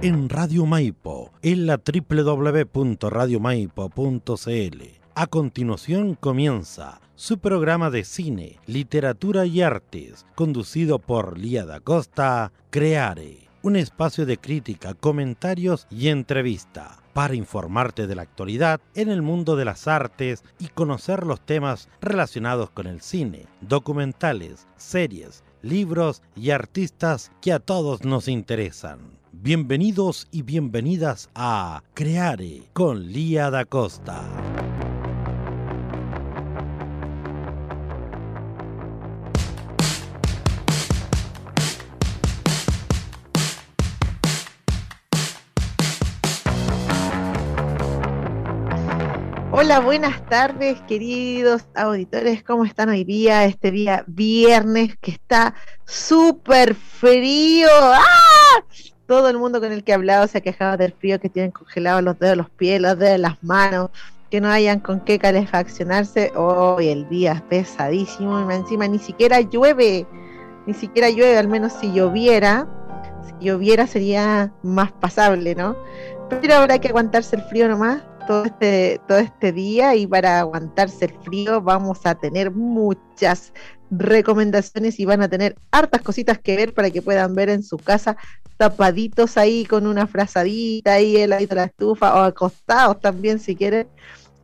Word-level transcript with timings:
en 0.00 0.28
Radio 0.28 0.64
Maipo, 0.64 1.32
en 1.42 1.66
la 1.66 1.80
www.radiomaipo.cl. 1.84 4.82
A 5.16 5.26
continuación 5.26 6.14
comienza 6.14 7.00
su 7.16 7.38
programa 7.38 7.90
de 7.90 8.04
cine, 8.04 8.60
literatura 8.66 9.44
y 9.44 9.60
artes, 9.60 10.24
conducido 10.36 11.00
por 11.00 11.36
Lía 11.36 11.66
da 11.66 11.80
Costa, 11.80 12.52
Creare, 12.70 13.48
un 13.62 13.74
espacio 13.74 14.24
de 14.24 14.38
crítica, 14.38 14.94
comentarios 14.94 15.88
y 15.90 16.06
entrevista 16.08 17.02
para 17.12 17.34
informarte 17.34 18.06
de 18.06 18.14
la 18.14 18.22
actualidad 18.22 18.80
en 18.94 19.08
el 19.08 19.22
mundo 19.22 19.56
de 19.56 19.64
las 19.64 19.88
artes 19.88 20.44
y 20.60 20.68
conocer 20.68 21.26
los 21.26 21.40
temas 21.40 21.88
relacionados 22.00 22.70
con 22.70 22.86
el 22.86 23.00
cine, 23.00 23.46
documentales, 23.62 24.68
series, 24.76 25.42
libros 25.60 26.22
y 26.36 26.50
artistas 26.50 27.32
que 27.42 27.52
a 27.52 27.58
todos 27.58 28.04
nos 28.04 28.28
interesan. 28.28 29.18
Bienvenidos 29.40 30.26
y 30.32 30.42
bienvenidas 30.42 31.30
a 31.32 31.84
Creare 31.94 32.64
con 32.72 33.06
Lía 33.12 33.50
da 33.50 33.64
Costa. 33.64 34.24
Hola, 49.52 49.78
buenas 49.78 50.26
tardes, 50.26 50.80
queridos 50.88 51.64
auditores. 51.76 52.42
¿Cómo 52.42 52.64
están 52.64 52.88
hoy 52.88 53.04
día? 53.04 53.44
Este 53.44 53.70
día 53.70 54.04
viernes 54.08 54.96
que 55.00 55.12
está 55.12 55.54
súper 55.84 56.74
frío. 56.74 57.68
¡Ah! 57.70 58.64
Todo 59.08 59.30
el 59.30 59.38
mundo 59.38 59.58
con 59.58 59.72
el 59.72 59.82
que 59.82 59.92
he 59.92 59.94
hablado 59.94 60.26
se 60.26 60.38
ha 60.38 60.40
quejado 60.42 60.76
del 60.76 60.92
frío 60.92 61.18
que 61.18 61.30
tienen 61.30 61.50
congelados 61.50 62.02
los 62.02 62.18
dedos 62.18 62.32
de 62.32 62.36
los 62.36 62.50
pies, 62.50 62.80
los 62.80 62.98
dedos 62.98 63.12
de 63.12 63.18
las 63.18 63.42
manos, 63.42 63.90
que 64.30 64.38
no 64.40 64.50
hayan 64.50 64.80
con 64.80 65.00
qué 65.00 65.18
calefaccionarse. 65.18 66.30
Hoy 66.36 66.88
el 66.88 67.08
día 67.08 67.32
es 67.32 67.42
pesadísimo 67.42 68.38
y 68.38 68.54
encima 68.54 68.86
ni 68.86 68.98
siquiera 68.98 69.40
llueve, 69.40 70.06
ni 70.66 70.74
siquiera 70.74 71.08
llueve, 71.08 71.38
al 71.38 71.48
menos 71.48 71.72
si 71.72 71.90
lloviera, 71.90 72.68
si 73.26 73.46
lloviera 73.46 73.86
sería 73.86 74.52
más 74.62 74.92
pasable, 74.92 75.54
¿no? 75.54 75.74
Pero 76.28 76.56
habrá 76.56 76.78
que 76.78 76.88
aguantarse 76.88 77.36
el 77.36 77.42
frío 77.42 77.66
nomás 77.66 78.02
todo 78.26 78.44
este, 78.44 79.00
todo 79.08 79.16
este 79.16 79.52
día 79.52 79.94
y 79.94 80.06
para 80.06 80.40
aguantarse 80.40 81.06
el 81.06 81.14
frío 81.22 81.62
vamos 81.62 82.04
a 82.04 82.14
tener 82.14 82.50
muchas 82.50 83.54
recomendaciones 83.90 84.98
y 85.00 85.04
van 85.04 85.22
a 85.22 85.28
tener 85.28 85.56
hartas 85.70 86.02
cositas 86.02 86.38
que 86.38 86.56
ver 86.56 86.74
para 86.74 86.90
que 86.90 87.02
puedan 87.02 87.34
ver 87.34 87.48
en 87.48 87.62
su 87.62 87.78
casa 87.78 88.16
tapaditos 88.56 89.36
ahí 89.36 89.64
con 89.64 89.86
una 89.86 90.06
frazadita 90.06 90.94
ahí 90.94 91.16
heladito 91.16 91.54
la 91.54 91.64
estufa 91.64 92.14
o 92.14 92.18
acostados 92.22 93.00
también 93.00 93.38
si 93.38 93.54
quieren. 93.54 93.86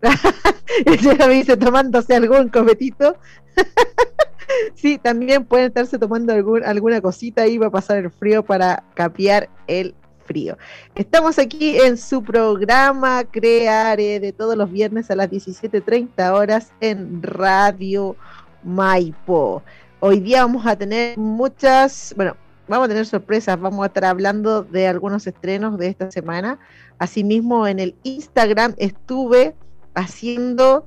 Ella 0.86 1.26
me 1.26 1.44
tomándose 1.56 2.14
algún 2.14 2.48
cometito. 2.48 3.16
sí, 4.74 4.98
también 4.98 5.44
pueden 5.44 5.68
estarse 5.68 5.98
tomando 5.98 6.32
algún, 6.32 6.64
alguna 6.64 7.00
cosita 7.00 7.42
ahí 7.42 7.58
para 7.58 7.70
pasar 7.70 7.98
el 7.98 8.10
frío 8.10 8.44
para 8.44 8.84
capear 8.94 9.48
el 9.66 9.94
frío. 10.26 10.56
Estamos 10.94 11.38
aquí 11.38 11.78
en 11.78 11.96
su 11.96 12.22
programa 12.22 13.24
Creare 13.24 14.20
de 14.20 14.32
todos 14.32 14.56
los 14.56 14.70
viernes 14.70 15.10
a 15.10 15.16
las 15.16 15.30
17.30 15.30 16.32
horas 16.32 16.72
en 16.80 17.22
Radio 17.22 18.16
Maipo. 18.64 19.62
Hoy 20.00 20.20
día 20.20 20.42
vamos 20.42 20.66
a 20.66 20.76
tener 20.76 21.16
muchas, 21.18 22.14
bueno, 22.16 22.36
vamos 22.68 22.86
a 22.86 22.88
tener 22.88 23.06
sorpresas, 23.06 23.60
vamos 23.60 23.82
a 23.82 23.86
estar 23.86 24.04
hablando 24.04 24.62
de 24.62 24.86
algunos 24.86 25.26
estrenos 25.26 25.78
de 25.78 25.88
esta 25.88 26.10
semana. 26.10 26.58
Asimismo, 26.98 27.66
en 27.66 27.78
el 27.78 27.94
Instagram 28.02 28.74
estuve 28.78 29.54
haciendo 29.94 30.86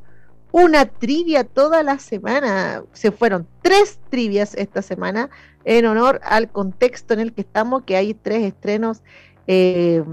una 0.52 0.86
trivia 0.86 1.44
toda 1.44 1.84
la 1.84 2.00
semana. 2.00 2.84
Se 2.94 3.12
fueron 3.12 3.48
tres 3.62 4.00
trivias 4.10 4.54
esta 4.56 4.82
semana 4.82 5.30
en 5.66 5.86
honor 5.86 6.20
al 6.24 6.50
contexto 6.50 7.14
en 7.14 7.20
el 7.20 7.34
que 7.34 7.42
estamos, 7.42 7.84
que 7.84 7.96
hay 7.96 8.14
tres 8.14 8.44
estrenos 8.44 9.02
eh, 9.48 10.04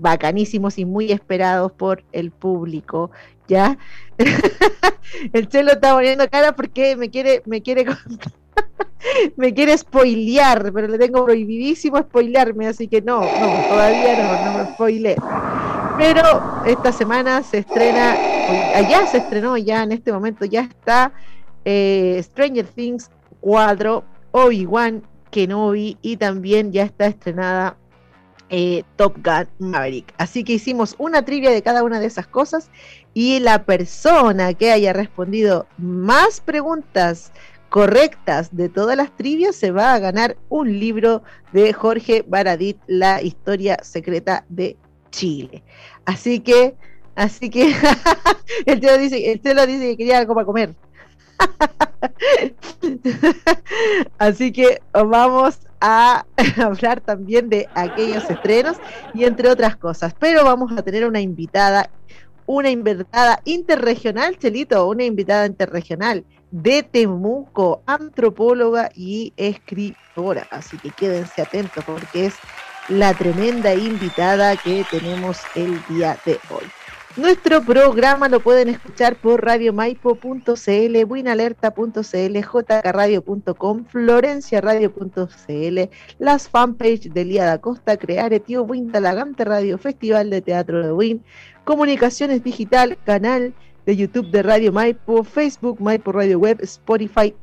bacanísimos 0.00 0.78
y 0.78 0.84
muy 0.84 1.12
esperados 1.12 1.72
por 1.72 2.04
el 2.12 2.30
público. 2.30 3.10
¿Ya? 3.48 3.78
el 5.32 5.48
Chelo 5.48 5.72
está 5.72 5.94
poniendo 5.94 6.28
cara 6.28 6.56
porque 6.56 6.96
me 6.96 7.10
quiere, 7.10 7.42
me 7.46 7.62
quiere 7.62 7.86
me 9.36 9.54
quiere 9.54 9.76
spoilear, 9.76 10.72
pero 10.72 10.88
le 10.88 10.98
tengo 10.98 11.24
prohibidísimo 11.24 11.98
spoilearme, 11.98 12.66
así 12.66 12.88
que 12.88 13.02
no, 13.02 13.20
no, 13.20 13.68
todavía 13.68 14.22
no, 14.22 14.52
no 14.52 14.58
me 14.58 14.72
spoile. 14.72 15.16
Pero 15.98 16.64
esta 16.66 16.92
semana 16.92 17.42
se 17.42 17.58
estrena, 17.58 18.16
allá 18.74 19.06
se 19.06 19.18
estrenó, 19.18 19.56
ya 19.56 19.82
en 19.82 19.92
este 19.92 20.12
momento 20.12 20.44
ya 20.44 20.62
está 20.62 21.12
eh, 21.64 22.20
Stranger 22.22 22.66
Things 22.66 23.10
4, 23.40 24.04
Obi-Wan 24.32 25.02
Kenobi 25.30 25.98
y 26.02 26.16
también 26.16 26.72
ya 26.72 26.84
está 26.84 27.06
estrenada 27.06 27.76
eh, 28.50 28.84
Top 28.96 29.16
Gun 29.24 29.48
Maverick. 29.58 30.12
Así 30.18 30.44
que 30.44 30.54
hicimos 30.54 30.94
una 30.98 31.24
trivia 31.24 31.50
de 31.50 31.62
cada 31.62 31.82
una 31.82 32.00
de 32.00 32.06
esas 32.06 32.26
cosas 32.26 32.70
y 33.14 33.40
la 33.40 33.64
persona 33.64 34.54
que 34.54 34.70
haya 34.70 34.92
respondido 34.92 35.66
más 35.78 36.40
preguntas 36.40 37.32
correctas 37.68 38.56
de 38.56 38.68
todas 38.68 38.96
las 38.96 39.14
trivias 39.16 39.56
se 39.56 39.70
va 39.70 39.94
a 39.94 39.98
ganar 39.98 40.36
un 40.48 40.78
libro 40.78 41.22
de 41.52 41.72
Jorge 41.72 42.24
Baradit, 42.26 42.78
La 42.86 43.22
historia 43.22 43.78
secreta 43.82 44.44
de 44.48 44.76
Chile. 45.10 45.62
Así 46.04 46.40
que, 46.40 46.74
así 47.14 47.50
que, 47.50 47.74
el 48.66 48.80
tío 48.80 48.96
dice, 48.98 49.32
el 49.32 49.40
tío 49.40 49.54
dice 49.66 49.88
que 49.88 49.96
quería 49.96 50.18
algo 50.18 50.34
para 50.34 50.46
comer. 50.46 50.74
Así 54.18 54.52
que 54.52 54.80
vamos 54.92 55.58
a 55.80 56.24
hablar 56.62 57.00
también 57.00 57.48
de 57.48 57.68
aquellos 57.74 58.28
estrenos 58.30 58.76
y 59.14 59.24
entre 59.24 59.48
otras 59.48 59.76
cosas. 59.76 60.14
Pero 60.18 60.44
vamos 60.44 60.72
a 60.76 60.82
tener 60.82 61.06
una 61.06 61.20
invitada, 61.20 61.90
una 62.46 62.70
invitada 62.70 63.40
interregional, 63.44 64.38
Chelito, 64.38 64.86
una 64.88 65.04
invitada 65.04 65.46
interregional 65.46 66.24
de 66.50 66.82
Temuco, 66.82 67.82
antropóloga 67.86 68.90
y 68.94 69.32
escritora. 69.36 70.46
Así 70.50 70.78
que 70.78 70.90
quédense 70.90 71.42
atentos 71.42 71.84
porque 71.84 72.26
es 72.26 72.34
la 72.88 73.14
tremenda 73.14 73.74
invitada 73.74 74.56
que 74.56 74.84
tenemos 74.90 75.40
el 75.54 75.80
día 75.88 76.16
de 76.24 76.38
hoy. 76.50 76.64
Nuestro 77.16 77.62
programa 77.62 78.28
lo 78.28 78.40
pueden 78.40 78.68
escuchar 78.68 79.16
por 79.16 79.42
radiomaipo.cl, 79.42 81.04
buinalerta.cl, 81.06 82.38
jkradio.com, 82.42 83.84
florenciaradio.cl, 83.86 85.78
las 86.18 86.48
fanpage 86.50 87.08
de 87.08 87.24
Lía 87.24 87.46
da 87.46 87.56
Costa, 87.58 87.96
Creare, 87.96 88.38
Tío 88.38 88.64
Win 88.64 88.92
Talagante 88.92 89.46
Radio, 89.46 89.78
Festival 89.78 90.28
de 90.28 90.42
Teatro 90.42 90.84
de 90.84 90.92
Win, 90.92 91.24
Comunicaciones 91.64 92.44
Digital, 92.44 92.98
canal 93.06 93.54
de 93.86 93.96
YouTube 93.96 94.30
de 94.30 94.42
Radio 94.42 94.70
Maipo, 94.70 95.24
Facebook, 95.24 95.80
Maipo 95.80 96.12
Radio 96.12 96.38
Web, 96.38 96.58
Spotify, 96.60 97.34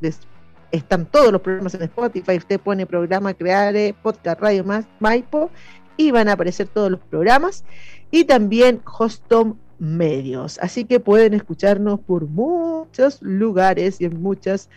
están 0.72 1.08
todos 1.08 1.32
los 1.32 1.42
programas 1.42 1.74
en 1.74 1.82
Spotify, 1.84 2.38
usted 2.38 2.60
pone 2.60 2.86
programa 2.86 3.34
Creare, 3.34 3.96
podcast 4.04 4.40
Radio 4.40 4.64
Maipo 5.00 5.50
y 5.98 6.12
van 6.12 6.30
a 6.30 6.34
aparecer 6.34 6.68
todos 6.68 6.92
los 6.92 7.00
programas 7.00 7.64
y 8.12 8.26
también 8.26 8.82
Hostom 8.98 9.56
medios. 9.80 10.60
Así 10.62 10.86
que 10.86 11.00
pueden 11.00 11.34
escucharnos 11.34 12.00
por 12.00 12.28
muchos 12.28 13.22
lugares 13.22 14.00
y 14.00 14.06
en 14.06 14.22
muchas 14.22 14.70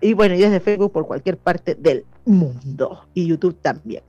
y 0.00 0.12
bueno, 0.12 0.34
y 0.34 0.38
desde 0.38 0.60
Facebook 0.60 0.92
por 0.92 1.06
cualquier 1.06 1.38
parte 1.38 1.74
del 1.74 2.04
mundo 2.24 3.06
y 3.14 3.26
YouTube 3.26 3.56
también. 3.60 4.02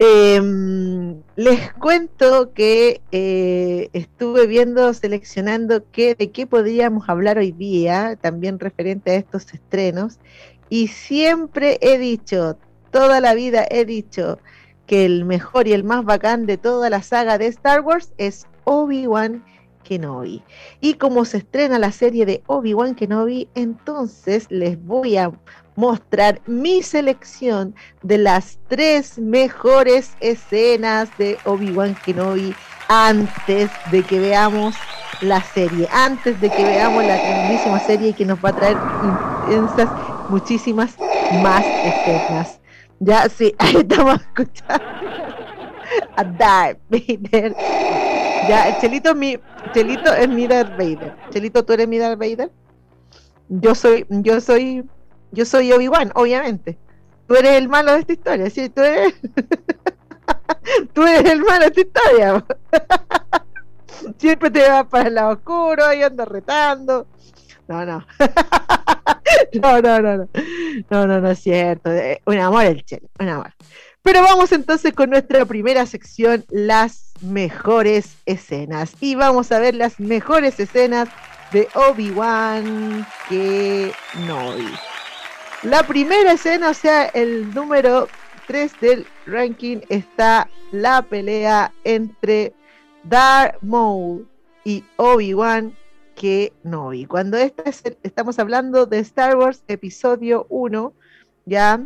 Em, 0.00 1.20
les 1.34 1.72
cuento 1.74 2.52
que 2.52 3.00
eh, 3.10 3.90
estuve 3.92 4.46
viendo, 4.46 4.94
seleccionando 4.94 5.82
qué, 5.90 6.14
de 6.14 6.30
qué 6.30 6.46
podríamos 6.46 7.08
hablar 7.08 7.38
hoy 7.38 7.50
día, 7.50 8.16
también 8.20 8.60
referente 8.60 9.10
a 9.10 9.14
estos 9.16 9.52
estrenos, 9.52 10.20
y 10.70 10.86
siempre 10.86 11.78
he 11.80 11.98
dicho, 11.98 12.56
toda 12.92 13.20
la 13.20 13.34
vida 13.34 13.66
he 13.68 13.84
dicho, 13.84 14.38
que 14.88 15.04
el 15.04 15.24
mejor 15.24 15.68
y 15.68 15.74
el 15.74 15.84
más 15.84 16.04
bacán 16.04 16.46
de 16.46 16.56
toda 16.56 16.90
la 16.90 17.02
saga 17.02 17.38
de 17.38 17.46
Star 17.46 17.82
Wars 17.82 18.12
es 18.16 18.46
Obi-Wan 18.64 19.44
Kenobi. 19.84 20.42
Y 20.80 20.94
como 20.94 21.24
se 21.24 21.38
estrena 21.38 21.78
la 21.78 21.92
serie 21.92 22.26
de 22.26 22.42
Obi-Wan 22.46 22.94
Kenobi, 22.94 23.48
entonces 23.54 24.46
les 24.48 24.82
voy 24.84 25.16
a 25.18 25.30
mostrar 25.76 26.40
mi 26.46 26.82
selección 26.82 27.74
de 28.02 28.18
las 28.18 28.58
tres 28.66 29.18
mejores 29.18 30.16
escenas 30.20 31.10
de 31.18 31.38
Obi-Wan 31.44 31.94
Kenobi 32.04 32.54
antes 32.88 33.70
de 33.92 34.02
que 34.02 34.18
veamos 34.18 34.74
la 35.20 35.42
serie, 35.42 35.86
antes 35.92 36.40
de 36.40 36.48
que 36.48 36.64
veamos 36.64 37.04
la 37.04 37.18
grandísima 37.18 37.78
serie 37.78 38.14
que 38.14 38.24
nos 38.24 38.42
va 38.42 38.50
a 38.50 38.56
traer 38.56 38.76
intensas, 39.46 39.88
muchísimas 40.28 40.96
más 41.42 41.64
escenas. 41.84 42.58
Ya, 43.00 43.28
sí, 43.28 43.54
ahí 43.58 43.76
estamos 43.76 44.20
escuchando. 44.20 44.84
a 46.16 46.24
Darth 46.24 46.80
Vader. 46.88 47.54
Ya, 48.48 48.68
el 48.68 48.78
Chelito 48.78 49.14
mi, 49.14 49.38
Chelito 49.72 50.12
es 50.12 50.28
mi 50.28 50.46
Darth 50.46 50.76
Vader. 50.76 51.16
Chelito, 51.30 51.64
¿tú 51.64 51.72
eres 51.72 51.88
mi 51.88 51.98
Darth 51.98 52.18
Vader? 52.18 52.50
Yo 53.48 53.74
soy, 53.74 54.06
yo 54.08 54.40
soy, 54.40 54.84
yo 55.32 55.44
soy 55.44 55.72
Obi-Wan, 55.72 56.12
obviamente. 56.14 56.78
Tú 57.26 57.34
eres 57.34 57.52
el 57.52 57.68
malo 57.68 57.92
de 57.92 58.00
esta 58.00 58.12
historia, 58.12 58.50
sí, 58.50 58.68
tú 58.70 58.80
eres, 58.80 59.14
tú 60.94 61.02
eres 61.02 61.30
el 61.30 61.40
malo 61.42 61.60
de 61.60 61.66
esta 61.66 61.80
historia. 61.80 62.44
Siempre 64.18 64.50
te 64.50 64.68
vas 64.68 64.86
para 64.86 65.08
el 65.08 65.14
lado 65.14 65.32
oscuro 65.32 65.92
y 65.92 66.02
andas 66.02 66.28
retando. 66.28 67.06
No, 67.68 67.84
no. 67.84 68.06
no, 69.62 69.80
no, 69.80 70.00
no, 70.00 70.16
no. 70.16 70.28
No, 70.90 71.06
no, 71.06 71.20
no 71.20 71.30
es 71.30 71.38
cierto. 71.38 71.92
Eh, 71.92 72.20
un 72.24 72.38
amor 72.38 72.64
el 72.64 72.84
Chelo, 72.84 73.08
un 73.20 73.28
amor. 73.28 73.52
Pero 74.02 74.22
vamos 74.22 74.52
entonces 74.52 74.94
con 74.94 75.10
nuestra 75.10 75.44
primera 75.44 75.84
sección, 75.84 76.44
las 76.48 77.12
mejores 77.20 78.16
escenas. 78.24 78.94
Y 79.00 79.16
vamos 79.16 79.52
a 79.52 79.58
ver 79.58 79.74
las 79.74 80.00
mejores 80.00 80.58
escenas 80.58 81.08
de 81.52 81.68
Obi-Wan 81.74 83.06
que 83.28 83.92
no 84.26 84.54
La 85.62 85.82
primera 85.82 86.32
escena, 86.32 86.70
o 86.70 86.74
sea, 86.74 87.06
el 87.06 87.52
número 87.54 88.08
3 88.46 88.80
del 88.80 89.06
ranking, 89.26 89.78
está 89.90 90.48
la 90.72 91.02
pelea 91.02 91.72
entre 91.84 92.54
Darth 93.04 93.60
Maul 93.62 94.26
y 94.64 94.84
Obi-Wan 94.96 95.74
que 96.18 96.52
no 96.64 96.92
y 96.92 97.06
Cuando 97.06 97.36
esta 97.36 97.62
estamos 98.02 98.38
hablando 98.40 98.86
de 98.86 98.98
Star 98.98 99.36
Wars 99.36 99.62
Episodio 99.68 100.46
1, 100.48 100.92
ya 101.46 101.80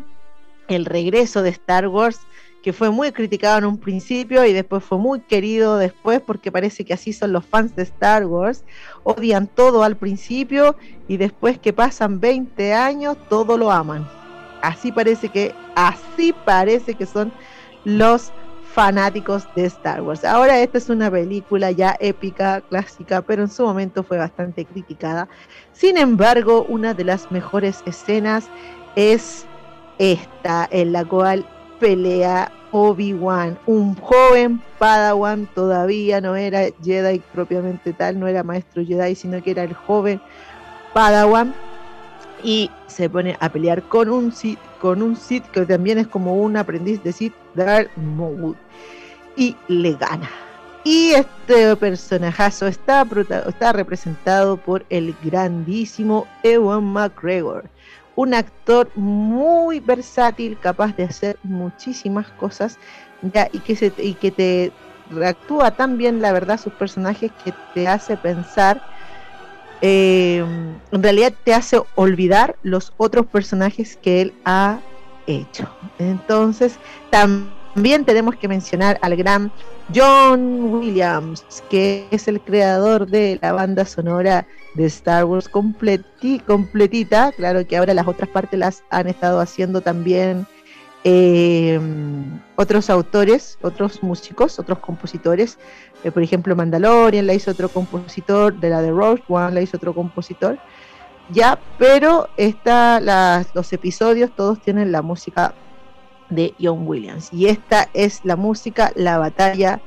el 0.69 0.87
regreso 0.87 1.43
de 1.43 1.51
Star 1.51 1.87
Wars, 1.87 2.19
que 2.63 2.73
fue 2.73 2.91
muy 2.91 3.13
criticado 3.13 3.59
en 3.59 3.67
un 3.67 3.77
principio 3.77 4.45
y 4.47 4.55
después 4.55 4.83
fue 4.83 4.97
muy 4.97 5.21
querido 5.21 5.77
después, 5.77 6.23
porque 6.23 6.51
parece 6.51 6.85
que 6.85 6.95
así 6.95 7.13
son 7.13 7.33
los 7.33 7.45
fans 7.45 7.77
de 7.77 7.83
Star 7.83 8.25
Wars, 8.25 8.65
odian 9.05 9.49
todo 9.49 9.83
al 9.83 9.97
principio 9.97 10.77
y 11.09 11.19
después 11.19 11.59
que 11.59 11.75
pasan 11.75 12.19
20 12.19 12.73
años, 12.73 13.19
todo 13.29 13.59
lo 13.59 13.71
aman. 13.71 14.09
Así 14.63 14.93
parece 14.93 15.29
que, 15.29 15.55
así 15.75 16.33
parece 16.47 16.95
que 16.95 17.05
son 17.05 17.33
los 17.85 18.33
fanáticos 18.73 19.47
de 19.55 19.67
Star 19.67 20.01
Wars. 20.01 20.25
Ahora 20.25 20.59
esta 20.61 20.79
es 20.79 20.89
una 20.89 21.11
película 21.11 21.71
ya 21.71 21.97
épica, 22.01 22.63
clásica, 22.63 23.21
pero 23.21 23.43
en 23.43 23.51
su 23.51 23.65
momento 23.65 24.03
fue 24.03 24.17
bastante 24.17 24.65
criticada. 24.65 25.29
Sin 25.73 25.99
embargo, 25.99 26.65
una 26.69 26.95
de 26.95 27.05
las 27.05 27.31
mejores 27.31 27.83
escenas 27.85 28.49
es 28.97 29.45
esta, 29.99 30.69
en 30.71 30.93
la 30.93 31.05
cual 31.05 31.45
pelea 31.81 32.51
Obi-Wan, 32.71 33.59
un 33.67 33.95
joven 33.97 34.63
Padawan, 34.79 35.47
todavía 35.55 36.23
no 36.23 36.35
era 36.35 36.63
Jedi 36.83 37.21
propiamente 37.33 37.93
tal, 37.93 38.19
no 38.19 38.27
era 38.27 38.43
maestro 38.43 38.83
Jedi, 38.83 39.15
sino 39.15 39.43
que 39.43 39.51
era 39.51 39.65
el 39.65 39.75
joven 39.75 40.21
Padawan 40.95 41.55
y 42.43 42.71
se 42.87 43.11
pone 43.11 43.37
a 43.39 43.51
pelear 43.51 43.83
con 43.83 44.09
un 44.09 44.33
Sith, 44.33 44.59
con 44.81 45.03
un 45.03 45.17
que 45.53 45.67
también 45.67 45.99
es 45.99 46.07
como 46.07 46.37
un 46.37 46.57
aprendiz 46.57 47.03
de 47.03 47.13
Sith, 47.13 47.35
Darth 47.55 47.95
Maul, 47.97 48.57
y 49.37 49.57
le 49.69 49.95
gana. 49.95 50.29
Y 50.85 51.11
este 51.11 51.77
personajazo 51.77 52.67
está, 52.67 53.07
está 53.47 53.73
representado 53.73 54.57
por 54.57 54.85
el 54.91 55.15
grandísimo 55.23 56.27
Ewan 56.43 56.85
McGregor, 56.85 57.65
un 58.17 58.35
actor 58.35 58.91
muy 58.97 59.81
versátil, 59.81 60.59
capaz 60.61 60.97
de 60.97 61.05
hacer 61.05 61.39
muchísimas 61.45 62.27
cosas, 62.33 62.79
ya, 63.23 63.49
y 63.53 64.15
que 64.15 64.31
te 64.31 64.73
actúa 65.25 65.71
tan 65.71 65.99
bien, 65.99 66.21
la 66.21 66.33
verdad, 66.33 66.59
sus 66.59 66.73
personajes 66.73 67.31
que 67.45 67.55
te 67.75 67.87
hace 67.87 68.17
pensar 68.17 68.83
eh, 69.85 70.45
en 70.93 71.03
realidad 71.03 71.33
te 71.43 71.53
hace 71.53 71.83
olvidar 71.97 72.55
los 72.63 72.93
otros 72.99 73.27
personajes 73.27 73.97
que 73.97 74.23
él 74.23 74.33
ha 74.45 74.79
hecho. 75.27 75.69
Entonces, 75.99 76.79
también 77.11 78.05
tenemos 78.05 78.37
que 78.37 78.49
mencionar 78.49 78.99
al 79.03 79.17
gran 79.17 79.51
John 79.95 80.73
Williams, 80.73 81.45
que 81.69 82.07
es 82.11 82.29
el 82.29 82.41
creador 82.41 83.07
de 83.07 83.39
la 83.43 83.53
banda 83.53 83.85
sonora 83.85 84.47
de 84.75 84.87
Star 84.87 85.25
Wars 85.25 85.49
completita. 85.49 87.33
Claro 87.33 87.67
que 87.67 87.77
ahora 87.77 87.95
las 87.95 88.07
otras 88.07 88.29
partes 88.29 88.59
las 88.59 88.83
han 88.91 89.09
estado 89.09 89.41
haciendo 89.41 89.81
también 89.81 90.47
eh, 91.05 91.81
otros 92.57 92.89
autores, 92.89 93.59
otros 93.63 94.03
músicos, 94.03 94.59
otros 94.59 94.79
compositores. 94.79 95.59
Eh, 96.05 96.11
por 96.11 96.23
ejemplo, 96.23 96.57
Mandalorian 96.57 97.27
la 97.27 97.35
hizo 97.35 97.51
otro 97.51 97.69
compositor, 97.69 98.59
de 98.59 98.71
la 98.71 98.83
de 98.83 98.91
Rogue 98.91 99.23
One 99.29 99.53
la 99.53 99.63
hizo 99.63 99.77
otro 99.77 99.95
compositor. 99.95 100.59
Ya, 101.31 101.59
pero 101.79 102.29
esta, 102.37 103.01
los 103.55 103.73
episodios 103.73 104.35
todos 104.35 104.61
tienen 104.61 104.93
la 104.93 105.03
música 105.03 105.55
de 106.29 106.55
John 106.61 106.87
Williams. 106.87 107.29
Y 107.33 107.47
esta 107.47 107.89
es 107.95 108.21
la 108.25 108.37
música, 108.37 108.93
la 108.97 109.19
batalla 109.19 109.81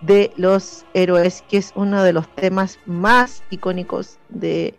de 0.00 0.32
los 0.36 0.84
héroes, 0.94 1.42
que 1.48 1.58
es 1.58 1.72
uno 1.74 2.02
de 2.02 2.12
los 2.12 2.28
temas 2.34 2.78
más 2.86 3.42
icónicos 3.50 4.18
de 4.28 4.74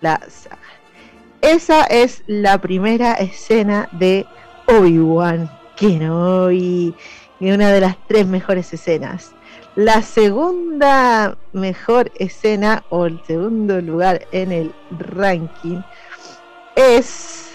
la 0.00 0.20
saga. 0.28 0.58
Esa 1.40 1.84
es 1.84 2.22
la 2.26 2.60
primera 2.60 3.14
escena 3.14 3.88
de 3.92 4.26
Obi-Wan 4.68 5.50
Kenobi, 5.76 6.94
una 7.40 7.70
de 7.70 7.80
las 7.80 7.96
tres 8.06 8.26
mejores 8.26 8.72
escenas. 8.72 9.34
La 9.74 10.02
segunda 10.02 11.38
mejor 11.54 12.12
escena 12.16 12.84
o 12.90 13.06
el 13.06 13.18
segundo 13.26 13.80
lugar 13.80 14.26
en 14.30 14.52
el 14.52 14.74
ranking 14.90 15.80
es 16.76 17.54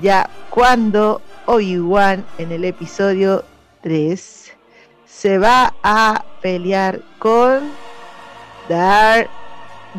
ya 0.00 0.30
cuando 0.48 1.20
Obi-Wan 1.44 2.24
en 2.38 2.50
el 2.50 2.64
episodio 2.64 3.44
3 3.82 4.52
se 5.04 5.36
va 5.36 5.74
a 5.82 6.24
pelear 6.40 7.02
con 7.18 7.72
Darth 8.66 9.28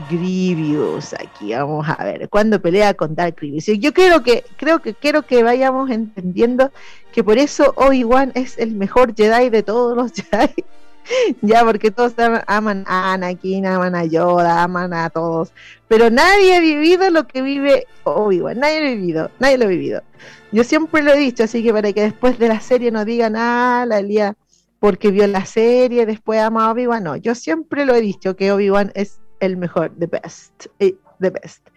Grievous. 0.10 1.14
Aquí 1.14 1.54
vamos 1.54 1.88
a 1.88 2.04
ver 2.06 2.28
cuando 2.30 2.60
pelea 2.60 2.96
con 2.96 3.14
Darth 3.14 3.38
Grievous. 3.40 3.68
Yo 3.68 3.94
creo 3.94 4.24
que 4.24 4.46
creo 4.58 4.80
que 4.80 4.96
quiero 4.96 5.22
que 5.22 5.44
vayamos 5.44 5.92
entendiendo 5.92 6.72
que 7.12 7.24
por 7.24 7.38
eso 7.38 7.72
Obi-Wan 7.76 8.32
es 8.34 8.58
el 8.58 8.72
mejor 8.72 9.14
Jedi 9.16 9.52
de 9.52 9.62
todos 9.62 9.96
los 9.96 10.12
Jedi 10.32 10.66
ya, 11.42 11.64
porque 11.64 11.92
todos 11.92 12.14
aman 12.48 12.84
a 12.88 13.14
Anakin, 13.14 13.66
aman 13.66 13.96
a 13.96 14.06
Yoda, 14.06 14.64
aman 14.64 14.94
a 14.94 15.10
todos, 15.10 15.52
pero 15.88 16.10
nadie 16.10 16.56
ha 16.56 16.60
vivido 16.60 17.10
lo 17.10 17.28
que 17.28 17.42
vive 17.42 17.88
Obi-Wan, 18.04 18.60
nadie 18.60 18.82
lo 18.82 18.88
ha 18.88 18.92
vivido, 18.92 19.32
nadie 19.40 19.58
lo 19.58 19.66
ha 19.66 19.70
vivido. 19.70 20.04
Yo 20.52 20.64
siempre 20.64 21.04
lo 21.04 21.14
he 21.14 21.18
dicho, 21.18 21.44
así 21.44 21.64
que 21.64 21.74
para 21.74 21.94
que 21.94 22.02
después 22.02 22.40
de 22.40 22.48
la 22.48 22.60
serie 22.60 22.92
no 22.92 23.06
digan, 23.06 23.36
ah, 23.36 23.86
la 23.88 24.00
Elia 24.00 24.36
porque 24.80 25.12
vio 25.12 25.28
la 25.28 25.46
serie, 25.46 26.06
después 26.06 26.40
ama 26.40 26.66
a 26.66 26.72
Obi-Wan, 26.72 27.04
no, 27.04 27.16
yo 27.18 27.36
siempre 27.36 27.86
lo 27.86 27.94
he 27.96 28.02
dicho 28.02 28.36
que 28.36 28.52
Obi-Wan 28.52 28.92
es 28.96 29.20
el 29.40 29.58
mejor, 29.58 29.92
the 30.00 30.08
best, 30.08 30.68
eh, 30.80 30.96
the 31.20 31.30
best. 31.30 31.68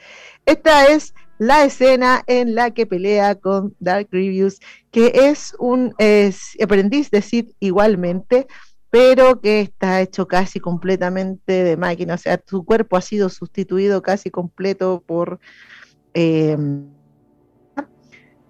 Esta 0.46 0.86
es 0.86 1.14
la 1.38 1.64
escena 1.64 2.22
en 2.26 2.54
la 2.54 2.70
que 2.70 2.86
pelea 2.86 3.34
con 3.34 3.74
Dark 3.80 4.08
Grievous, 4.12 4.60
que 4.92 5.12
es 5.14 5.54
un 5.58 5.94
aprendiz 6.62 7.10
de 7.10 7.22
Sith 7.22 7.52
igualmente, 7.58 8.46
pero 8.92 9.40
que 9.40 9.62
está 9.62 10.02
hecho 10.02 10.28
casi 10.28 10.60
completamente 10.60 11.64
de 11.64 11.78
máquina, 11.78 12.12
o 12.12 12.18
sea, 12.18 12.36
tu 12.36 12.62
cuerpo 12.62 12.98
ha 12.98 13.00
sido 13.00 13.30
sustituido 13.30 14.02
casi 14.02 14.30
completo 14.30 15.02
por... 15.06 15.40
Eh, 16.12 16.58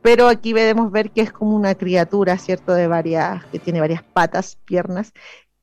pero 0.03 0.27
aquí 0.27 0.53
podemos 0.53 0.91
ver 0.91 1.13
que 1.13 1.21
es 1.21 1.31
como 1.31 1.55
una 1.55 1.77
criatura, 1.77 2.37
¿cierto? 2.39 2.75
De 2.75 2.89
varias, 2.89 3.45
que 3.53 3.61
tiene 3.61 3.79
varias 3.79 4.03
patas, 4.03 4.59
piernas. 4.65 5.13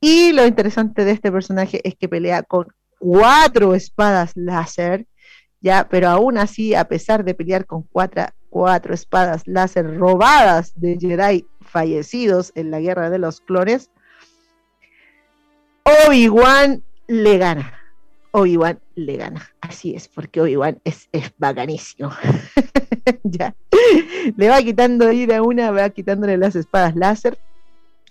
Y 0.00 0.32
lo 0.32 0.46
interesante 0.46 1.04
de 1.04 1.10
este 1.10 1.30
personaje 1.30 1.86
es 1.86 1.94
que 1.94 2.08
pelea 2.08 2.42
con 2.42 2.68
cuatro 2.98 3.74
espadas 3.74 4.32
láser, 4.34 5.06
ya, 5.60 5.88
pero 5.90 6.08
aún 6.08 6.38
así, 6.38 6.74
a 6.74 6.88
pesar 6.88 7.22
de 7.22 7.34
pelear 7.34 7.66
con 7.66 7.82
cuatro, 7.82 8.24
cuatro 8.48 8.94
espadas 8.94 9.42
láser 9.44 9.98
robadas 9.98 10.72
de 10.80 10.96
Jedi 10.98 11.46
fallecidos 11.60 12.50
en 12.54 12.70
la 12.70 12.80
guerra 12.80 13.10
de 13.10 13.18
los 13.18 13.42
clones, 13.42 13.90
Obi-Wan 15.84 16.82
le 17.06 17.38
gana. 17.38 17.74
Obi-Wan 18.32 18.78
le 18.94 19.16
gana. 19.16 19.50
Así 19.60 19.94
es, 19.94 20.08
porque 20.08 20.40
Obi-Wan 20.40 20.80
es, 20.84 21.08
es 21.12 21.32
bacanísimo. 21.38 22.10
ya. 23.24 23.54
Le 24.36 24.48
va 24.48 24.62
quitando 24.62 25.10
ir 25.10 25.32
a 25.32 25.42
una, 25.42 25.70
va 25.70 25.90
quitándole 25.90 26.36
las 26.36 26.56
espadas 26.56 26.94
láser. 26.96 27.38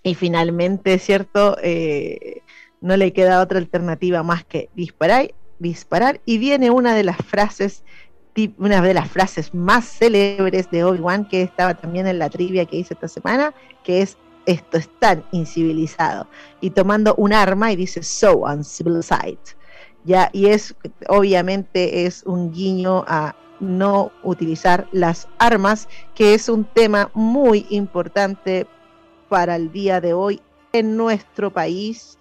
Y 0.02 0.14
finalmente, 0.14 0.98
¿cierto? 0.98 1.56
Eh, 1.62 2.42
no 2.80 2.96
le 2.96 3.12
queda 3.12 3.42
otra 3.42 3.58
alternativa 3.58 4.22
más 4.22 4.44
que 4.44 4.70
disparar, 4.74 5.32
disparar. 5.58 6.20
Y 6.24 6.38
viene 6.38 6.70
una 6.70 6.94
de 6.94 7.04
las 7.04 7.18
frases, 7.18 7.84
una 8.58 8.80
de 8.80 8.94
las 8.94 9.10
frases 9.10 9.54
más 9.54 9.86
célebres 9.86 10.70
de 10.70 10.84
Obi-Wan, 10.84 11.28
que 11.28 11.42
estaba 11.42 11.74
también 11.74 12.06
en 12.06 12.18
la 12.18 12.30
trivia 12.30 12.64
que 12.64 12.76
hice 12.76 12.94
esta 12.94 13.08
semana, 13.08 13.54
que 13.84 14.02
es 14.02 14.16
esto 14.46 14.78
es 14.78 14.88
tan 14.98 15.24
incivilizado. 15.32 16.26
Y 16.60 16.70
tomando 16.70 17.14
un 17.16 17.32
arma 17.32 17.72
y 17.72 17.76
dice, 17.76 18.02
so 18.02 18.38
uncivilized. 18.38 19.56
Ya, 20.04 20.30
y 20.32 20.46
es, 20.46 20.74
obviamente, 21.08 22.06
es 22.06 22.22
un 22.24 22.52
guiño 22.52 23.04
a 23.06 23.34
no 23.60 24.10
utilizar 24.22 24.88
las 24.92 25.28
armas, 25.38 25.88
que 26.14 26.34
es 26.34 26.48
un 26.48 26.64
tema 26.64 27.10
muy 27.14 27.66
importante 27.68 28.66
para 29.28 29.56
el 29.56 29.70
día 29.70 30.00
de 30.00 30.14
hoy 30.14 30.40
en 30.72 30.96
nuestro 30.96 31.52
país 31.52 32.18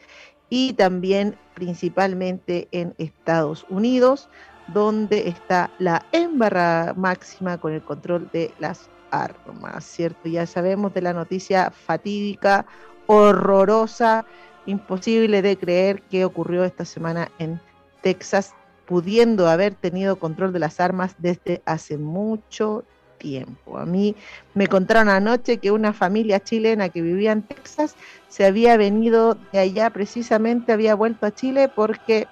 y 0.49 0.73
también 0.73 1.38
principalmente 1.53 2.67
en 2.71 2.93
Estados 2.97 3.65
Unidos, 3.69 4.29
donde 4.67 5.27
está 5.27 5.71
la 5.79 6.05
embarrada 6.11 6.93
máxima 6.93 7.57
con 7.57 7.73
el 7.73 7.81
control 7.81 8.29
de 8.31 8.53
las 8.59 8.89
armas, 9.11 9.85
¿cierto? 9.85 10.29
Ya 10.29 10.45
sabemos 10.45 10.93
de 10.93 11.01
la 11.01 11.13
noticia 11.13 11.71
fatídica, 11.71 12.65
horrorosa, 13.07 14.25
imposible 14.65 15.41
de 15.41 15.57
creer 15.57 16.01
que 16.03 16.25
ocurrió 16.25 16.63
esta 16.63 16.85
semana 16.85 17.31
en 17.39 17.59
Texas, 18.01 18.53
pudiendo 18.85 19.47
haber 19.47 19.75
tenido 19.75 20.17
control 20.17 20.53
de 20.53 20.59
las 20.59 20.79
armas 20.79 21.15
desde 21.17 21.61
hace 21.65 21.97
mucho 21.97 22.83
tiempo. 23.19 23.77
A 23.77 23.85
mí 23.85 24.15
me 24.55 24.67
contaron 24.67 25.09
anoche 25.09 25.57
que 25.57 25.71
una 25.71 25.93
familia 25.93 26.39
chilena 26.39 26.89
que 26.89 27.01
vivía 27.01 27.31
en 27.31 27.43
Texas 27.43 27.95
se 28.29 28.45
había 28.45 28.77
venido 28.77 29.37
de 29.51 29.59
allá 29.59 29.89
precisamente, 29.91 30.71
había 30.71 30.95
vuelto 30.95 31.25
a 31.25 31.33
Chile 31.33 31.67
porque 31.67 32.27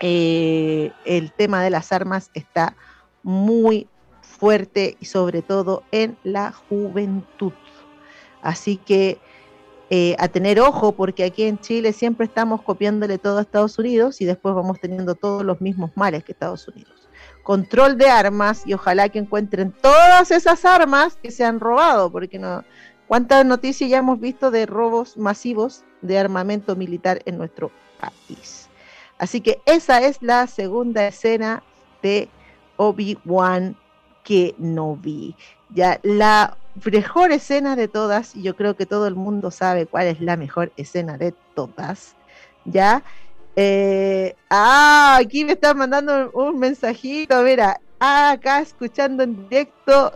eh, 0.00 0.92
el 1.06 1.32
tema 1.32 1.62
de 1.62 1.70
las 1.70 1.92
armas 1.92 2.30
está 2.34 2.76
muy 3.22 3.88
fuerte 4.26 4.96
y 5.00 5.06
sobre 5.06 5.42
todo 5.42 5.82
en 5.92 6.16
la 6.24 6.52
juventud. 6.52 7.52
Así 8.42 8.76
que 8.76 9.18
eh, 9.88 10.16
a 10.18 10.28
tener 10.28 10.60
ojo 10.60 10.92
porque 10.92 11.24
aquí 11.24 11.44
en 11.44 11.60
Chile 11.60 11.92
siempre 11.92 12.26
estamos 12.26 12.62
copiándole 12.62 13.18
todo 13.18 13.38
a 13.38 13.42
Estados 13.42 13.78
Unidos 13.78 14.20
y 14.20 14.24
después 14.24 14.54
vamos 14.54 14.80
teniendo 14.80 15.14
todos 15.14 15.44
los 15.44 15.60
mismos 15.60 15.92
males 15.94 16.24
que 16.24 16.32
Estados 16.32 16.66
Unidos. 16.66 17.08
Control 17.44 17.96
de 17.96 18.08
armas 18.10 18.62
y 18.66 18.74
ojalá 18.74 19.08
que 19.08 19.20
encuentren 19.20 19.72
todas 19.72 20.32
esas 20.32 20.64
armas 20.64 21.16
que 21.22 21.30
se 21.30 21.44
han 21.44 21.60
robado, 21.60 22.10
porque 22.10 22.38
no, 22.40 22.64
cuántas 23.06 23.46
noticias 23.46 23.88
ya 23.88 23.98
hemos 23.98 24.18
visto 24.18 24.50
de 24.50 24.66
robos 24.66 25.16
masivos 25.16 25.84
de 26.02 26.18
armamento 26.18 26.74
militar 26.74 27.20
en 27.24 27.38
nuestro 27.38 27.70
país. 28.00 28.68
Así 29.18 29.40
que 29.40 29.60
esa 29.66 30.00
es 30.00 30.20
la 30.20 30.48
segunda 30.48 31.06
escena 31.06 31.62
de 32.02 32.28
Obi-Wan 32.76 33.76
que 34.26 34.56
no 34.58 34.96
vi. 34.96 35.36
Ya 35.70 36.00
la 36.02 36.58
mejor 36.84 37.30
escena 37.30 37.76
de 37.76 37.86
todas, 37.86 38.34
y 38.34 38.42
yo 38.42 38.56
creo 38.56 38.76
que 38.76 38.84
todo 38.84 39.06
el 39.06 39.14
mundo 39.14 39.50
sabe 39.50 39.86
cuál 39.86 40.08
es 40.08 40.20
la 40.20 40.36
mejor 40.36 40.72
escena 40.76 41.16
de 41.16 41.32
todas, 41.54 42.16
¿ya? 42.64 43.04
Eh, 43.54 44.34
ah, 44.50 45.18
aquí 45.20 45.44
me 45.44 45.52
están 45.52 45.78
mandando 45.78 46.30
un 46.32 46.58
mensajito, 46.58 47.40
mira, 47.42 47.80
acá 48.00 48.60
escuchando 48.60 49.22
en 49.22 49.48
directo 49.48 50.12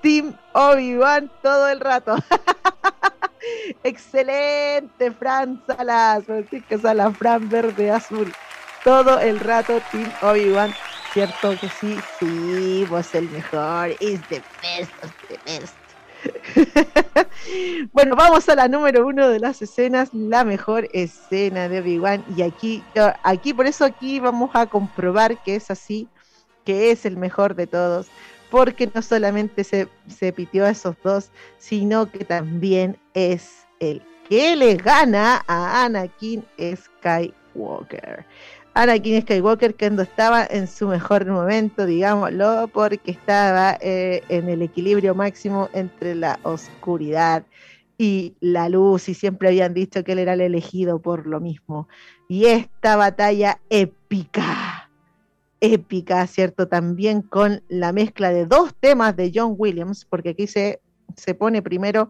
Team 0.00 0.34
Obi-Wan 0.54 1.30
todo 1.42 1.68
el 1.68 1.78
rato. 1.78 2.16
Excelente, 3.84 5.12
Fran 5.12 5.62
Salas, 5.66 6.24
Francisco 6.24 6.78
Salas, 6.78 7.16
Fran 7.18 7.48
Verde 7.50 7.90
Azul. 7.90 8.32
Todo 8.82 9.20
el 9.20 9.38
rato 9.38 9.78
Team 9.92 10.10
Obi-Wan 10.22 10.74
cierto 11.12 11.50
que 11.60 11.68
sí, 11.68 11.98
sí, 12.18 12.86
vos 12.88 13.14
el 13.14 13.28
mejor, 13.30 13.90
is 14.00 14.20
the 14.28 14.42
best 14.62 14.92
the 15.28 15.38
best. 15.44 15.74
bueno, 17.92 18.14
vamos 18.16 18.48
a 18.48 18.54
la 18.54 18.68
número 18.68 19.06
uno 19.06 19.28
de 19.28 19.40
las 19.40 19.60
escenas, 19.60 20.10
la 20.14 20.44
mejor 20.44 20.88
escena 20.92 21.68
de 21.68 21.80
Obi-Wan. 21.80 22.24
Y 22.36 22.42
aquí, 22.42 22.82
aquí, 23.22 23.52
por 23.52 23.66
eso 23.66 23.84
aquí 23.84 24.20
vamos 24.20 24.50
a 24.54 24.66
comprobar 24.66 25.42
que 25.42 25.56
es 25.56 25.70
así, 25.70 26.08
que 26.64 26.90
es 26.92 27.04
el 27.04 27.16
mejor 27.16 27.54
de 27.54 27.66
todos, 27.66 28.06
porque 28.50 28.90
no 28.94 29.02
solamente 29.02 29.64
se, 29.64 29.88
se 30.06 30.32
pitió 30.32 30.64
a 30.64 30.70
esos 30.70 30.94
dos, 31.02 31.30
sino 31.58 32.10
que 32.10 32.24
también 32.24 32.96
es 33.14 33.66
el 33.80 34.02
que 34.28 34.56
le 34.56 34.76
gana 34.76 35.42
a 35.46 35.84
Anakin 35.84 36.44
Skywalker. 36.58 38.24
Anakin 38.74 39.20
Skywalker 39.20 39.74
cuando 39.76 40.02
estaba 40.02 40.46
en 40.46 40.66
su 40.66 40.88
mejor 40.88 41.26
momento, 41.26 41.84
digámoslo, 41.84 42.70
porque 42.72 43.10
estaba 43.10 43.76
eh, 43.82 44.22
en 44.30 44.48
el 44.48 44.62
equilibrio 44.62 45.14
máximo 45.14 45.68
entre 45.74 46.14
la 46.14 46.38
oscuridad 46.42 47.44
y 47.98 48.34
la 48.40 48.70
luz, 48.70 49.10
y 49.10 49.14
siempre 49.14 49.48
habían 49.48 49.74
dicho 49.74 50.02
que 50.02 50.12
él 50.12 50.20
era 50.20 50.32
el 50.32 50.40
elegido 50.40 51.00
por 51.02 51.26
lo 51.26 51.38
mismo. 51.38 51.86
Y 52.28 52.46
esta 52.46 52.96
batalla 52.96 53.60
épica, 53.68 54.90
épica, 55.60 56.26
¿cierto? 56.26 56.66
También 56.66 57.20
con 57.20 57.62
la 57.68 57.92
mezcla 57.92 58.30
de 58.30 58.46
dos 58.46 58.74
temas 58.80 59.14
de 59.16 59.30
John 59.34 59.54
Williams, 59.58 60.06
porque 60.06 60.30
aquí 60.30 60.46
se, 60.46 60.80
se 61.14 61.34
pone 61.34 61.60
primero 61.60 62.08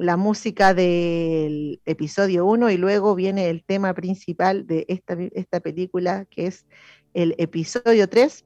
la 0.00 0.16
música 0.16 0.72
del 0.72 1.80
episodio 1.84 2.46
1 2.46 2.70
y 2.70 2.78
luego 2.78 3.14
viene 3.14 3.50
el 3.50 3.62
tema 3.62 3.92
principal 3.92 4.66
de 4.66 4.86
esta, 4.88 5.14
esta 5.32 5.60
película, 5.60 6.24
que 6.24 6.46
es 6.46 6.64
el 7.12 7.34
episodio 7.36 8.08
3. 8.08 8.44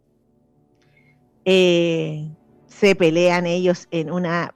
Eh, 1.45 2.29
se 2.67 2.97
pelean 2.97 3.47
ellos 3.47 3.87
en 3.93 4.11
una, 4.11 4.53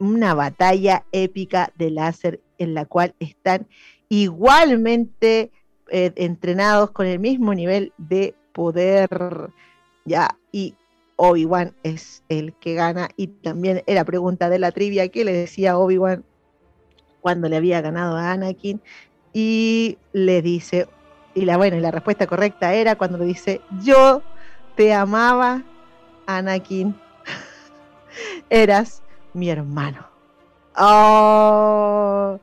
una 0.00 0.34
batalla 0.34 1.04
épica 1.12 1.72
de 1.76 1.90
láser 1.92 2.40
en 2.58 2.74
la 2.74 2.84
cual 2.84 3.14
están 3.20 3.68
igualmente 4.08 5.52
eh, 5.88 6.12
entrenados 6.16 6.90
con 6.90 7.06
el 7.06 7.20
mismo 7.20 7.54
nivel 7.54 7.92
de 7.96 8.34
poder. 8.52 9.08
Ya, 10.04 10.36
y 10.50 10.74
Obi-Wan 11.16 11.74
es 11.82 12.22
el 12.28 12.54
que 12.54 12.74
gana. 12.74 13.08
Y 13.16 13.28
también 13.28 13.82
era 13.86 14.04
pregunta 14.04 14.48
de 14.48 14.58
la 14.58 14.72
trivia 14.72 15.08
que 15.08 15.24
le 15.24 15.32
decía 15.32 15.78
Obi-Wan 15.78 16.24
cuando 17.20 17.48
le 17.48 17.56
había 17.56 17.80
ganado 17.80 18.16
a 18.16 18.32
Anakin. 18.32 18.82
Y 19.32 19.98
le 20.12 20.42
dice, 20.42 20.86
y 21.34 21.44
la 21.44 21.56
buena, 21.56 21.76
y 21.76 21.80
la 21.80 21.90
respuesta 21.90 22.26
correcta 22.26 22.74
era 22.74 22.96
cuando 22.96 23.18
le 23.18 23.24
dice, 23.24 23.60
yo 23.82 24.22
te 24.76 24.92
amaba, 24.92 25.62
Anakin, 26.26 26.94
eras 28.50 29.02
mi 29.32 29.50
hermano. 29.50 30.06
Oh, 30.76 32.38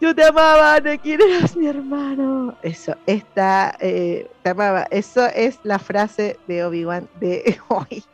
yo 0.00 0.14
te 0.14 0.24
amaba, 0.24 0.76
Anakin, 0.76 1.20
eras 1.28 1.56
mi 1.56 1.66
hermano. 1.66 2.56
Eso, 2.62 2.94
esta, 3.06 3.76
eh, 3.80 4.28
te 4.42 4.50
amaba. 4.50 4.86
Eso 4.90 5.26
es 5.26 5.58
la 5.62 5.78
frase 5.78 6.38
de 6.46 6.64
Obi-Wan 6.64 7.08
de 7.20 7.58
hoy. 7.68 8.04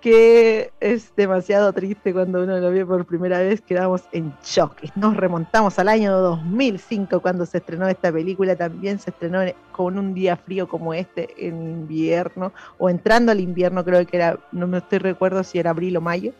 que 0.00 0.70
es 0.80 1.14
demasiado 1.16 1.72
triste 1.72 2.12
cuando 2.12 2.42
uno 2.42 2.58
lo 2.58 2.70
ve 2.70 2.84
por 2.84 3.04
primera 3.06 3.38
vez, 3.38 3.60
quedamos 3.60 4.02
en 4.12 4.34
shock. 4.44 4.76
Nos 4.96 5.16
remontamos 5.16 5.78
al 5.78 5.88
año 5.88 6.16
2005 6.18 7.20
cuando 7.20 7.46
se 7.46 7.58
estrenó 7.58 7.88
esta 7.88 8.12
película, 8.12 8.54
también 8.56 8.98
se 8.98 9.10
estrenó 9.10 9.40
con 9.72 9.98
un 9.98 10.12
día 10.12 10.36
frío 10.36 10.68
como 10.68 10.92
este 10.92 11.46
en 11.46 11.62
invierno, 11.62 12.52
o 12.78 12.90
entrando 12.90 13.32
al 13.32 13.40
invierno, 13.40 13.84
creo 13.84 14.06
que 14.06 14.16
era, 14.16 14.38
no 14.52 14.66
me 14.66 14.78
estoy 14.78 14.98
recuerdo 14.98 15.42
si 15.42 15.58
era 15.58 15.70
abril 15.70 15.96
o 15.96 16.00
mayo, 16.00 16.32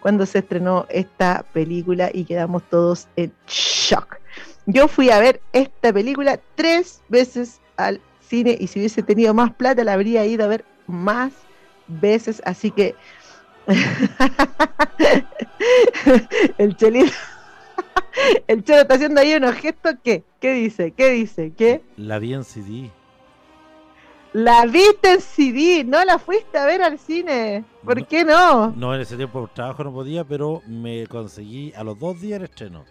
cuando 0.00 0.26
se 0.26 0.38
estrenó 0.38 0.86
esta 0.88 1.44
película 1.52 2.10
y 2.12 2.24
quedamos 2.24 2.62
todos 2.70 3.08
en 3.16 3.32
shock. 3.46 4.18
Yo 4.66 4.88
fui 4.88 5.10
a 5.10 5.18
ver 5.20 5.40
esta 5.52 5.92
película 5.92 6.40
tres 6.54 7.02
veces 7.08 7.60
al 7.76 8.00
cine 8.20 8.56
y 8.58 8.66
si 8.66 8.80
hubiese 8.80 9.02
tenido 9.02 9.34
más 9.34 9.52
plata 9.52 9.84
la 9.84 9.92
habría 9.92 10.26
ido 10.26 10.44
a 10.44 10.48
ver 10.48 10.64
más 10.86 11.32
veces, 11.86 12.42
así 12.44 12.70
que 12.70 12.94
el 16.58 16.76
chelito 16.76 17.12
el 18.46 18.62
chelo 18.64 18.82
está 18.82 18.94
haciendo 18.94 19.20
ahí 19.20 19.34
unos 19.34 19.54
gestos 19.54 19.94
¿qué? 20.02 20.24
¿qué 20.40 20.52
dice? 20.54 20.92
¿qué 20.92 21.10
dice? 21.10 21.52
¿qué? 21.56 21.82
La 21.96 22.18
vi 22.18 22.34
en 22.34 22.44
CD 22.44 22.90
la 24.36 24.66
viste 24.66 25.12
en 25.12 25.20
CD, 25.22 25.82
no 25.82 26.04
la 26.04 26.18
fuiste 26.18 26.58
a 26.58 26.66
ver 26.66 26.82
al 26.82 26.98
cine. 26.98 27.64
¿Por 27.86 28.06
qué 28.06 28.24
no? 28.24 28.70
No, 28.72 28.94
en 28.94 29.00
ese 29.00 29.16
tiempo 29.16 29.40
por 29.40 29.50
trabajo 29.50 29.84
no 29.84 29.92
podía, 29.92 30.24
pero 30.24 30.60
me 30.66 31.06
conseguí 31.06 31.72
a 31.74 31.84
los 31.84 31.98
dos 31.98 32.20
días 32.20 32.38
el 32.40 32.44
estreno. 32.44 32.84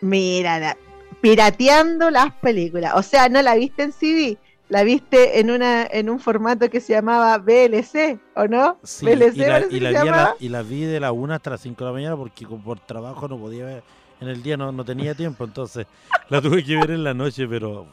Mira, 0.00 0.76
pirateando 1.20 2.10
las 2.10 2.32
películas. 2.34 2.94
O 2.96 3.02
sea, 3.02 3.28
no 3.28 3.42
la 3.42 3.54
viste 3.54 3.82
en 3.82 3.92
CD, 3.92 4.38
la 4.68 4.82
viste 4.82 5.38
en 5.38 5.50
una 5.50 5.86
en 5.86 6.10
un 6.10 6.18
formato 6.18 6.68
que 6.70 6.80
se 6.80 6.92
llamaba 6.94 7.38
BLC, 7.38 8.18
¿o 8.34 8.46
no? 8.46 8.78
Sí, 8.82 9.06
BLC, 9.06 9.36
y, 9.36 9.38
la, 9.38 9.60
y, 9.70 9.80
la 9.80 10.02
vi 10.02 10.46
y, 10.46 10.48
la, 10.48 10.62
vi 10.62 10.80
de 10.82 11.00
la 11.00 11.12
1 11.12 11.34
hasta 11.34 11.50
las 11.50 11.60
5 11.60 11.84
de 11.84 11.90
la 11.90 11.92
mañana 11.92 12.16
porque 12.16 12.46
por 12.46 12.80
trabajo 12.80 13.28
no 13.28 13.38
podía 13.38 13.64
ver, 13.64 13.82
en 14.20 14.28
el 14.28 14.42
día 14.42 14.56
no, 14.56 14.72
no 14.72 14.84
tenía 14.84 15.14
tiempo, 15.14 15.44
entonces 15.44 15.86
la 16.28 16.40
tuve 16.40 16.64
que 16.64 16.76
ver 16.76 16.90
en 16.90 17.04
la 17.04 17.14
noche, 17.14 17.46
pero 17.46 17.86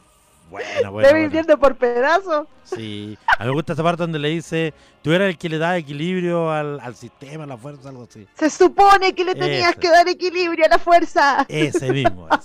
Bueno, 0.50 0.92
bueno. 0.92 1.08
¿Te 1.08 1.28
viendo 1.28 1.58
por 1.58 1.74
pedazo? 1.76 2.46
Sí. 2.64 3.18
A 3.38 3.42
mí 3.44 3.48
me 3.48 3.54
gusta 3.54 3.72
esa 3.72 3.82
parte 3.82 4.02
donde 4.02 4.18
le 4.18 4.28
dice, 4.28 4.72
tú 5.02 5.12
eras 5.12 5.28
el 5.28 5.38
que 5.38 5.48
le 5.48 5.58
da 5.58 5.76
equilibrio 5.76 6.50
al, 6.50 6.78
al 6.80 6.94
sistema, 6.94 7.44
a 7.44 7.46
la 7.46 7.56
fuerza, 7.56 7.88
algo 7.88 8.06
así. 8.08 8.26
Se 8.34 8.50
supone 8.50 9.14
que 9.14 9.24
le 9.24 9.34
tenías 9.34 9.70
Ese. 9.70 9.80
que 9.80 9.88
dar 9.88 10.08
equilibrio 10.08 10.66
a 10.66 10.68
la 10.68 10.78
fuerza. 10.78 11.44
Ese 11.48 11.92
mismo. 11.92 12.28
ese. 12.32 12.44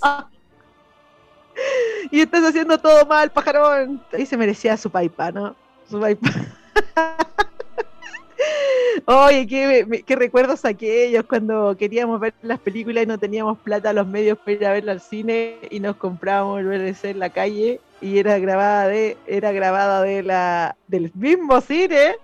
y 2.12 2.22
estás 2.22 2.44
haciendo 2.44 2.77
todo 2.77 3.06
mal, 3.06 3.32
pajarón. 3.32 4.01
Ahí 4.13 4.25
se 4.25 4.38
merecía 4.38 4.77
su 4.77 4.89
paipa, 4.89 5.32
¿no? 5.32 5.56
Su 5.89 6.00
paipa. 6.00 6.29
Oye, 9.06 9.48
qué, 9.48 10.03
qué 10.06 10.15
recuerdos 10.15 10.65
aquellos 10.65 11.25
cuando 11.25 11.75
queríamos 11.77 12.20
ver 12.20 12.34
las 12.41 12.60
películas 12.60 13.03
y 13.03 13.08
no 13.08 13.18
teníamos 13.18 13.58
plata 13.60 13.89
a 13.89 13.94
los 13.94 14.08
medios 14.08 14.38
para 14.38 14.51
ir 14.51 14.65
a 14.65 14.72
verla 14.74 14.91
al 14.94 15.01
cine 15.01 15.58
y 15.70 15.79
nos 15.79 15.96
comprábamos 15.96 16.60
el 16.60 16.68
VHS 16.68 17.06
en 17.06 17.20
la 17.20 17.29
calle 17.29 17.82
y 18.01 18.20
era 18.20 18.39
grabada 18.39 18.88
de, 18.88 19.18
era 19.27 19.51
grabada 19.51 20.01
de 20.01 20.24
la, 20.24 20.75
del 20.88 21.12
mismo 21.15 21.60
cine, 21.62 22.15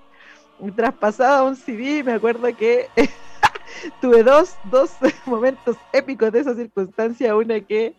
traspasada 0.76 1.40
a 1.40 1.44
un 1.44 1.56
CD, 1.56 2.04
me 2.04 2.14
acuerdo 2.14 2.56
que 2.56 2.88
tuve 4.02 4.24
dos, 4.24 4.56
dos 4.66 4.92
momentos 5.26 5.78
épicos 5.92 6.32
de 6.32 6.40
esa 6.40 6.56
circunstancia, 6.56 7.36
una 7.36 7.60
que 7.60 7.94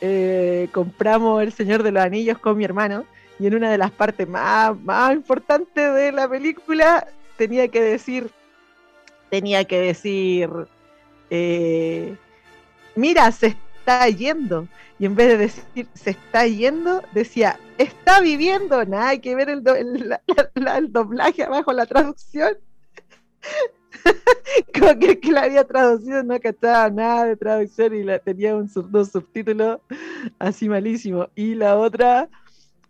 eh, 0.00 0.68
compramos 0.72 1.42
El 1.42 1.52
Señor 1.52 1.82
de 1.82 1.92
los 1.92 2.02
Anillos 2.02 2.38
con 2.38 2.56
mi 2.56 2.64
hermano 2.64 3.04
y 3.38 3.46
en 3.46 3.54
una 3.54 3.70
de 3.70 3.78
las 3.78 3.90
partes 3.90 4.28
más, 4.28 4.78
más 4.80 5.12
importantes 5.14 5.94
de 5.94 6.12
la 6.12 6.28
película 6.28 7.06
tenía 7.36 7.68
que 7.68 7.80
decir, 7.80 8.30
tenía 9.30 9.64
que 9.64 9.80
decir, 9.80 10.50
eh, 11.30 12.16
mira, 12.94 13.30
se 13.32 13.56
está 13.82 14.08
yendo. 14.08 14.68
Y 14.98 15.06
en 15.06 15.16
vez 15.16 15.28
de 15.28 15.36
decir 15.38 15.86
se 15.94 16.10
está 16.10 16.46
yendo, 16.46 17.02
decía 17.12 17.58
está 17.78 18.20
viviendo. 18.20 18.84
Nada 18.84 19.08
hay 19.08 19.18
que 19.18 19.34
ver 19.34 19.50
el, 19.50 19.62
do- 19.64 19.74
el- 19.74 20.08
la- 20.08 20.22
la- 20.54 20.78
el 20.78 20.92
doblaje 20.92 21.42
abajo, 21.42 21.72
la 21.72 21.86
traducción. 21.86 22.56
Como 24.78 24.98
que 24.98 25.18
la 25.30 25.42
había 25.42 25.64
traducido 25.64 26.22
no 26.22 26.38
cachaba 26.40 26.90
nada 26.90 27.24
de 27.26 27.36
traducción 27.36 27.94
y 27.94 28.02
la, 28.04 28.18
tenía 28.18 28.54
un 28.56 28.70
dos 28.90 29.10
subtítulos 29.10 29.78
así 30.38 30.68
malísimo. 30.68 31.28
Y 31.34 31.54
la 31.54 31.76
otra, 31.76 32.28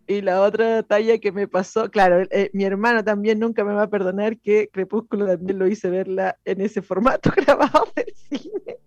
y 0.07 0.21
la 0.21 0.43
otra 0.43 0.83
talla 0.83 1.19
que 1.19 1.33
me 1.33 1.49
pasó, 1.49 1.91
claro, 1.91 2.23
eh, 2.31 2.51
mi 2.53 2.65
hermano 2.65 3.03
también 3.05 3.39
nunca 3.39 3.65
me 3.65 3.73
va 3.75 3.85
a 3.85 3.91
perdonar 3.91 4.39
que 4.39 4.69
Crepúsculo 4.73 5.27
también 5.27 5.59
lo 5.59 5.67
hice 5.67 5.89
verla 5.91 6.37
en 6.45 6.61
ese 6.61 6.83
formato 6.83 7.31
grabado 7.37 7.89
del 7.97 8.13
cine. 8.29 8.79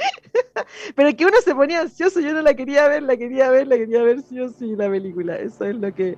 Pero 0.96 1.16
que 1.16 1.24
uno 1.24 1.36
se 1.44 1.54
ponía 1.54 1.80
ansioso, 1.80 2.20
yo 2.20 2.32
no 2.32 2.42
la 2.42 2.54
quería 2.54 2.88
ver, 2.88 3.02
la 3.02 3.16
quería 3.16 3.50
ver, 3.50 3.66
la 3.66 3.76
quería 3.76 4.02
ver 4.02 4.22
sí 4.22 4.40
o 4.40 4.48
sí 4.48 4.74
la 4.76 4.88
película. 4.90 5.36
Eso 5.36 5.64
es 5.64 5.76
lo 5.76 5.92
que. 5.94 6.16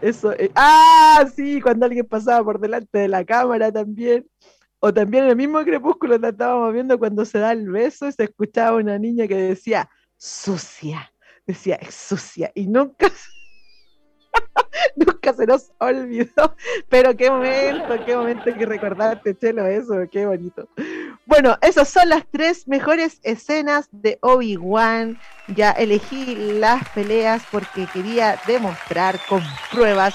Eso 0.00 0.32
es- 0.32 0.50
Ah, 0.54 1.24
sí, 1.34 1.60
cuando 1.60 1.86
alguien 1.86 2.06
pasaba 2.06 2.44
por 2.44 2.60
delante 2.60 2.98
de 2.98 3.08
la 3.08 3.24
cámara 3.24 3.70
también. 3.72 4.26
O 4.80 4.92
también 4.92 5.24
el 5.24 5.36
mismo 5.36 5.62
crepúsculo 5.64 6.20
que 6.20 6.28
estábamos 6.28 6.72
viendo 6.74 6.98
cuando 6.98 7.24
se 7.24 7.38
da 7.38 7.52
el 7.52 7.70
beso 7.70 8.06
y 8.06 8.12
se 8.12 8.24
escuchaba 8.24 8.76
una 8.76 8.98
niña 8.98 9.26
que 9.26 9.34
decía 9.36 9.88
sucia. 10.16 11.10
Decía 11.46 11.78
sucia. 11.90 12.52
Y 12.54 12.66
nunca, 12.66 13.08
nunca 14.96 15.32
se 15.32 15.46
nos 15.46 15.72
olvidó. 15.78 16.54
Pero 16.88 17.16
qué 17.16 17.30
momento, 17.30 18.04
qué 18.04 18.16
momento 18.16 18.44
que 18.44 18.66
recordarte, 18.66 19.36
Chelo, 19.36 19.66
eso, 19.66 19.94
qué 20.10 20.26
bonito. 20.26 20.68
Bueno, 21.26 21.56
esas 21.62 21.88
son 21.88 22.08
las 22.08 22.24
tres 22.30 22.68
mejores 22.68 23.20
escenas 23.22 23.88
de 23.92 24.18
Obi-Wan. 24.20 25.18
Ya 25.48 25.72
elegí 25.72 26.36
las 26.58 26.88
peleas 26.90 27.42
porque 27.50 27.86
quería 27.92 28.38
demostrar 28.46 29.18
con 29.28 29.42
pruebas 29.70 30.14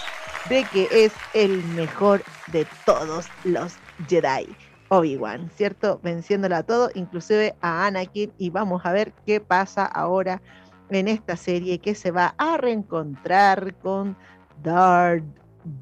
de 0.50 0.64
que 0.66 0.88
es 0.92 1.14
el 1.34 1.64
mejor 1.76 2.24
de 2.48 2.66
todos 2.86 3.28
los 3.44 3.74
Jedi. 4.08 4.48
Obi-Wan, 4.92 5.52
¿cierto? 5.56 6.00
Venciéndolo 6.02 6.56
a 6.56 6.64
todo, 6.64 6.90
inclusive 6.96 7.56
a 7.62 7.86
Anakin. 7.86 8.34
Y 8.40 8.50
vamos 8.50 8.86
a 8.86 8.92
ver 8.92 9.14
qué 9.26 9.40
pasa 9.40 9.86
ahora 9.86 10.42
en 10.90 11.08
esta 11.08 11.38
serie 11.38 11.80
que 11.80 11.94
se 11.94 12.12
va 12.12 12.34
a 12.38 12.58
reencontrar 12.58 13.76
con 13.76 14.18
Darth 14.64 15.24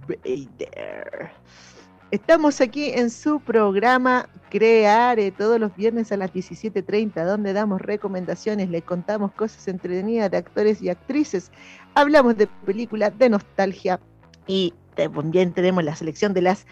Vader. 0.07 1.31
Estamos 2.11 2.61
aquí 2.61 2.91
en 2.91 3.09
su 3.09 3.41
programa 3.41 4.29
Creare 4.49 5.31
todos 5.31 5.59
los 5.59 5.75
viernes 5.75 6.11
a 6.13 6.17
las 6.17 6.31
17.30, 6.33 7.25
donde 7.25 7.51
damos 7.51 7.81
recomendaciones, 7.81 8.69
les 8.69 8.83
contamos 8.83 9.33
cosas 9.33 9.67
entretenidas 9.67 10.31
de 10.31 10.37
actores 10.37 10.81
y 10.81 10.89
actrices, 10.89 11.51
hablamos 11.95 12.37
de 12.37 12.47
películas, 12.65 13.17
de 13.17 13.29
nostalgia 13.29 13.99
y 14.45 14.73
también 14.95 15.51
tenemos 15.51 15.83
la 15.83 15.95
selección 15.97 16.33
de 16.33 16.43
las 16.43 16.65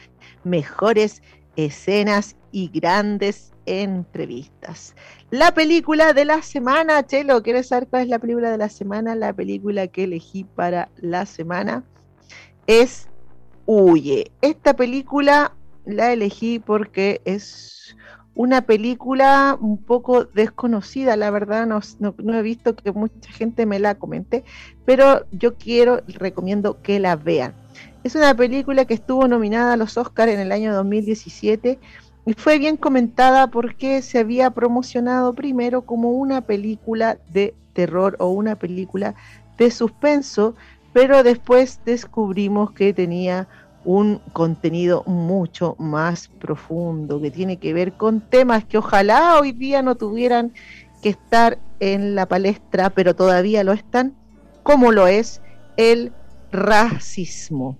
mejores 0.45 1.21
escenas 1.57 2.37
y 2.51 2.69
grandes 2.69 3.51
entrevistas. 3.65 4.95
La 5.31 5.53
película 5.53 6.13
de 6.13 6.25
la 6.25 6.41
semana, 6.41 7.05
Chelo, 7.05 7.43
¿quieres 7.43 7.67
saber 7.67 7.89
cuál 7.89 8.03
es 8.03 8.07
la 8.07 8.19
película 8.19 8.51
de 8.51 8.57
la 8.57 8.69
semana? 8.69 9.15
La 9.15 9.33
película 9.33 9.87
que 9.87 10.05
elegí 10.05 10.43
para 10.43 10.89
la 10.97 11.25
semana 11.25 11.83
es 12.67 13.07
Huye. 13.65 14.31
Esta 14.41 14.75
película 14.75 15.53
la 15.85 16.13
elegí 16.13 16.59
porque 16.59 17.21
es 17.25 17.95
una 18.35 18.61
película 18.61 19.57
un 19.59 19.77
poco 19.77 20.25
desconocida, 20.25 21.15
la 21.15 21.31
verdad 21.31 21.65
no, 21.65 21.79
no, 21.99 22.33
he 22.33 22.41
visto 22.41 22.75
que 22.75 22.91
mucha 22.91 23.31
gente 23.31 23.65
me 23.65 23.79
la 23.79 23.95
comente, 23.95 24.43
pero 24.83 25.25
yo 25.31 25.55
quiero, 25.55 26.01
recomiendo 26.07 26.81
que 26.81 26.99
la 26.99 27.15
vean. 27.15 27.53
Es 28.03 28.13
una 28.15 28.35
película 28.35 28.85
que 28.85 28.93
estuvo 28.93 29.27
nominada 29.27 29.73
a 29.73 29.77
los 29.77 29.97
Oscars 29.97 30.31
en 30.31 30.41
el 30.41 30.51
año 30.51 30.73
2017 30.75 31.79
y 32.25 32.33
fue 32.33 32.59
bien 32.59 32.75
comentada 32.75 33.47
porque 33.47 34.01
se 34.01 34.19
había 34.19 34.51
promocionado 34.51 35.33
primero 35.33 35.83
como 35.83 36.11
una 36.11 36.41
película 36.41 37.17
de 37.31 37.55
terror 37.73 38.17
o 38.19 38.29
una 38.29 38.57
película 38.57 39.15
de 39.57 39.71
suspenso, 39.71 40.55
pero 40.95 41.23
después 41.23 41.81
descubrimos 41.83 42.71
que 42.71 42.93
tenía 42.93 43.49
un 43.83 44.21
contenido 44.31 45.03
mucho 45.05 45.75
más 45.77 46.29
profundo, 46.39 47.19
que 47.19 47.31
tiene 47.31 47.57
que 47.57 47.73
ver 47.73 47.91
con 47.91 48.21
temas 48.21 48.63
que 48.63 48.77
ojalá 48.77 49.37
hoy 49.37 49.51
día 49.51 49.81
no 49.81 49.95
tuvieran 49.95 50.53
que 51.03 51.09
estar 51.09 51.59
en 51.81 52.15
la 52.15 52.27
palestra, 52.27 52.91
pero 52.91 53.13
todavía 53.13 53.65
lo 53.65 53.73
están, 53.73 54.15
como 54.63 54.93
lo 54.93 55.05
es 55.07 55.41
el 55.75 56.13
racismo. 56.53 57.77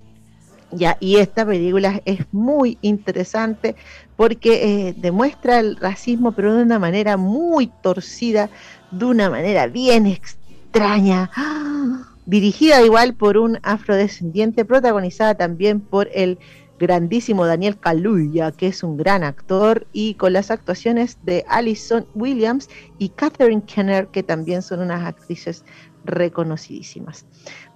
Ya, 0.73 0.97
y 0.99 1.15
esta 1.15 1.45
película 1.45 2.01
es 2.03 2.19
muy 2.33 2.77
interesante 2.81 3.77
porque 4.17 4.89
eh, 4.89 4.95
demuestra 4.97 5.61
el 5.61 5.77
racismo, 5.77 6.33
pero 6.33 6.53
de 6.53 6.63
una 6.63 6.79
manera 6.79 7.15
muy 7.15 7.67
torcida, 7.81 8.49
de 8.91 9.05
una 9.05 9.29
manera 9.29 9.67
bien 9.67 10.05
extraña. 10.05 11.31
¡Ah! 11.33 12.11
Dirigida 12.25 12.81
igual 12.81 13.15
por 13.15 13.37
un 13.37 13.59
afrodescendiente, 13.63 14.65
protagonizada 14.65 15.35
también 15.35 15.79
por 15.79 16.09
el 16.13 16.39
grandísimo 16.79 17.45
Daniel 17.45 17.79
Kaluuya, 17.79 18.51
que 18.51 18.67
es 18.67 18.83
un 18.83 18.97
gran 18.97 19.23
actor, 19.23 19.87
y 19.93 20.15
con 20.15 20.33
las 20.33 20.51
actuaciones 20.51 21.17
de 21.23 21.45
Alison 21.47 22.05
Williams 22.15 22.69
y 22.97 23.09
Catherine 23.09 23.63
Kenner, 23.65 24.07
que 24.07 24.23
también 24.23 24.61
son 24.61 24.81
unas 24.81 25.05
actrices 25.05 25.63
reconocidísimas. 26.03 27.25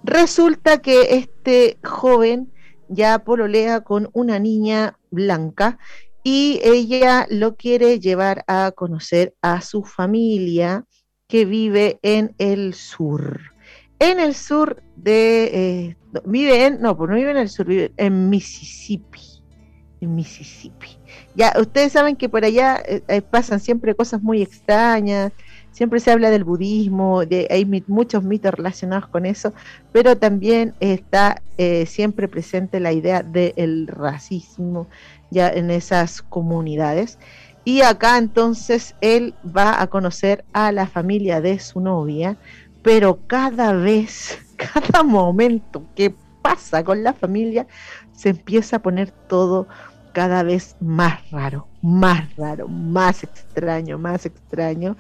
Resulta 0.03 0.81
que 0.81 1.15
este 1.15 1.77
joven 1.83 2.51
ya 2.89 3.19
pololea 3.19 3.81
con 3.81 4.09
una 4.13 4.39
niña 4.39 4.97
blanca 5.11 5.77
y 6.23 6.59
ella 6.63 7.25
lo 7.29 7.55
quiere 7.55 7.99
llevar 7.99 8.43
a 8.47 8.71
conocer 8.75 9.35
a 9.41 9.61
su 9.61 9.83
familia 9.83 10.85
que 11.27 11.45
vive 11.45 11.99
en 12.01 12.35
el 12.39 12.73
sur 12.73 13.39
en 13.99 14.19
el 14.19 14.33
sur 14.33 14.81
de. 14.95 15.43
Eh, 15.53 15.95
vive 16.25 16.65
en. 16.65 16.81
No, 16.81 16.97
pues 16.97 17.09
no 17.09 17.15
vive 17.15 17.31
en 17.31 17.37
el 17.37 17.49
sur, 17.49 17.65
vive 17.65 17.91
en 17.97 18.29
Mississippi. 18.29 19.21
En 20.01 20.15
Mississippi. 20.15 20.97
Ya, 21.35 21.53
ustedes 21.59 21.91
saben 21.91 22.15
que 22.15 22.29
por 22.29 22.43
allá 22.43 22.81
eh, 22.85 23.21
pasan 23.21 23.59
siempre 23.59 23.95
cosas 23.95 24.21
muy 24.21 24.41
extrañas. 24.41 25.31
Siempre 25.71 25.99
se 25.99 26.11
habla 26.11 26.29
del 26.29 26.43
budismo, 26.43 27.21
hay 27.49 27.83
muchos 27.87 28.23
mitos 28.23 28.53
relacionados 28.53 29.07
con 29.07 29.25
eso, 29.25 29.53
pero 29.93 30.17
también 30.17 30.73
está 30.81 31.41
eh, 31.57 31.85
siempre 31.85 32.27
presente 32.27 32.81
la 32.81 32.91
idea 32.91 33.23
del 33.23 33.87
racismo 33.87 34.87
ya 35.29 35.47
en 35.47 35.69
esas 35.71 36.21
comunidades. 36.21 37.17
Y 37.63 37.81
acá 37.81 38.17
entonces 38.17 38.95
él 38.99 39.35
va 39.55 39.81
a 39.81 39.87
conocer 39.87 40.43
a 40.53 40.71
la 40.71 40.87
familia 40.87 41.39
de 41.39 41.59
su 41.59 41.79
novia, 41.79 42.35
pero 42.89 43.19
cada 43.27 43.73
vez, 43.73 44.39
cada 44.73 45.03
momento 45.03 45.83
que 45.93 46.11
pasa 46.41 46.83
con 46.83 47.03
la 47.03 47.13
familia, 47.13 47.67
se 48.13 48.29
empieza 48.29 48.77
a 48.77 48.81
poner 48.81 49.11
todo 49.11 49.67
cada 50.11 50.41
vez 50.41 50.75
más 50.79 51.29
raro, 51.29 51.67
más 51.83 52.35
raro, 52.35 52.67
más 52.67 53.23
extraño, 53.23 53.99
más 53.99 54.25
extraño. 54.25 54.97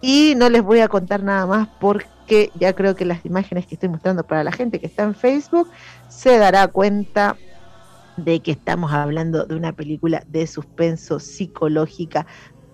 Y 0.00 0.34
no 0.36 0.48
les 0.50 0.62
voy 0.62 0.78
a 0.78 0.88
contar 0.88 1.24
nada 1.24 1.44
más 1.46 1.66
porque 1.80 2.52
ya 2.60 2.74
creo 2.74 2.94
que 2.94 3.04
las 3.04 3.26
imágenes 3.26 3.66
que 3.66 3.74
estoy 3.74 3.88
mostrando 3.88 4.24
para 4.24 4.44
la 4.44 4.52
gente 4.52 4.78
que 4.78 4.86
está 4.86 5.02
en 5.02 5.16
Facebook 5.16 5.68
se 6.06 6.38
dará 6.38 6.68
cuenta 6.68 7.34
de 8.18 8.38
que 8.38 8.52
estamos 8.52 8.92
hablando 8.92 9.46
de 9.46 9.56
una 9.56 9.72
película 9.72 10.22
de 10.28 10.46
suspenso 10.46 11.18
psicológica 11.18 12.24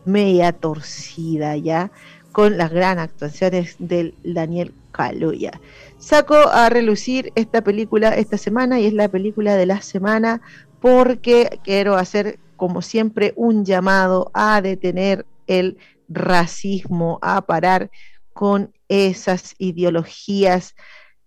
media 0.08 0.52
torcida 0.52 1.56
ya, 1.56 1.92
con 2.38 2.56
las 2.56 2.70
gran 2.70 3.00
actuaciones 3.00 3.74
del 3.80 4.14
Daniel 4.22 4.72
Kaluuya. 4.92 5.60
Saco 5.98 6.36
a 6.36 6.68
relucir 6.68 7.32
esta 7.34 7.62
película 7.62 8.14
esta 8.14 8.38
semana 8.38 8.78
y 8.78 8.86
es 8.86 8.92
la 8.92 9.08
película 9.08 9.56
de 9.56 9.66
la 9.66 9.82
semana 9.82 10.40
porque 10.80 11.58
quiero 11.64 11.96
hacer 11.96 12.38
como 12.54 12.80
siempre 12.80 13.32
un 13.34 13.64
llamado 13.64 14.30
a 14.34 14.60
detener 14.62 15.26
el 15.48 15.78
racismo, 16.08 17.18
a 17.22 17.40
parar 17.40 17.90
con 18.32 18.72
esas 18.86 19.56
ideologías 19.58 20.76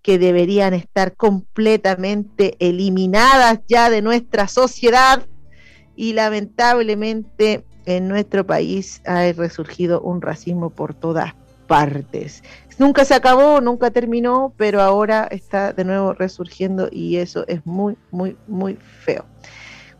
que 0.01 0.17
deberían 0.17 0.73
estar 0.73 1.17
completamente 1.17 2.55
eliminadas 2.59 3.59
ya 3.67 3.89
de 3.89 4.01
nuestra 4.01 4.47
sociedad 4.47 5.27
y 5.93 6.13
lamentablemente 6.13 7.65
en 7.85 8.07
nuestro 8.07 8.45
país 8.45 9.01
ha 9.05 9.31
resurgido 9.31 10.01
un 10.01 10.21
racismo 10.21 10.69
por 10.69 10.93
todas 10.93 11.33
partes. 11.67 12.43
Nunca 12.77 13.05
se 13.05 13.13
acabó, 13.13 13.61
nunca 13.61 13.91
terminó, 13.91 14.53
pero 14.57 14.81
ahora 14.81 15.27
está 15.31 15.71
de 15.71 15.85
nuevo 15.85 16.13
resurgiendo 16.13 16.89
y 16.91 17.17
eso 17.17 17.45
es 17.47 17.65
muy, 17.65 17.95
muy, 18.11 18.35
muy 18.47 18.77
feo. 19.05 19.25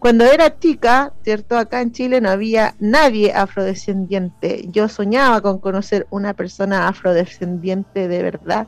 Cuando 0.02 0.26
era 0.26 0.58
chica, 0.58 1.14
¿cierto? 1.24 1.58
Acá 1.58 1.80
en 1.80 1.92
Chile 1.92 2.22
no 2.22 2.30
había 2.32 2.74
nadie 2.80 3.34
afrodescendiente. 3.34 4.66
Yo 4.70 4.90
soñaba 4.90 5.42
con 5.42 5.60
conocer 5.60 6.08
una 6.10 6.34
persona 6.34 6.88
afrodescendiente 6.88 8.08
de 8.08 8.24
verdad. 8.24 8.68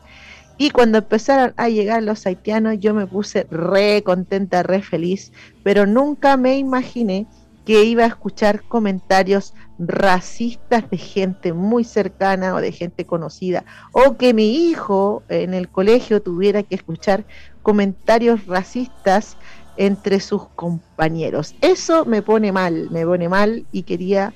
Y 0.60 0.70
cuando 0.70 1.00
empezaron 1.00 1.56
a 1.58 1.70
llegar 1.70 2.04
los 2.04 2.28
haitianos, 2.28 2.78
yo 2.80 2.94
me 2.94 3.08
puse 3.08 3.48
re 3.50 4.04
contenta, 4.04 4.62
re 4.62 4.84
feliz, 4.84 5.34
pero 5.64 5.88
nunca 5.88 6.38
me 6.38 6.58
imaginé 6.58 7.26
que 7.66 7.84
iba 7.84 8.04
a 8.04 8.08
escuchar 8.08 8.64
comentarios 8.64 9.54
racistas 9.80 10.90
de 10.90 10.98
gente 10.98 11.54
muy 11.54 11.84
cercana 11.84 12.54
o 12.56 12.62
de 12.62 12.72
gente 12.72 13.06
conocida, 13.06 13.66
o 13.92 14.18
que 14.18 14.34
mi 14.34 14.68
hijo 14.68 15.24
en 15.30 15.54
el 15.54 15.70
colegio 15.70 16.22
tuviera 16.22 16.64
que 16.64 16.76
escuchar 16.76 17.26
comentarios 17.62 18.46
racistas 18.46 19.38
entre 19.78 20.20
sus 20.20 20.48
compañeros. 20.50 21.56
Eso 21.62 22.06
me 22.06 22.22
pone 22.22 22.52
mal, 22.52 22.90
me 22.92 23.06
pone 23.06 23.30
mal 23.30 23.66
y 23.72 23.84
quería 23.84 24.34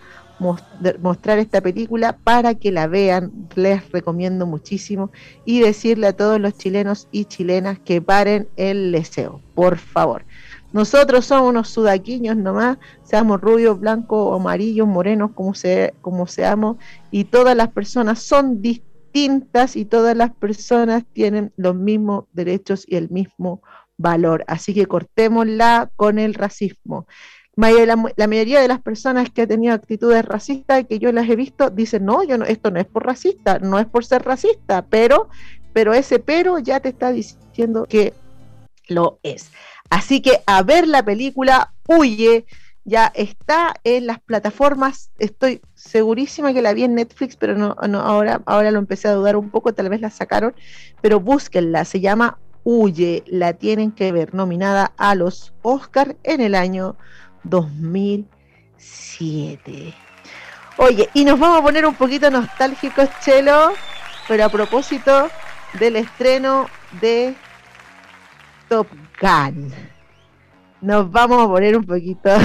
mostrar 1.02 1.40
esta 1.40 1.62
película 1.62 2.18
para 2.24 2.54
que 2.54 2.72
la 2.72 2.86
vean, 2.86 3.32
les 3.56 3.92
recomiendo 3.92 4.46
muchísimo 4.46 5.12
y 5.46 5.62
decirle 5.62 6.08
a 6.08 6.14
todos 6.14 6.40
los 6.40 6.56
chilenos 6.58 7.08
y 7.12 7.26
chilenas 7.26 7.80
que 7.80 8.02
paren 8.02 8.48
el 8.56 8.92
deseo, 8.92 9.42
por 9.56 9.78
favor. 9.78 10.26
Nosotros 10.74 11.26
somos 11.26 11.50
unos 11.50 11.70
sudaquiños 11.70 12.36
nomás, 12.36 12.78
seamos 13.04 13.40
rubios, 13.40 13.80
blancos, 13.80 14.38
amarillos, 14.40 14.88
morenos, 14.88 15.32
como, 15.32 15.54
se, 15.54 15.94
como 16.02 16.28
seamos, 16.28 16.78
y 17.10 17.26
todas 17.26 17.56
las 17.56 17.70
personas 17.70 18.20
son 18.20 18.62
distintas 18.62 19.76
y 19.76 19.86
todas 19.86 20.16
las 20.16 20.32
personas 20.34 21.04
tienen 21.14 21.54
los 21.56 21.76
mismos 21.76 22.26
derechos 22.34 22.86
y 22.88 22.98
el 22.98 23.10
mismo 23.10 23.62
valor. 23.98 24.44
Así 24.48 24.74
que 24.74 24.86
cortémosla 24.86 25.90
con 25.96 26.20
el 26.20 26.34
racismo. 26.34 27.08
La, 27.56 28.28
mayoría 28.28 28.62
de 28.62 28.68
las 28.68 28.82
personas 28.82 29.32
que 29.32 29.42
han 29.42 29.48
tenido 29.48 29.74
actitudes 29.74 30.24
racistas 30.24 30.86
que 30.88 31.00
yo 31.00 31.12
las 31.12 31.28
he 31.28 31.36
visto 31.36 31.72
dicen, 31.72 32.06
no, 32.06 32.24
no, 32.24 32.46
esto 32.46 32.70
no 32.70 32.80
es 32.80 32.86
por 32.86 33.04
racista, 33.04 33.58
no 33.58 33.80
es 33.80 33.88
por 33.88 34.06
ser 34.06 34.22
racista, 34.24 34.86
pero, 34.86 35.30
pero 35.74 35.96
ese 35.96 36.20
pero 36.20 36.60
ya 36.60 36.80
te 36.82 36.90
está 36.90 37.12
diciendo 37.12 37.88
que 37.90 38.14
lo 38.88 39.20
es. 39.24 39.52
Así 39.90 40.22
que 40.22 40.44
a 40.46 40.62
ver 40.64 40.88
la 40.88 41.04
película, 41.04 41.74
huye, 41.88 42.46
ya 42.84 43.12
está 43.16 43.74
en 43.84 44.06
las 44.08 44.20
plataformas, 44.22 45.12
estoy 45.20 45.62
segurísima 45.76 46.54
que 46.54 46.62
la 46.62 46.74
vi 46.74 46.84
en 46.84 46.96
Netflix, 46.96 47.36
pero 47.36 47.56
no, 47.56 47.76
ahora, 48.00 48.42
ahora 48.46 48.72
lo 48.72 48.80
empecé 48.80 49.10
a 49.10 49.14
dudar 49.14 49.36
un 49.36 49.50
poco, 49.50 49.74
tal 49.74 49.90
vez 49.90 50.00
la 50.00 50.10
sacaron, 50.10 50.56
pero 51.02 51.20
búsquenla, 51.20 51.84
se 51.84 52.00
llama 52.00 52.40
Huye, 52.64 53.26
la 53.28 53.52
tienen 53.54 53.92
que 53.92 54.14
ver, 54.14 54.34
nominada 54.34 54.94
a 54.98 55.16
los 55.16 55.54
Oscars 55.64 56.16
en 56.24 56.40
el 56.40 56.56
año 56.56 56.96
2007. 57.44 59.94
Oye, 60.78 61.10
y 61.14 61.26
nos 61.26 61.38
vamos 61.40 61.60
a 61.60 61.64
poner 61.64 61.86
un 61.86 61.96
poquito 61.96 62.32
nostálgicos, 62.32 63.10
Chelo, 63.22 63.74
pero 64.28 64.46
a 64.46 64.50
propósito 64.50 65.30
del 65.80 65.98
estreno 65.98 66.68
de 67.02 67.36
Top 68.70 68.88
Gun. 69.22 69.72
Nos 70.82 71.12
vamos 71.12 71.44
a 71.44 71.48
poner 71.48 71.78
un 71.78 71.86
poquito. 71.86 72.30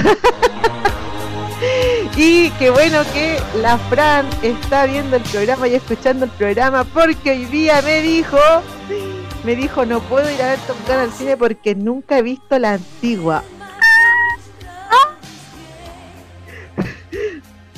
y 2.17 2.49
qué 2.51 2.69
bueno 2.69 3.01
que 3.13 3.39
la 3.61 3.77
Fran 3.77 4.25
está 4.41 4.85
viendo 4.85 5.17
el 5.17 5.23
programa 5.23 5.67
y 5.67 5.75
escuchando 5.75 6.23
el 6.25 6.31
programa 6.31 6.83
porque 6.83 7.31
hoy 7.31 7.45
día 7.45 7.81
me 7.83 8.01
dijo, 8.01 8.37
me 9.43 9.55
dijo 9.55 9.85
no 9.85 9.99
puedo 10.01 10.29
ir 10.31 10.41
a 10.41 10.47
ver 10.47 10.59
Top 10.59 10.77
Gun 10.87 10.97
al 10.97 11.11
cine 11.11 11.37
porque 11.37 11.75
nunca 11.75 12.17
he 12.17 12.21
visto 12.21 12.59
la 12.59 12.73
antigua. 12.73 13.43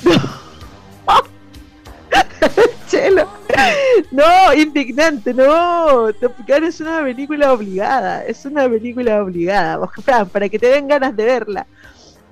Chelo. 2.88 3.35
No, 4.10 4.54
indignante, 4.54 5.34
no. 5.34 6.12
Top 6.14 6.34
Gun 6.46 6.64
es 6.64 6.80
una 6.80 7.02
película 7.02 7.52
obligada. 7.52 8.24
Es 8.24 8.44
una 8.44 8.68
película 8.68 9.22
obligada. 9.22 9.86
Fran, 10.04 10.28
para 10.28 10.48
que 10.48 10.58
te 10.58 10.66
den 10.66 10.88
ganas 10.88 11.16
de 11.16 11.24
verla. 11.24 11.66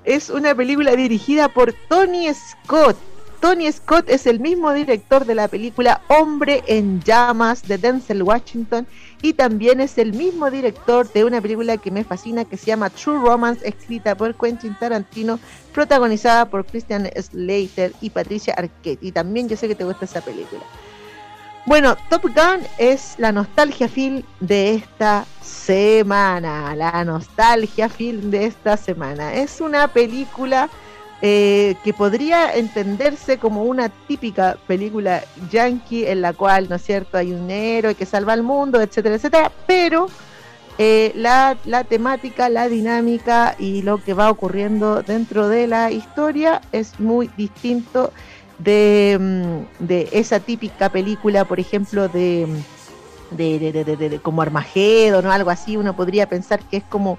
Es 0.03 0.29
una 0.29 0.53
película 0.53 0.95
dirigida 0.95 1.49
por 1.49 1.73
Tony 1.89 2.31
Scott. 2.33 2.97
Tony 3.41 3.71
Scott 3.71 4.09
es 4.09 4.25
el 4.25 4.39
mismo 4.39 4.71
director 4.73 5.25
de 5.25 5.35
la 5.35 5.47
película 5.47 6.01
Hombre 6.07 6.63
en 6.67 7.01
Llamas 7.01 7.67
de 7.67 7.77
Denzel 7.77 8.23
Washington 8.23 8.87
y 9.21 9.33
también 9.33 9.81
es 9.81 9.97
el 9.97 10.13
mismo 10.13 10.49
director 10.49 11.11
de 11.11 11.25
una 11.25 11.41
película 11.41 11.77
que 11.77 11.91
me 11.91 12.03
fascina 12.03 12.45
que 12.45 12.57
se 12.57 12.67
llama 12.67 12.89
True 12.89 13.19
Romance, 13.19 13.67
escrita 13.67 14.15
por 14.15 14.33
Quentin 14.35 14.75
Tarantino, 14.79 15.39
protagonizada 15.73 16.49
por 16.49 16.65
Christian 16.65 17.09
Slater 17.15 17.91
y 18.01 18.09
Patricia 18.09 18.53
Arquette. 18.55 19.03
Y 19.03 19.11
también 19.11 19.47
yo 19.47 19.57
sé 19.57 19.67
que 19.67 19.75
te 19.75 19.83
gusta 19.83 20.05
esa 20.05 20.21
película. 20.21 20.63
Bueno, 21.65 21.97
Top 22.09 22.21
Gun 22.21 22.61
es 22.77 23.15
la 23.17 23.31
nostalgia 23.31 23.87
film 23.87 24.21
de 24.39 24.75
esta 24.75 25.25
semana. 25.41 26.75
La 26.75 27.03
nostalgia 27.03 27.89
film 27.89 28.29
de 28.29 28.45
esta 28.45 28.77
semana. 28.77 29.33
Es 29.33 29.59
una 29.61 29.87
película 29.87 30.69
eh, 31.23 31.75
que 31.83 31.91
podría 31.91 32.53
entenderse 32.53 33.39
como 33.39 33.63
una 33.63 33.89
típica 33.89 34.57
película 34.67 35.23
yankee 35.49 36.05
en 36.05 36.21
la 36.21 36.33
cual, 36.33 36.69
¿no 36.69 36.75
es 36.75 36.83
cierto?, 36.83 37.17
hay 37.17 37.33
un 37.33 37.49
héroe 37.49 37.95
que 37.95 38.05
salva 38.05 38.33
al 38.33 38.43
mundo, 38.43 38.79
etcétera, 38.79 39.15
etcétera, 39.15 39.51
pero 39.65 40.07
eh, 40.77 41.13
la, 41.15 41.57
la, 41.65 41.83
temática, 41.83 42.47
la 42.47 42.69
dinámica 42.69 43.55
y 43.57 43.81
lo 43.81 44.03
que 44.03 44.13
va 44.13 44.29
ocurriendo 44.29 45.01
dentro 45.01 45.49
de 45.49 45.65
la 45.65 45.89
historia 45.89 46.61
es 46.71 46.99
muy 46.99 47.27
distinto 47.37 48.13
de, 48.59 49.17
mm, 49.19 49.85
de 49.85 50.09
esa 50.11 50.39
típica 50.39 50.89
película, 50.89 51.45
por 51.45 51.59
ejemplo, 51.59 52.07
de, 52.07 52.47
de 53.31 54.19
como 54.21 54.41
Armagedón 54.41 55.25
o 55.25 55.31
algo 55.31 55.49
así, 55.49 55.77
uno 55.77 55.95
podría 55.95 56.27
pensar 56.27 56.59
que 56.59 56.77
es 56.77 56.83
como 56.83 57.17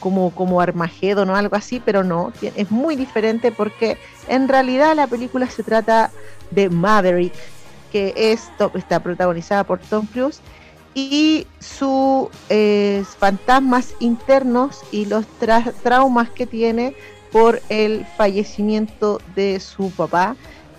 como, 0.00 0.30
como 0.30 0.60
Armagedón 0.60 1.30
o 1.30 1.36
algo 1.36 1.56
así, 1.56 1.80
pero 1.84 2.04
no, 2.04 2.32
es 2.40 2.70
muy 2.70 2.96
diferente 2.96 3.52
porque 3.52 3.98
en 4.28 4.48
realidad 4.48 4.94
la 4.94 5.06
película 5.06 5.48
se 5.48 5.62
trata 5.62 6.10
de 6.50 6.68
Maverick, 6.68 7.34
que 7.90 8.12
es, 8.16 8.50
está 8.74 9.00
protagonizada 9.00 9.64
por 9.64 9.80
Tom 9.80 10.06
Cruise, 10.06 10.40
y 10.94 11.46
sus 11.60 12.28
eh, 12.48 13.04
fantasmas 13.18 13.94
internos 14.00 14.80
y 14.90 15.06
los 15.06 15.26
traumas 15.82 16.30
que 16.30 16.46
tiene 16.46 16.94
por 17.32 17.60
el 17.68 18.06
fallecimiento 18.16 19.20
de 19.34 19.60
su 19.60 19.90
papá 19.90 20.36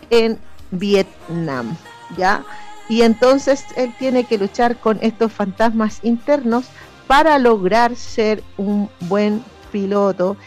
en 0.10 0.40
Vietnam, 0.72 1.76
¿ya? 2.18 2.44
Y 2.90 3.02
entonces 3.02 3.66
él 3.76 3.94
tiene 4.00 4.24
que 4.24 4.38
luchar 4.38 4.78
con 4.78 4.98
estos 5.02 5.32
fantasmas 5.32 6.00
internos 6.04 6.66
para 7.06 7.40
lograr 7.40 7.96
ser 7.96 8.44
un 8.58 8.90
buen 9.02 9.44
piloto 9.72 10.38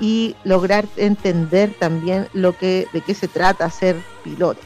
y 0.00 0.34
lograr 0.44 0.86
entender 0.96 1.72
también 1.78 2.28
lo 2.32 2.56
que 2.56 2.88
de 2.92 3.00
qué 3.00 3.14
se 3.14 3.28
trata 3.28 3.70
ser 3.70 3.96
piloto 4.22 4.60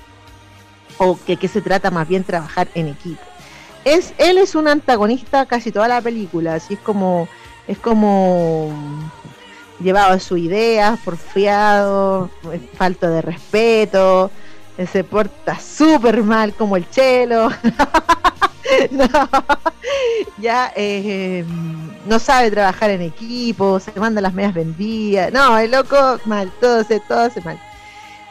o 0.99 1.19
de 1.27 1.37
qué 1.37 1.49
se 1.49 1.61
trata 1.61 1.91
más 1.91 2.09
bien 2.09 2.25
trabajar 2.25 2.69
en 2.75 2.89
equipo. 2.89 3.21
Es 3.85 4.15
él 4.19 4.39
es 4.39 4.55
un 4.55 4.69
antagonista 4.69 5.47
casi 5.47 5.71
toda 5.71 5.89
la 5.89 6.01
película, 6.01 6.55
así 6.55 6.75
es 6.75 6.81
como 6.81 7.29
es 7.67 7.79
como 7.79 8.73
llevado 9.81 10.19
su 10.19 10.37
idea, 10.37 10.99
porfiado, 11.05 12.31
falto 12.77 13.09
de 13.09 13.23
respeto, 13.23 14.31
se 14.93 15.05
porta 15.05 15.59
súper 15.59 16.23
mal 16.23 16.55
como 16.55 16.77
el 16.77 16.89
chelo. 16.91 17.51
ya 20.39 20.73
eh, 20.77 21.45
no 22.07 22.19
sabe 22.19 22.51
trabajar 22.51 22.91
en 22.91 23.03
equipo, 23.03 23.81
se 23.81 23.99
manda 23.99 24.21
las 24.21 24.35
medias 24.35 24.55
vendidas. 24.55 25.33
No, 25.33 25.59
el 25.59 25.71
loco 25.71 26.19
mal, 26.25 26.53
todo 26.61 26.85
se, 26.85 27.01
todo 27.01 27.21
hace 27.21 27.41
mal. 27.41 27.59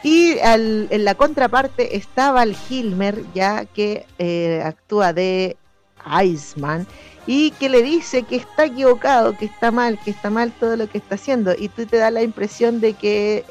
Y 0.03 0.37
en 0.39 1.03
la 1.03 1.15
contraparte 1.15 1.97
estaba 1.97 2.43
el 2.43 2.55
Hilmer, 2.69 3.23
ya 3.33 3.65
que 3.65 4.05
eh, 4.19 4.61
actúa 4.63 5.11
de 5.11 5.57
Iceman, 6.23 6.87
y 7.27 7.51
que 7.51 7.67
le 7.69 7.83
dice 7.83 8.23
que 8.23 8.37
está 8.37 8.65
equivocado, 8.65 9.37
que 9.37 9.45
está 9.45 9.69
mal, 9.69 9.99
que 10.03 10.11
está 10.11 10.29
mal 10.29 10.51
todo 10.53 10.77
lo 10.77 10.89
que 10.89 10.97
está 10.97 11.15
haciendo. 11.15 11.53
Y 11.55 11.67
tú 11.67 11.85
te 11.85 11.97
da 11.97 12.09
la 12.09 12.23
impresión 12.23 12.79
de 12.79 12.93
que 12.93 13.45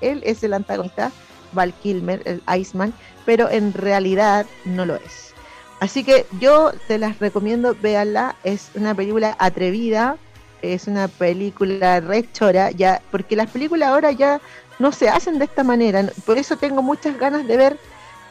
él 0.00 0.22
es 0.24 0.42
el 0.44 0.54
antagonista, 0.54 1.10
Val 1.52 1.74
Kilmer, 1.74 2.22
el 2.24 2.40
Iceman, 2.56 2.94
pero 3.24 3.50
en 3.50 3.74
realidad 3.74 4.46
no 4.64 4.86
lo 4.86 4.94
es. 4.94 5.34
Así 5.80 6.04
que 6.04 6.24
yo 6.40 6.72
te 6.86 6.98
las 6.98 7.18
recomiendo, 7.18 7.74
véanla, 7.74 8.36
es 8.44 8.70
una 8.74 8.94
película 8.94 9.36
atrevida, 9.38 10.16
es 10.62 10.86
una 10.86 11.08
película 11.08 12.00
rechora, 12.00 12.70
ya, 12.70 13.02
porque 13.10 13.36
las 13.36 13.50
películas 13.50 13.90
ahora 13.90 14.12
ya 14.12 14.40
no 14.78 14.92
se 14.92 15.08
hacen 15.08 15.38
de 15.38 15.44
esta 15.46 15.64
manera, 15.64 16.06
por 16.24 16.38
eso 16.38 16.56
tengo 16.56 16.82
muchas 16.82 17.18
ganas 17.18 17.46
de 17.46 17.56
ver 17.56 17.78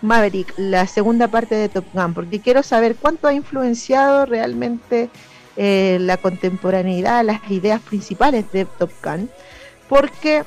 Maverick, 0.02 0.54
la 0.58 0.88
segunda 0.88 1.28
parte 1.28 1.56
de 1.56 1.70
Top 1.70 1.86
Gun, 1.94 2.14
porque 2.14 2.40
quiero 2.40 2.64
saber 2.64 2.96
cuánto 2.96 3.28
ha 3.28 3.34
influenciado 3.34 4.26
realmente 4.26 5.10
eh, 5.58 5.98
la 6.02 6.18
contemporaneidad, 6.18 7.24
las 7.24 7.50
ideas 7.50 7.82
principales 7.82 8.52
de 8.52 8.66
Top 8.66 8.92
Gun, 9.04 9.30
porque 9.88 10.44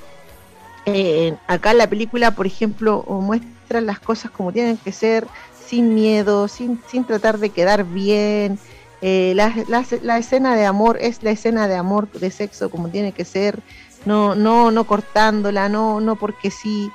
eh, 0.86 1.36
acá 1.46 1.74
la 1.74 1.88
película, 1.88 2.30
por 2.30 2.46
ejemplo, 2.46 3.04
muestra 3.08 3.80
las 3.80 4.00
cosas 4.00 4.30
como 4.30 4.52
tienen 4.52 4.76
que 4.76 4.92
ser, 4.92 5.26
sin 5.66 5.94
miedo, 5.94 6.48
sin, 6.48 6.80
sin 6.90 7.04
tratar 7.04 7.38
de 7.38 7.50
quedar 7.50 7.84
bien. 7.84 8.58
Eh, 9.00 9.32
la, 9.36 9.54
la, 10.02 10.18
escena 10.18 10.56
de 10.56 10.66
amor 10.66 10.98
es 11.00 11.22
la 11.22 11.30
escena 11.30 11.68
de 11.68 11.76
amor, 11.76 12.10
de 12.10 12.30
sexo 12.30 12.68
como 12.68 12.88
tiene 12.88 13.12
que 13.12 13.24
ser, 13.24 13.60
no, 14.06 14.34
no, 14.34 14.70
no 14.70 14.84
cortándola, 14.84 15.68
no, 15.68 16.00
no 16.00 16.16
porque 16.16 16.50
sí. 16.50 16.90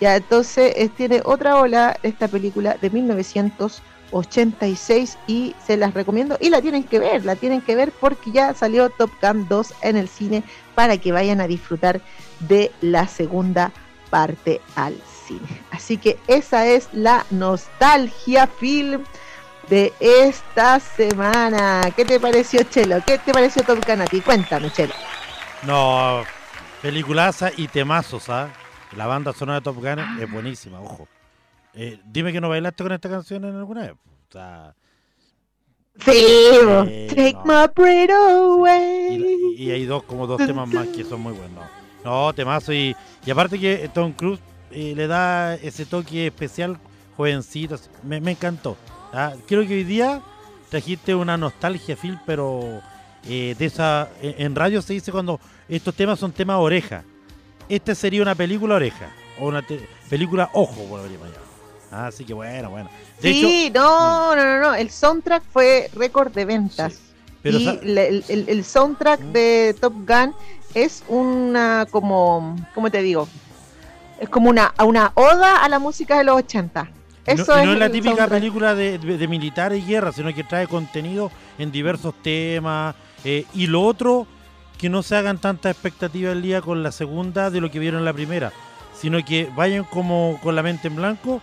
Ya, 0.00 0.16
entonces 0.16 0.74
tiene 0.96 1.20
otra 1.24 1.56
ola 1.56 1.96
esta 2.02 2.28
película 2.28 2.76
de 2.80 2.90
1986 2.90 5.18
y 5.26 5.54
se 5.64 5.78
las 5.78 5.94
recomiendo 5.94 6.36
y 6.40 6.50
la 6.50 6.60
tienen 6.60 6.84
que 6.84 6.98
ver, 6.98 7.24
la 7.24 7.36
tienen 7.36 7.62
que 7.62 7.76
ver 7.76 7.92
porque 7.92 8.30
ya 8.30 8.52
salió 8.52 8.90
Top 8.90 9.10
Gun 9.22 9.48
2 9.48 9.72
en 9.82 9.96
el 9.96 10.08
cine 10.08 10.42
para 10.74 10.98
que 10.98 11.12
vayan 11.12 11.40
a 11.40 11.46
disfrutar 11.46 12.02
de 12.40 12.70
la 12.82 13.08
segunda 13.08 13.72
parte 14.10 14.60
al 14.74 14.94
cine. 15.26 15.48
Así 15.70 15.96
que 15.96 16.18
esa 16.26 16.66
es 16.66 16.90
la 16.92 17.24
nostalgia 17.30 18.46
film 18.46 19.02
de 19.70 19.94
esta 19.98 20.78
semana. 20.78 21.90
¿Qué 21.96 22.04
te 22.04 22.20
pareció, 22.20 22.62
Chelo? 22.64 23.02
¿Qué 23.06 23.16
te 23.18 23.32
pareció 23.32 23.62
Top 23.62 23.82
Gun 23.86 24.02
a 24.02 24.04
ti? 24.04 24.20
Cuéntame, 24.20 24.70
Chelo. 24.70 24.92
No, 25.62 26.22
peliculaza 26.82 27.50
y 27.56 27.68
temazos, 27.68 28.28
¿ah? 28.28 28.50
La 28.94 29.06
banda 29.06 29.32
sonora 29.32 29.60
de 29.60 29.64
Top 29.64 29.76
Gun 29.76 29.98
es 30.20 30.30
buenísima, 30.30 30.80
ojo. 30.80 31.08
Eh, 31.74 32.00
dime 32.06 32.32
que 32.32 32.40
no 32.40 32.48
bailaste 32.48 32.82
con 32.82 32.92
esta 32.92 33.08
canción 33.08 33.44
en 33.44 33.56
alguna 33.56 33.82
vez. 33.82 33.92
O 33.92 34.32
sea, 34.32 34.74
sí, 35.98 36.10
eh, 36.10 37.06
Take 37.10 37.38
my 37.44 37.66
breath 37.74 38.10
away. 38.10 39.54
Y, 39.58 39.70
hay 39.70 39.84
dos, 39.84 40.02
como 40.04 40.26
dos 40.26 40.38
temas 40.38 40.68
más 40.68 40.88
que 40.88 41.04
son 41.04 41.20
muy 41.20 41.32
buenos. 41.32 41.64
No, 42.04 42.32
temazo. 42.32 42.72
Y, 42.72 42.96
y 43.24 43.30
aparte 43.30 43.58
que 43.58 43.90
Tom 43.92 44.12
Cruise 44.12 44.40
eh, 44.70 44.94
le 44.96 45.06
da 45.06 45.54
ese 45.56 45.84
toque 45.84 46.28
especial, 46.28 46.78
jovencito. 47.16 47.76
Me, 48.04 48.20
me 48.20 48.30
encantó. 48.30 48.76
¿ah? 49.12 49.34
Creo 49.46 49.66
que 49.66 49.74
hoy 49.74 49.84
día 49.84 50.22
trajiste 50.70 51.14
una 51.14 51.36
nostalgia, 51.36 51.96
Phil, 51.96 52.18
pero 52.24 52.80
de 53.22 53.56
esa. 53.58 54.08
En, 54.22 54.54
radio 54.54 54.80
se 54.80 54.94
dice 54.94 55.12
cuando 55.12 55.40
estos 55.68 55.94
temas 55.94 56.18
son 56.18 56.32
temas 56.32 56.56
oreja 56.58 57.04
este 57.68 57.94
sería 57.94 58.22
una 58.22 58.34
película 58.34 58.76
oreja 58.76 59.10
o 59.38 59.48
una 59.48 59.64
película 60.08 60.50
ojo, 60.52 60.82
por 60.88 61.00
ah, 61.92 62.06
Así 62.06 62.24
que 62.24 62.34
bueno, 62.34 62.70
bueno. 62.70 62.90
sí, 63.20 63.70
no, 63.74 64.34
no, 64.34 64.44
no, 64.44 64.60
no. 64.60 64.74
El 64.74 64.90
soundtrack 64.90 65.42
fue 65.52 65.90
récord 65.94 66.32
de 66.32 66.44
ventas. 66.44 67.00
y 67.44 67.68
el, 67.68 68.64
soundtrack 68.64 69.20
mm. 69.20 69.32
de 69.32 69.76
Top 69.80 69.94
Gun 70.06 70.34
es 70.74 71.04
una 71.08 71.86
como, 71.90 72.56
¿cómo 72.74 72.90
te 72.90 73.02
digo? 73.02 73.28
Es 74.20 74.28
como 74.28 74.50
una, 74.50 74.74
una 74.84 75.12
oda 75.14 75.64
a 75.64 75.68
la 75.68 75.78
música 75.78 76.18
de 76.18 76.24
los 76.24 76.36
80. 76.36 76.90
Eso 77.26 77.54
no, 77.54 77.58
es, 77.58 77.66
no 77.66 77.72
es 77.72 77.78
la 77.78 77.90
típica 77.90 78.28
película 78.28 78.74
de, 78.74 78.98
de, 78.98 79.28
militar 79.28 79.74
y 79.74 79.82
guerra, 79.82 80.12
sino 80.12 80.32
que 80.32 80.44
trae 80.44 80.66
contenido 80.68 81.30
en 81.58 81.72
diversos 81.72 82.14
temas. 82.22 82.94
Eh, 83.24 83.44
y 83.54 83.66
lo 83.66 83.82
otro 83.82 84.26
que 84.78 84.88
no 84.88 85.02
se 85.02 85.16
hagan 85.16 85.38
tantas 85.38 85.72
expectativas 85.72 86.32
el 86.32 86.42
día 86.42 86.60
con 86.60 86.82
la 86.82 86.92
segunda 86.92 87.50
de 87.50 87.60
lo 87.60 87.70
que 87.70 87.78
vieron 87.78 88.04
la 88.04 88.12
primera, 88.12 88.52
sino 88.94 89.24
que 89.24 89.50
vayan 89.56 89.84
como 89.84 90.38
con 90.42 90.54
la 90.54 90.62
mente 90.62 90.88
en 90.88 90.96
blanco, 90.96 91.40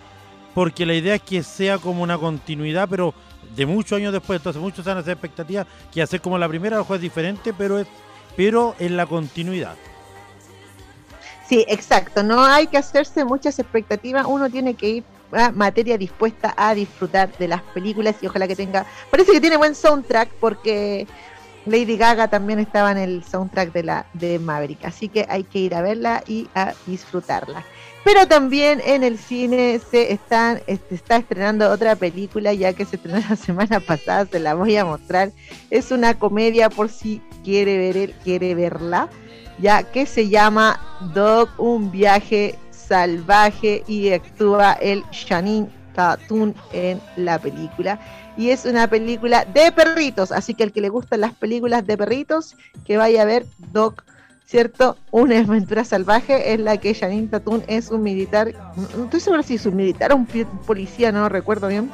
porque 0.54 0.86
la 0.86 0.94
idea 0.94 1.16
es 1.16 1.22
que 1.22 1.42
sea 1.42 1.78
como 1.78 2.02
una 2.02 2.18
continuidad, 2.18 2.88
pero 2.88 3.14
de 3.56 3.66
muchos 3.66 3.96
años 3.96 4.12
después, 4.12 4.38
entonces 4.38 4.62
muchos 4.62 4.84
van 4.84 4.96
a 4.96 5.00
hacer 5.00 5.12
expectativas 5.12 5.66
que 5.92 6.02
hacer 6.02 6.20
como 6.20 6.38
la 6.38 6.48
primera, 6.48 6.80
a 6.80 6.94
es 6.94 7.00
diferente, 7.00 7.52
pero 7.52 7.78
es 7.78 7.86
pero 8.36 8.74
en 8.78 8.96
la 8.96 9.06
continuidad. 9.06 9.76
Sí, 11.48 11.64
exacto, 11.68 12.22
no 12.22 12.44
hay 12.44 12.66
que 12.66 12.78
hacerse 12.78 13.24
muchas 13.24 13.58
expectativas, 13.58 14.24
uno 14.26 14.48
tiene 14.48 14.74
que 14.74 14.88
ir 14.88 15.04
a 15.32 15.50
materia 15.50 15.98
dispuesta 15.98 16.54
a 16.56 16.74
disfrutar 16.74 17.36
de 17.36 17.48
las 17.48 17.60
películas 17.62 18.16
y 18.22 18.26
ojalá 18.26 18.48
que 18.48 18.56
tenga, 18.56 18.86
parece 19.10 19.32
que 19.32 19.40
tiene 19.40 19.56
buen 19.56 19.74
soundtrack 19.74 20.30
porque 20.40 21.06
Lady 21.66 21.96
Gaga 21.96 22.28
también 22.28 22.58
estaba 22.58 22.92
en 22.92 22.98
el 22.98 23.24
soundtrack 23.24 23.72
de 23.72 23.82
la 23.82 24.06
de 24.12 24.38
Maverick, 24.38 24.84
así 24.84 25.08
que 25.08 25.26
hay 25.28 25.44
que 25.44 25.60
ir 25.60 25.74
a 25.74 25.82
verla 25.82 26.22
y 26.26 26.48
a 26.54 26.74
disfrutarla. 26.86 27.64
Pero 28.04 28.28
también 28.28 28.82
en 28.84 29.02
el 29.02 29.16
cine 29.16 29.80
se 29.90 30.12
están, 30.12 30.60
este, 30.66 30.94
está 30.94 31.16
estrenando 31.16 31.70
otra 31.70 31.96
película, 31.96 32.52
ya 32.52 32.74
que 32.74 32.84
se 32.84 32.96
estrenó 32.96 33.18
la 33.30 33.36
semana 33.36 33.80
pasada, 33.80 34.26
se 34.26 34.38
la 34.38 34.54
voy 34.54 34.76
a 34.76 34.84
mostrar. 34.84 35.32
Es 35.70 35.90
una 35.90 36.18
comedia 36.18 36.68
por 36.68 36.90
si 36.90 37.22
quiere 37.42 37.78
ver 37.78 38.12
quiere 38.22 38.54
verla, 38.54 39.08
ya 39.58 39.84
que 39.84 40.04
se 40.04 40.28
llama 40.28 40.80
Dog, 41.14 41.48
un 41.58 41.90
viaje 41.90 42.58
salvaje 42.70 43.82
y 43.86 44.10
actúa 44.10 44.74
el 44.74 45.02
Tatum 45.94 46.52
en 46.72 47.00
la 47.16 47.38
película 47.38 47.98
y 48.36 48.50
es 48.50 48.64
una 48.64 48.88
película 48.88 49.44
de 49.44 49.72
perritos, 49.72 50.32
así 50.32 50.54
que 50.54 50.64
el 50.64 50.72
que 50.72 50.80
le 50.80 50.88
gustan 50.88 51.20
las 51.20 51.32
películas 51.32 51.86
de 51.86 51.96
perritos, 51.96 52.56
que 52.84 52.96
vaya 52.96 53.22
a 53.22 53.24
ver 53.24 53.46
Doc, 53.72 54.04
¿cierto? 54.44 54.96
Una 55.10 55.38
aventura 55.38 55.84
salvaje 55.84 56.52
en 56.52 56.64
la 56.64 56.76
que 56.76 56.94
Janine 56.94 57.28
Tatum 57.28 57.62
es 57.66 57.90
un 57.90 58.02
militar, 58.02 58.52
no 58.96 59.04
estoy 59.04 59.20
segura 59.20 59.42
si 59.42 59.54
es 59.54 59.66
un 59.66 59.76
militar 59.76 60.12
o 60.12 60.16
un 60.16 60.26
policía, 60.66 61.12
no 61.12 61.28
recuerdo 61.28 61.68
bien, 61.68 61.90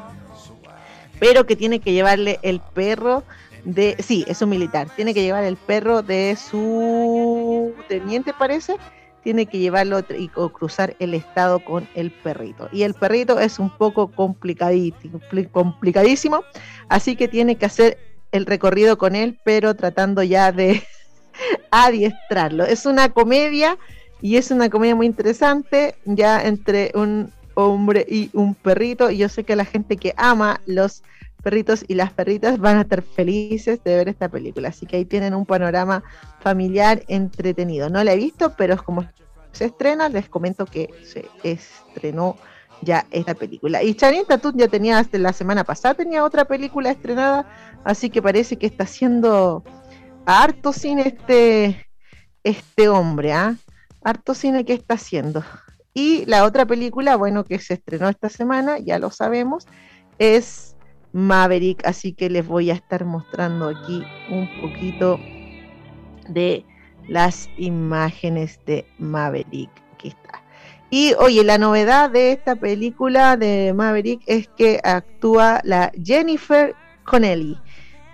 pero 1.19 1.47
que 1.47 1.57
tiene 1.57 1.81
que 1.81 1.93
llevarle 1.93 2.39
el 2.43 2.61
perro 2.61 3.23
de, 3.65 3.97
sí, 3.99 4.25
es 4.27 4.41
un 4.41 4.49
militar, 4.49 4.89
tiene 4.97 5.13
que 5.13 5.23
llevar 5.23 5.45
el 5.45 5.57
perro 5.57 6.03
de 6.03 6.37
su 6.37 7.75
teniente 7.89 8.33
parece, 8.33 8.77
tiene 9.23 9.47
que 9.47 9.59
llevarlo 9.59 10.03
y 10.17 10.29
cruzar 10.29 10.97
el 10.99 11.15
estado 11.15 11.65
con 11.65 11.89
el 11.95 12.11
perrito. 12.11 12.69
Y 12.73 12.83
el 12.83 12.95
perrito 12.95 13.39
es 13.39 13.59
un 13.59 13.71
poco 13.71 14.11
complicadísimo, 14.11 16.45
así 16.89 17.17
que 17.17 17.29
tiene 17.29 17.57
que 17.57 17.67
hacer 17.67 17.99
el 18.33 18.47
recorrido 18.47 18.99
con 18.99 19.17
él, 19.17 19.39
pero 19.45 19.75
tratando 19.75 20.23
ya 20.23 20.53
de 20.53 20.83
adiestrarlo. 21.71 22.65
Es 22.65 22.87
una 22.87 23.11
comedia 23.11 23.79
y 24.21 24.37
es 24.37 24.51
una 24.51 24.69
comedia 24.69 24.95
muy 24.95 25.07
interesante, 25.07 25.97
ya 26.05 26.43
entre 26.43 26.93
un 26.95 27.33
hombre 27.55 28.07
y 28.09 28.31
un 28.33 28.55
perrito. 28.55 29.11
Y 29.11 29.19
yo 29.19 29.29
sé 29.29 29.45
que 29.45 29.57
la 29.57 29.65
gente 29.65 29.97
que 29.97 30.15
ama 30.17 30.61
los 30.67 31.03
perritos 31.41 31.85
y 31.89 31.95
las 31.95 32.13
perritas 32.13 32.59
van 32.59 32.77
a 32.77 32.83
estar 32.83 33.03
felices 33.03 33.83
de 33.85 33.97
ver 33.97 34.09
esta 34.09 34.29
película. 34.29 34.69
Así 34.69 34.87
que 34.87 34.97
ahí 34.97 35.05
tienen 35.05 35.35
un 35.35 35.47
panorama 35.47 36.03
familiar 36.41 37.03
entretenido. 37.09 37.89
No 37.89 38.03
la 38.05 38.13
he 38.13 38.17
visto, 38.17 38.55
pero 38.57 38.83
como 38.83 39.07
se 39.53 39.67
estrena, 39.67 40.09
les 40.09 40.29
comento 40.29 40.67
que 40.67 40.91
se 41.03 41.27
estrenó 41.43 42.37
ya 42.83 43.07
esta 43.11 43.35
película. 43.35 43.83
Y 43.83 43.95
Channing 43.95 44.27
Tatum 44.27 44.57
ya 44.57 44.69
tenía, 44.69 45.05
la 45.13 45.33
semana 45.33 45.65
pasada 45.65 45.95
tenía 45.95 46.25
otra 46.25 46.45
película 46.45 46.91
estrenada, 46.91 47.47
así 47.85 48.11
que 48.11 48.23
parece 48.23 48.57
que 48.57 48.67
está 48.67 48.85
haciendo 48.85 49.65
harto 50.25 50.73
cine 50.73 51.09
este, 51.09 51.87
este 52.45 52.89
hombre, 52.89 53.33
¿ah? 53.33 53.57
Harto 54.03 54.35
cine 54.35 54.65
que 54.65 54.73
está 54.73 54.95
haciendo. 54.95 55.45
Y 55.93 56.25
la 56.27 56.45
otra 56.45 56.65
película, 56.65 57.17
bueno, 57.17 57.45
que 57.45 57.59
se 57.59 57.75
estrenó 57.75 58.09
esta 58.09 58.29
semana, 58.29 58.79
ya 58.79 58.99
lo 58.99 59.11
sabemos, 59.11 59.67
es 60.19 60.70
Maverick, 61.13 61.85
así 61.87 62.13
que 62.13 62.31
les 62.31 62.47
voy 62.47 62.71
a 62.71 62.75
estar 62.75 63.05
mostrando 63.05 63.69
aquí 63.69 64.03
un 64.31 64.49
poquito 64.61 65.19
de 66.29 66.65
las 67.09 67.49
imágenes 67.57 68.61
de 68.67 68.87
Maverick 68.99 69.71
que 69.99 70.09
está. 70.09 70.43
Y 70.91 71.15
oye, 71.15 71.45
la 71.45 71.59
novedad 71.59 72.11
de 72.11 72.33
esta 72.33 72.57
película 72.57 73.37
de 73.37 73.73
Maverick 73.75 74.23
es 74.27 74.49
que 74.49 74.81
actúa 74.83 75.61
la 75.65 75.93
Jennifer 76.03 76.75
Connelly. 77.05 77.57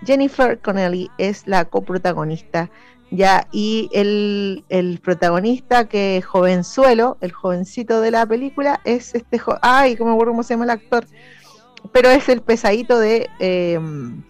Jennifer 0.05 0.59
Connelly 0.59 1.09
es 1.17 1.47
la 1.47 1.65
coprotagonista. 1.65 2.69
Ya, 3.09 3.47
y 3.53 3.89
el, 3.93 4.65
el 4.69 4.99
protagonista 4.99 5.87
que 5.87 6.17
es 6.17 6.25
jovenzuelo, 6.25 7.17
el 7.21 7.31
jovencito 7.31 8.01
de 8.01 8.11
la 8.11 8.25
película, 8.25 8.81
es 8.83 9.15
este 9.15 9.39
ay, 9.61 9.95
cómo 9.95 10.17
cómo 10.17 10.43
se 10.43 10.53
llama 10.53 10.65
el 10.65 10.71
actor, 10.71 11.07
pero 11.91 12.09
es 12.09 12.29
el 12.29 12.41
pesadito 12.41 12.99
de 12.99 13.29
em, 13.39 14.23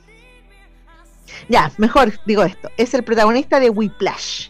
ya, 1.50 1.72
mejor 1.78 2.14
digo 2.26 2.44
esto, 2.44 2.70
es 2.78 2.94
el 2.94 3.04
protagonista 3.04 3.60
de 3.60 3.70
Whiplash. 3.70 4.50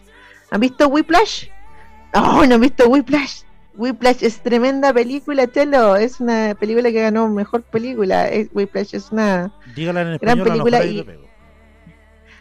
¿Han 0.50 0.60
visto 0.60 0.88
Whiplash? 0.88 1.48
Oh, 2.14 2.44
no 2.46 2.54
han 2.54 2.60
visto 2.60 2.88
Whiplash. 2.88 3.42
Whiplash 3.74 4.22
es 4.22 4.40
tremenda 4.40 4.92
película, 4.92 5.46
Chelo. 5.46 5.96
Es 5.96 6.20
una 6.20 6.56
película 6.58 6.90
que 6.90 7.02
ganó 7.02 7.28
mejor 7.28 7.62
película. 7.62 8.28
Whiplash 8.52 8.94
es 8.94 9.12
una 9.12 9.52
gran 9.76 10.42
película. 10.42 10.84
Y... 10.84 11.06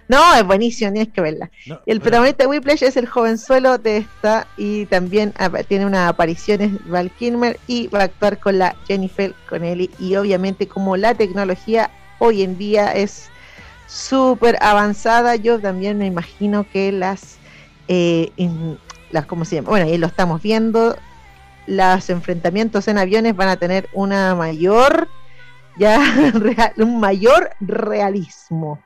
No, 0.08 0.36
es 0.36 0.46
buenísimo, 0.46 0.92
tienes 0.94 1.14
que 1.14 1.22
verla. 1.22 1.52
el 1.86 2.00
protagonista 2.00 2.44
de 2.44 2.50
Whiplash 2.50 2.84
es 2.84 2.96
el 2.96 3.08
jovenzuelo 3.08 3.78
de 3.78 3.98
esta 3.98 4.48
y 4.56 4.86
también 4.86 5.34
tiene 5.68 5.86
unas 5.86 6.10
apariciones 6.10 6.72
Val 6.88 7.12
Kilmer 7.12 7.60
y 7.68 7.88
va 7.88 8.02
a 8.02 8.04
actuar 8.04 8.40
con 8.40 8.58
la 8.58 8.76
Jennifer 8.88 9.34
Connelly 9.50 9.90
y 10.00 10.16
obviamente 10.16 10.68
como 10.68 10.96
la 10.96 11.14
tecnología 11.14 11.92
hoy 12.20 12.44
en 12.44 12.58
día 12.58 12.94
es 12.94 13.30
súper 13.88 14.58
avanzada, 14.62 15.36
yo 15.36 15.60
también 15.60 15.98
me 15.98 16.06
imagino 16.06 16.66
que 16.72 16.92
las, 16.92 17.38
eh, 17.88 18.32
las 19.12 19.26
¿cómo 19.26 19.46
se 19.46 19.56
llama? 19.56 19.70
Bueno, 19.70 19.86
ahí 19.88 19.98
lo 19.98 20.08
estamos 20.08 20.42
viendo, 20.42 20.98
los 21.66 22.10
enfrentamientos 22.10 22.88
en 22.88 22.98
aviones 22.98 23.36
van 23.36 23.50
a 23.50 23.58
tener 23.58 23.90
una 23.94 24.36
mayor, 24.36 25.10
ya, 25.78 26.00
un 26.78 27.00
mayor 27.00 27.52
realismo. 27.60 28.80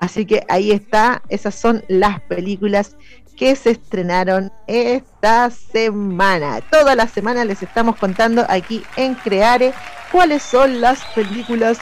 Así 0.00 0.24
que 0.24 0.44
ahí 0.48 0.72
está, 0.72 1.22
esas 1.28 1.54
son 1.54 1.84
las 1.86 2.20
películas 2.22 2.96
que 3.36 3.54
se 3.54 3.70
estrenaron 3.70 4.50
esta 4.66 5.50
semana. 5.50 6.62
Toda 6.70 6.94
la 6.94 7.06
semana 7.06 7.44
les 7.44 7.62
estamos 7.62 7.96
contando 7.96 8.44
aquí 8.48 8.82
en 8.96 9.14
Creare 9.14 9.74
cuáles 10.10 10.42
son 10.42 10.80
las 10.80 11.04
películas 11.14 11.78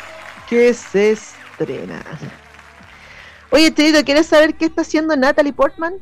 que 0.49 0.75
se 0.75 1.13
estrenan. 1.13 2.03
Oye, 3.51 3.71
Tedito, 3.71 4.05
¿quieres 4.05 4.27
saber 4.27 4.55
qué 4.57 4.67
está 4.67 4.83
haciendo 4.83 5.17
Natalie 5.17 5.53
Portman? 5.53 5.95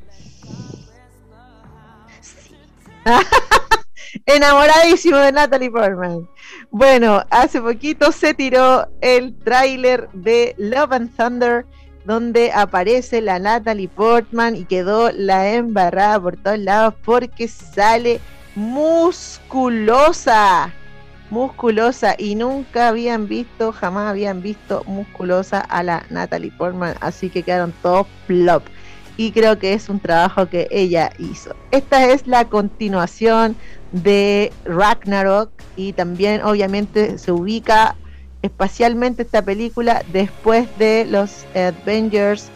Sí. 2.20 2.56
Enamoradísimo 4.26 5.18
de 5.18 5.32
Natalie 5.32 5.70
Portman. 5.70 6.28
Bueno, 6.70 7.24
hace 7.30 7.60
poquito 7.60 8.10
se 8.10 8.34
tiró 8.34 8.88
el 9.00 9.38
tráiler 9.38 10.08
de 10.12 10.54
Love 10.58 10.92
and 10.92 11.16
Thunder 11.16 11.66
donde 12.06 12.52
aparece 12.52 13.20
la 13.20 13.40
Natalie 13.40 13.88
Portman 13.88 14.54
y 14.54 14.64
quedó 14.64 15.10
la 15.10 15.52
embarrada 15.52 16.20
por 16.20 16.36
todos 16.36 16.58
lados 16.60 16.94
porque 17.04 17.48
sale 17.48 18.20
musculosa, 18.54 19.92
musculosa 21.30 22.14
y 22.16 22.36
nunca 22.36 22.88
habían 22.88 23.26
visto, 23.26 23.72
jamás 23.72 24.08
habían 24.08 24.40
visto 24.40 24.84
musculosa 24.86 25.60
a 25.60 25.82
la 25.82 26.06
Natalie 26.08 26.52
Portman, 26.52 26.94
así 27.00 27.28
que 27.28 27.42
quedaron 27.42 27.74
todos 27.82 28.06
flop. 28.26 28.62
Y 29.16 29.32
creo 29.32 29.58
que 29.58 29.72
es 29.72 29.88
un 29.88 29.98
trabajo 29.98 30.48
que 30.48 30.68
ella 30.70 31.10
hizo. 31.18 31.56
Esta 31.70 32.04
es 32.12 32.26
la 32.26 32.44
continuación 32.44 33.56
de 33.90 34.52
Ragnarok 34.64 35.50
y 35.74 35.92
también 35.94 36.42
obviamente 36.42 37.18
se 37.18 37.32
ubica 37.32 37.96
espacialmente 38.46 39.22
esta 39.22 39.42
película 39.42 40.02
después 40.12 40.66
de 40.78 41.04
los 41.04 41.44
Avengers 41.54 42.50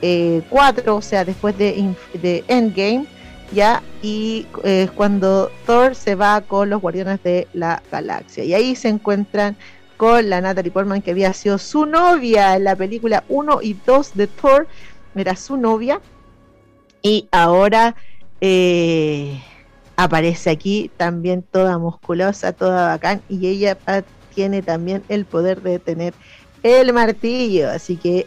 4, 0.00 0.84
eh, 0.86 0.90
o 0.90 1.02
sea, 1.02 1.24
después 1.24 1.56
de, 1.56 1.94
de 2.20 2.44
Endgame, 2.48 3.06
ya, 3.52 3.82
y 4.02 4.46
eh, 4.64 4.88
cuando 4.94 5.50
Thor 5.66 5.94
se 5.94 6.14
va 6.14 6.40
con 6.40 6.70
los 6.70 6.80
Guardianes 6.80 7.22
de 7.22 7.46
la 7.52 7.82
Galaxia. 7.90 8.44
Y 8.44 8.54
ahí 8.54 8.76
se 8.76 8.88
encuentran 8.88 9.56
con 9.96 10.28
la 10.28 10.40
Natalie 10.40 10.72
Portman, 10.72 11.02
que 11.02 11.12
había 11.12 11.32
sido 11.32 11.58
su 11.58 11.86
novia 11.86 12.56
en 12.56 12.64
la 12.64 12.76
película 12.76 13.24
1 13.28 13.62
y 13.62 13.74
2 13.86 14.14
de 14.14 14.26
Thor, 14.26 14.66
era 15.14 15.36
su 15.36 15.56
novia, 15.56 16.00
y 17.00 17.28
ahora 17.30 17.94
eh, 18.40 19.40
aparece 19.96 20.50
aquí 20.50 20.90
también 20.96 21.42
toda 21.42 21.78
musculosa, 21.78 22.52
toda 22.52 22.88
bacán, 22.88 23.22
y 23.28 23.46
ella 23.46 23.78
tiene 24.34 24.62
también 24.62 25.02
el 25.08 25.24
poder 25.24 25.62
de 25.62 25.78
tener 25.78 26.14
el 26.62 26.92
martillo. 26.92 27.70
Así 27.70 27.96
que, 27.96 28.26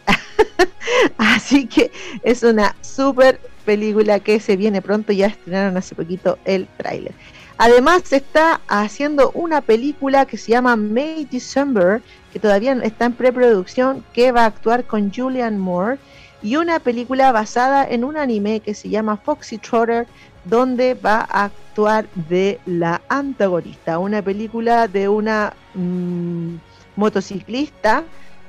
así 1.17 1.67
que 1.67 1.91
es 2.23 2.43
una 2.43 2.75
super 2.81 3.39
película 3.65 4.19
que 4.19 4.39
se 4.39 4.55
viene 4.55 4.81
pronto. 4.81 5.11
Ya 5.11 5.27
estrenaron 5.27 5.77
hace 5.77 5.95
poquito 5.95 6.37
el 6.45 6.67
tráiler. 6.77 7.13
Además 7.59 8.03
se 8.05 8.17
está 8.17 8.61
haciendo 8.67 9.31
una 9.31 9.61
película 9.61 10.27
que 10.27 10.37
se 10.37 10.51
llama 10.51 10.75
May 10.75 11.25
December, 11.25 12.01
que 12.31 12.39
todavía 12.39 12.73
está 12.83 13.05
en 13.05 13.13
preproducción, 13.13 14.03
que 14.13 14.31
va 14.31 14.43
a 14.43 14.45
actuar 14.45 14.83
con 14.83 15.11
Julian 15.11 15.57
Moore, 15.57 15.97
y 16.43 16.55
una 16.57 16.79
película 16.79 17.31
basada 17.31 17.83
en 17.83 18.03
un 18.03 18.15
anime 18.15 18.59
que 18.59 18.75
se 18.75 18.89
llama 18.89 19.17
Foxy 19.17 19.57
Trotter, 19.57 20.05
donde 20.45 20.93
va 20.93 21.27
a 21.29 21.45
actuar 21.45 22.07
de 22.29 22.59
la 22.67 23.01
antagonista, 23.09 23.97
una 23.97 24.21
película 24.21 24.87
de 24.87 25.09
una 25.09 25.53
mm, 25.77 26.55
motociclista, 26.95 28.03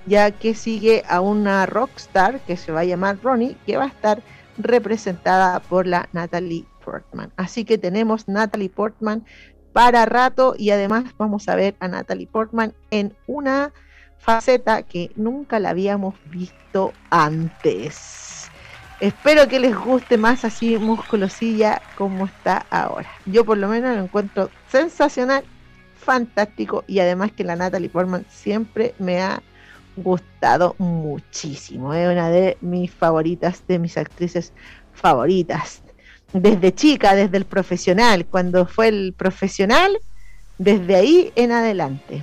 ya 0.06 0.30
que 0.32 0.54
sigue 0.54 1.04
a 1.08 1.20
una 1.20 1.66
rockstar 1.66 2.40
que 2.40 2.56
se 2.56 2.72
va 2.72 2.80
a 2.80 2.84
llamar 2.84 3.18
Ronnie, 3.22 3.56
que 3.66 3.76
va 3.76 3.84
a 3.84 3.88
estar 3.88 4.22
representada 4.56 5.60
por 5.60 5.86
la 5.86 6.08
Natalie 6.12 6.66
Portman. 6.84 7.32
Así 7.36 7.64
que 7.64 7.78
tenemos 7.78 8.26
Natalie 8.26 8.70
Portman 8.70 9.24
para 9.72 10.06
rato 10.06 10.54
y 10.58 10.70
además 10.70 11.04
vamos 11.18 11.48
a 11.48 11.54
ver 11.54 11.76
a 11.80 11.88
Natalie 11.88 12.26
Portman 12.26 12.74
en 12.90 13.14
una 13.26 13.72
faceta 14.18 14.82
que 14.82 15.12
nunca 15.14 15.60
la 15.60 15.70
habíamos 15.70 16.14
visto 16.26 16.92
antes. 17.10 18.50
Espero 19.00 19.46
que 19.46 19.60
les 19.60 19.76
guste 19.76 20.18
más 20.18 20.44
así 20.44 20.76
musculosilla 20.76 21.80
como 21.96 22.26
está 22.26 22.66
ahora. 22.70 23.08
Yo 23.26 23.44
por 23.44 23.56
lo 23.56 23.68
menos 23.68 23.96
lo 23.96 24.02
encuentro 24.02 24.50
sensacional, 24.68 25.44
fantástico 26.08 26.84
y 26.86 27.00
además 27.00 27.32
que 27.32 27.44
la 27.44 27.54
Natalie 27.54 27.90
Portman 27.90 28.24
siempre 28.30 28.94
me 28.98 29.20
ha 29.20 29.42
gustado 29.94 30.74
muchísimo. 30.78 31.92
Es 31.92 32.10
una 32.10 32.30
de 32.30 32.56
mis 32.62 32.90
favoritas, 32.90 33.62
de 33.68 33.78
mis 33.78 33.98
actrices 33.98 34.54
favoritas. 34.94 35.82
Desde 36.32 36.74
chica, 36.74 37.14
desde 37.14 37.36
el 37.36 37.44
profesional, 37.44 38.24
cuando 38.24 38.64
fue 38.64 38.88
el 38.88 39.12
profesional, 39.18 39.98
desde 40.56 40.96
ahí 40.96 41.30
en 41.36 41.52
adelante. 41.52 42.22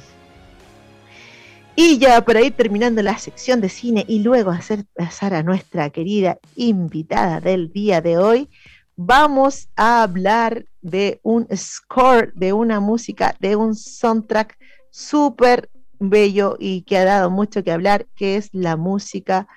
Y 1.75 1.99
ya 1.99 2.25
por 2.25 2.37
ahí 2.37 2.49
terminando 2.49 3.03
la 3.03 3.19
sección 3.19 3.61
de 3.61 3.69
cine 3.69 4.03
y 4.07 4.23
luego 4.23 4.49
hacer 4.49 4.85
pasar 4.95 5.35
a 5.35 5.43
nuestra 5.43 5.91
querida 5.91 6.39
invitada 6.55 7.39
del 7.39 7.71
día 7.71 8.01
de 8.01 8.17
hoy, 8.17 8.49
vamos 8.95 9.69
a 9.75 10.03
hablar 10.03 10.65
de 10.81 11.19
un 11.23 11.47
score, 11.55 12.31
de 12.35 12.53
una 12.53 12.79
música, 12.79 13.35
de 13.39 13.55
un 13.55 13.75
soundtrack 13.75 14.57
súper 14.89 15.69
bello 15.99 16.55
y 16.59 16.81
que 16.83 16.97
ha 16.97 17.05
dado 17.05 17.29
mucho 17.29 17.63
que 17.63 17.71
hablar, 17.71 18.05
que 18.15 18.37
es 18.37 18.49
la 18.53 18.75
música 18.75 19.47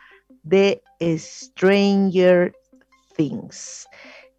de 0.42 0.82
Stranger 1.00 2.54
Things. 3.16 3.86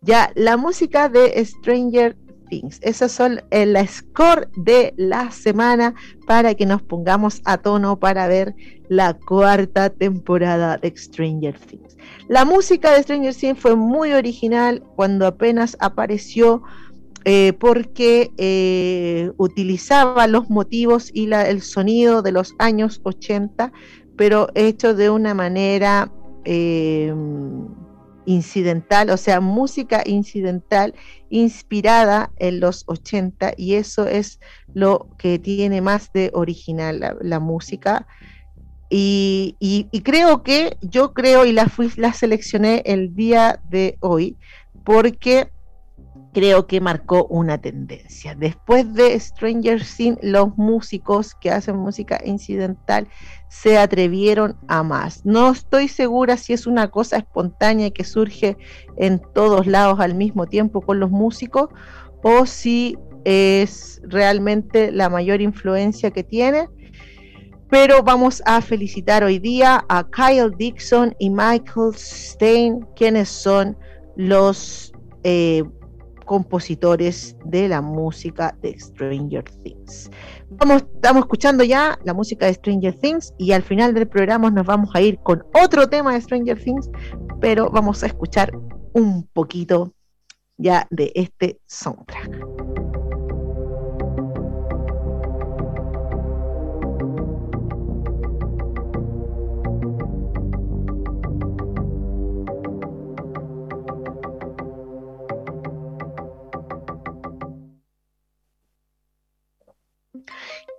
Ya, 0.01 0.31
la 0.35 0.57
música 0.57 1.09
de 1.09 1.43
Stranger 1.45 2.17
Things. 2.49 2.79
Son 3.11 3.41
el 3.51 3.77
score 3.87 4.49
de 4.57 4.93
la 4.97 5.31
semana 5.31 5.93
para 6.27 6.55
que 6.55 6.65
nos 6.65 6.81
pongamos 6.81 7.41
a 7.45 7.57
tono 7.57 7.99
para 7.99 8.27
ver 8.27 8.55
la 8.89 9.13
cuarta 9.13 9.89
temporada 9.89 10.77
de 10.77 10.93
Stranger 10.95 11.57
Things. 11.59 11.97
La 12.27 12.45
música 12.45 12.93
de 12.93 13.03
Stranger 13.03 13.35
Things 13.35 13.59
fue 13.59 13.75
muy 13.75 14.13
original 14.13 14.83
cuando 14.95 15.27
apenas 15.27 15.77
apareció. 15.79 16.63
Eh, 17.25 17.51
porque 17.59 18.31
eh, 18.37 19.31
utilizaba 19.35 20.25
los 20.27 20.49
motivos 20.49 21.11
y 21.13 21.29
el 21.31 21.61
sonido 21.61 22.21
de 22.21 22.31
los 22.31 22.55
años 22.59 23.01
80, 23.03 23.73
pero 24.15 24.47
hecho 24.55 24.95
de 24.95 25.09
una 25.09 25.33
manera 25.33 26.09
eh, 26.45 27.13
incidental, 28.25 29.09
o 29.09 29.17
sea, 29.17 29.39
música 29.41 30.03
incidental 30.05 30.93
inspirada 31.29 32.31
en 32.37 32.59
los 32.59 32.83
80 32.87 33.53
y 33.57 33.75
eso 33.75 34.07
es 34.07 34.39
lo 34.73 35.07
que 35.17 35.39
tiene 35.39 35.81
más 35.81 36.11
de 36.13 36.31
original 36.33 37.17
la, 37.21 37.39
música. 37.39 38.07
Y, 38.89 39.55
creo 40.03 40.43
que, 40.43 40.77
yo 40.81 41.13
creo 41.13 41.45
y 41.45 41.51
la, 41.51 41.67
fui, 41.67 41.91
la 41.95 42.13
seleccioné 42.13 42.81
el 42.85 43.15
día 43.15 43.61
de 43.69 43.97
hoy 43.99 44.37
porque 44.83 45.51
creo 46.33 46.67
que 46.67 46.81
marcó 46.81 47.25
una 47.25 47.57
tendencia. 47.59 48.35
Después 48.35 48.93
de 48.93 49.19
Stranger 49.19 49.81
Things, 49.83 50.19
los 50.21 50.57
músicos 50.57 51.35
que 51.35 51.51
hacen 51.51 51.77
música 51.77 52.21
incidental 52.23 53.07
se 53.47 53.77
atrevieron 53.77 54.57
a 54.67 54.83
más. 54.83 55.25
No 55.25 55.51
estoy 55.51 55.87
segura 55.87 56.37
si 56.37 56.53
es 56.53 56.67
una 56.67 56.89
cosa 56.89 57.17
espontánea 57.17 57.89
que 57.91 58.03
surge 58.03 58.57
en 58.97 59.21
todos 59.33 59.65
lados 59.65 59.99
al 59.99 60.13
mismo 60.13 60.45
tiempo 60.45 60.81
con 60.81 60.99
los 60.99 61.09
músicos 61.09 61.69
o 62.21 62.45
si 62.45 62.97
es 63.25 64.01
realmente 64.03 64.91
la 64.91 65.09
mayor 65.09 65.41
influencia 65.41 66.11
que 66.11 66.23
tiene. 66.23 66.69
Pero 67.69 68.01
vamos 68.01 68.41
a 68.45 68.61
felicitar 68.61 69.23
hoy 69.23 69.37
día 69.37 69.85
a 69.89 70.07
Kyle 70.09 70.51
Dixon 70.57 71.15
y 71.19 71.29
Michael 71.29 71.93
Stein, 71.95 72.85
quienes 72.95 73.29
son 73.29 73.77
los 74.15 74.91
eh, 75.23 75.63
compositores 76.29 77.35
de 77.43 77.67
la 77.67 77.81
música 77.81 78.55
de 78.61 78.79
Stranger 78.79 79.43
Things. 79.63 80.11
Vamos, 80.51 80.83
estamos 80.93 81.21
escuchando 81.21 81.63
ya 81.63 81.97
la 82.03 82.13
música 82.13 82.45
de 82.45 82.53
Stranger 82.53 82.93
Things 82.99 83.33
y 83.39 83.51
al 83.51 83.63
final 83.63 83.95
del 83.95 84.07
programa 84.07 84.51
nos 84.51 84.67
vamos 84.67 84.91
a 84.93 85.01
ir 85.01 85.17
con 85.23 85.43
otro 85.59 85.89
tema 85.89 86.13
de 86.13 86.21
Stranger 86.21 86.63
Things, 86.63 86.91
pero 87.41 87.71
vamos 87.71 88.03
a 88.03 88.05
escuchar 88.05 88.51
un 88.93 89.23
poquito 89.33 89.91
ya 90.57 90.85
de 90.91 91.11
este 91.15 91.59
soundtrack. 91.65 92.68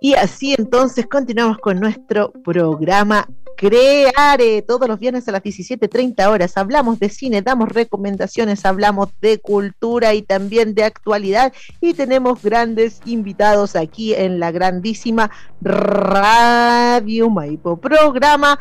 Y 0.03 0.15
así 0.15 0.55
entonces 0.57 1.05
continuamos 1.05 1.59
con 1.59 1.79
nuestro 1.79 2.31
programa 2.31 3.29
Creare. 3.55 4.63
Todos 4.63 4.87
los 4.87 4.97
viernes 4.97 5.27
a 5.27 5.31
las 5.31 5.43
17.30 5.43 6.27
horas 6.27 6.57
hablamos 6.57 6.97
de 6.99 7.07
cine, 7.09 7.43
damos 7.43 7.69
recomendaciones, 7.69 8.65
hablamos 8.65 9.09
de 9.21 9.37
cultura 9.37 10.15
y 10.15 10.23
también 10.23 10.73
de 10.73 10.85
actualidad. 10.85 11.53
Y 11.81 11.93
tenemos 11.93 12.41
grandes 12.41 12.99
invitados 13.05 13.75
aquí 13.75 14.15
en 14.15 14.39
la 14.39 14.51
grandísima 14.51 15.29
Radio 15.61 17.29
Maipo. 17.29 17.77
Programa 17.77 18.57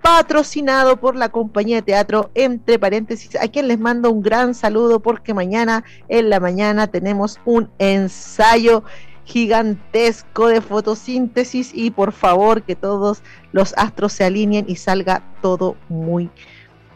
patrocinado 0.00 0.98
por 1.00 1.16
la 1.16 1.30
compañía 1.30 1.78
de 1.78 1.82
teatro, 1.82 2.30
entre 2.36 2.78
paréntesis, 2.78 3.34
a 3.34 3.48
quien 3.48 3.66
les 3.66 3.80
mando 3.80 4.12
un 4.12 4.22
gran 4.22 4.54
saludo 4.54 5.00
porque 5.00 5.34
mañana 5.34 5.82
en 6.08 6.30
la 6.30 6.38
mañana 6.38 6.86
tenemos 6.86 7.40
un 7.44 7.68
ensayo 7.80 8.84
gigantesco 9.28 10.48
de 10.48 10.62
fotosíntesis 10.62 11.72
y 11.74 11.90
por 11.90 12.12
favor 12.12 12.62
que 12.62 12.74
todos 12.74 13.22
los 13.52 13.74
astros 13.76 14.14
se 14.14 14.24
alineen 14.24 14.64
y 14.68 14.76
salga 14.76 15.22
todo 15.42 15.76
muy 15.90 16.30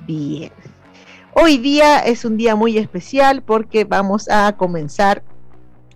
bien. 0.06 0.50
Hoy 1.34 1.58
día 1.58 1.98
es 1.98 2.24
un 2.24 2.38
día 2.38 2.56
muy 2.56 2.78
especial 2.78 3.42
porque 3.42 3.84
vamos 3.84 4.30
a 4.30 4.56
comenzar 4.56 5.22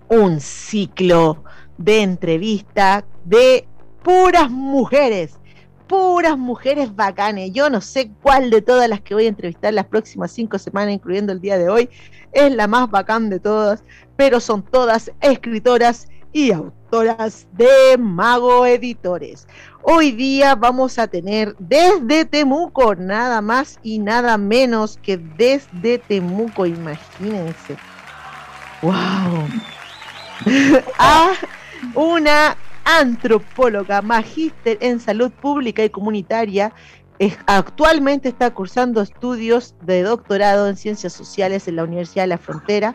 un 0.08 0.40
ciclo 0.40 1.42
de 1.78 2.02
entrevista 2.02 3.06
de 3.24 3.66
puras 4.02 4.50
mujeres, 4.50 5.38
puras 5.86 6.36
mujeres 6.36 6.94
bacanes. 6.94 7.52
Yo 7.54 7.70
no 7.70 7.80
sé 7.80 8.10
cuál 8.20 8.50
de 8.50 8.60
todas 8.60 8.90
las 8.90 9.00
que 9.00 9.14
voy 9.14 9.24
a 9.24 9.28
entrevistar 9.28 9.72
las 9.72 9.86
próximas 9.86 10.32
cinco 10.32 10.58
semanas, 10.58 10.92
incluyendo 10.92 11.32
el 11.32 11.40
día 11.40 11.56
de 11.56 11.70
hoy, 11.70 11.88
es 12.32 12.54
la 12.54 12.66
más 12.66 12.90
bacán 12.90 13.30
de 13.30 13.40
todas, 13.40 13.82
pero 14.16 14.38
son 14.38 14.62
todas 14.62 15.10
escritoras 15.22 16.08
y 16.36 16.52
autoras 16.52 17.46
de 17.52 17.96
Mago 17.98 18.66
Editores. 18.66 19.48
Hoy 19.82 20.12
día 20.12 20.54
vamos 20.54 20.98
a 20.98 21.06
tener 21.06 21.56
desde 21.58 22.26
Temuco, 22.26 22.94
nada 22.94 23.40
más 23.40 23.80
y 23.82 24.00
nada 24.00 24.36
menos 24.36 24.98
que 25.02 25.16
desde 25.16 25.96
Temuco, 25.96 26.66
imagínense. 26.66 27.78
¡Wow! 28.82 29.48
a 30.98 31.32
una 31.94 32.58
antropóloga, 32.84 34.02
magíster 34.02 34.76
en 34.82 35.00
salud 35.00 35.30
pública 35.30 35.84
y 35.84 35.88
comunitaria. 35.88 36.70
actualmente 37.46 38.28
está 38.28 38.52
cursando 38.52 39.00
estudios 39.00 39.74
de 39.80 40.02
doctorado 40.02 40.68
en 40.68 40.76
ciencias 40.76 41.14
sociales 41.14 41.66
en 41.66 41.76
la 41.76 41.84
Universidad 41.84 42.24
de 42.24 42.28
la 42.28 42.38
Frontera 42.38 42.94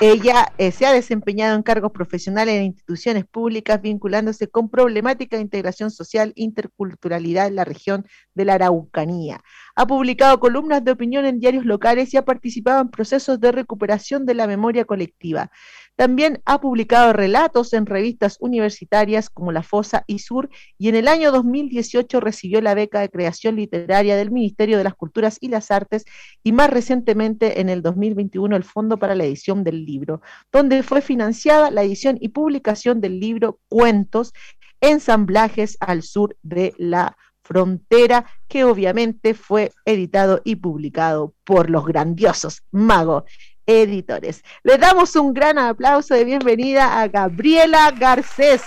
ella 0.00 0.52
eh, 0.58 0.72
se 0.72 0.86
ha 0.86 0.92
desempeñado 0.92 1.54
en 1.54 1.62
cargos 1.62 1.92
profesionales 1.92 2.56
en 2.56 2.64
instituciones 2.64 3.24
públicas 3.24 3.80
vinculándose 3.80 4.48
con 4.48 4.68
problemática 4.68 5.36
de 5.36 5.42
integración 5.42 5.90
social, 5.90 6.32
interculturalidad 6.36 7.46
en 7.46 7.56
la 7.56 7.64
región 7.64 8.06
de 8.34 8.44
la 8.44 8.54
Araucanía. 8.54 9.40
Ha 9.76 9.86
publicado 9.86 10.38
columnas 10.38 10.84
de 10.84 10.92
opinión 10.92 11.24
en 11.24 11.40
diarios 11.40 11.64
locales 11.64 12.14
y 12.14 12.16
ha 12.16 12.24
participado 12.24 12.80
en 12.80 12.90
procesos 12.90 13.40
de 13.40 13.52
recuperación 13.52 14.24
de 14.24 14.34
la 14.34 14.46
memoria 14.46 14.84
colectiva. 14.84 15.50
También 15.96 16.42
ha 16.44 16.60
publicado 16.60 17.12
relatos 17.12 17.72
en 17.72 17.86
revistas 17.86 18.36
universitarias 18.40 19.30
como 19.30 19.52
La 19.52 19.62
Fosa 19.62 20.04
y 20.08 20.18
Sur 20.18 20.48
y 20.76 20.88
en 20.88 20.96
el 20.96 21.06
año 21.06 21.30
2018 21.30 22.20
recibió 22.20 22.60
la 22.60 22.74
beca 22.74 23.00
de 23.00 23.08
creación 23.08 23.56
literaria 23.56 24.16
del 24.16 24.32
Ministerio 24.32 24.76
de 24.76 24.84
las 24.84 24.94
Culturas 24.94 25.38
y 25.40 25.48
las 25.48 25.70
Artes 25.70 26.04
y 26.42 26.52
más 26.52 26.70
recientemente 26.70 27.60
en 27.60 27.68
el 27.68 27.82
2021 27.82 28.56
el 28.56 28.64
Fondo 28.64 28.98
para 28.98 29.14
la 29.14 29.24
Edición 29.24 29.62
del 29.62 29.84
Libro, 29.84 30.20
donde 30.50 30.82
fue 30.82 31.00
financiada 31.00 31.70
la 31.70 31.82
edición 31.82 32.18
y 32.20 32.30
publicación 32.30 33.00
del 33.00 33.20
libro 33.20 33.60
Cuentos, 33.68 34.32
ensamblajes 34.80 35.76
al 35.80 36.02
sur 36.02 36.36
de 36.42 36.74
la 36.76 37.16
frontera, 37.44 38.24
que 38.48 38.64
obviamente 38.64 39.34
fue 39.34 39.70
editado 39.84 40.40
y 40.44 40.56
publicado 40.56 41.34
por 41.44 41.70
los 41.70 41.84
grandiosos 41.84 42.62
magos 42.72 43.24
editores. 43.66 44.42
Le 44.62 44.78
damos 44.78 45.14
un 45.16 45.32
gran 45.32 45.58
aplauso 45.58 46.14
de 46.14 46.24
bienvenida 46.24 47.00
a 47.00 47.08
Gabriela 47.08 47.90
Garcés. 47.92 48.62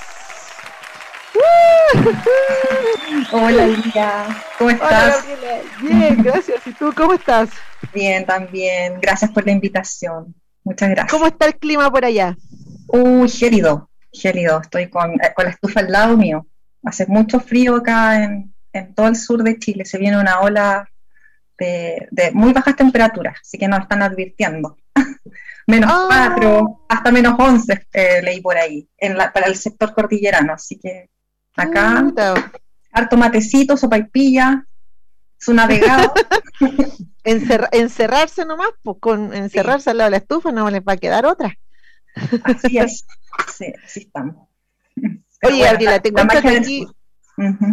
Hola 3.31 3.67
Lidia, 3.67 4.43
¿cómo 4.57 4.69
estás? 4.71 5.25
Hola, 5.25 5.61
Bien, 5.81 6.23
gracias. 6.23 6.65
¿Y 6.65 6.73
tú 6.73 6.91
cómo 6.95 7.13
estás? 7.13 7.49
Bien, 7.93 8.25
también. 8.25 8.99
Gracias 9.01 9.29
por 9.31 9.45
la 9.45 9.51
invitación. 9.51 10.33
Muchas 10.63 10.89
gracias. 10.89 11.11
¿Cómo 11.11 11.27
está 11.27 11.45
el 11.45 11.55
clima 11.55 11.91
por 11.91 12.05
allá? 12.05 12.35
Uy, 12.87 13.29
gélido, 13.29 13.89
gélido. 14.11 14.61
Estoy 14.61 14.89
con, 14.89 15.13
eh, 15.13 15.33
con 15.35 15.45
la 15.45 15.51
estufa 15.51 15.81
al 15.81 15.91
lado 15.91 16.17
mío. 16.17 16.47
Hace 16.83 17.05
mucho 17.05 17.39
frío 17.39 17.75
acá 17.75 18.23
en, 18.23 18.53
en 18.79 18.93
todo 18.93 19.07
el 19.07 19.15
sur 19.15 19.43
de 19.43 19.59
Chile. 19.59 19.85
Se 19.85 19.97
viene 19.97 20.19
una 20.19 20.39
ola 20.39 20.89
de, 21.57 22.07
de, 22.11 22.31
muy 22.31 22.53
bajas 22.53 22.75
temperaturas, 22.75 23.37
así 23.41 23.57
que 23.57 23.67
nos 23.67 23.81
están 23.81 24.01
advirtiendo. 24.01 24.77
menos 25.67 25.91
4, 26.07 26.59
ah. 26.59 26.95
hasta 26.95 27.11
menos 27.11 27.35
11 27.37 27.87
eh, 27.93 28.21
leí 28.23 28.41
por 28.41 28.57
ahí, 28.57 28.87
en 28.97 29.17
la, 29.17 29.31
para 29.33 29.47
el 29.47 29.55
sector 29.55 29.93
cordillerano. 29.93 30.53
Así 30.53 30.79
que 30.79 31.09
acá, 31.55 32.05
harto 32.91 33.17
matecito, 33.17 33.77
sopa 33.77 33.97
y 33.97 34.03
pilla, 34.03 34.65
su 35.37 35.53
navegado. 35.53 36.13
encerrarse 37.23 38.45
nomás, 38.45 38.69
pues 38.81 38.97
con 38.99 39.33
encerrarse 39.33 39.89
al 39.89 39.97
lado 39.97 40.07
de 40.07 40.11
la 40.11 40.17
estufa 40.17 40.51
no 40.51 40.69
les 40.69 40.81
va 40.81 40.93
a 40.93 40.97
quedar 40.97 41.25
otra. 41.25 41.57
Así 42.43 42.77
es, 42.77 43.05
sí, 43.55 43.73
así 43.83 43.99
estamos. 44.01 44.47
Oye, 45.43 45.63
Gabriela, 45.63 45.99
te 45.99 46.11
cuento 46.11 46.41
que 46.41 46.47
aquí 46.47 46.87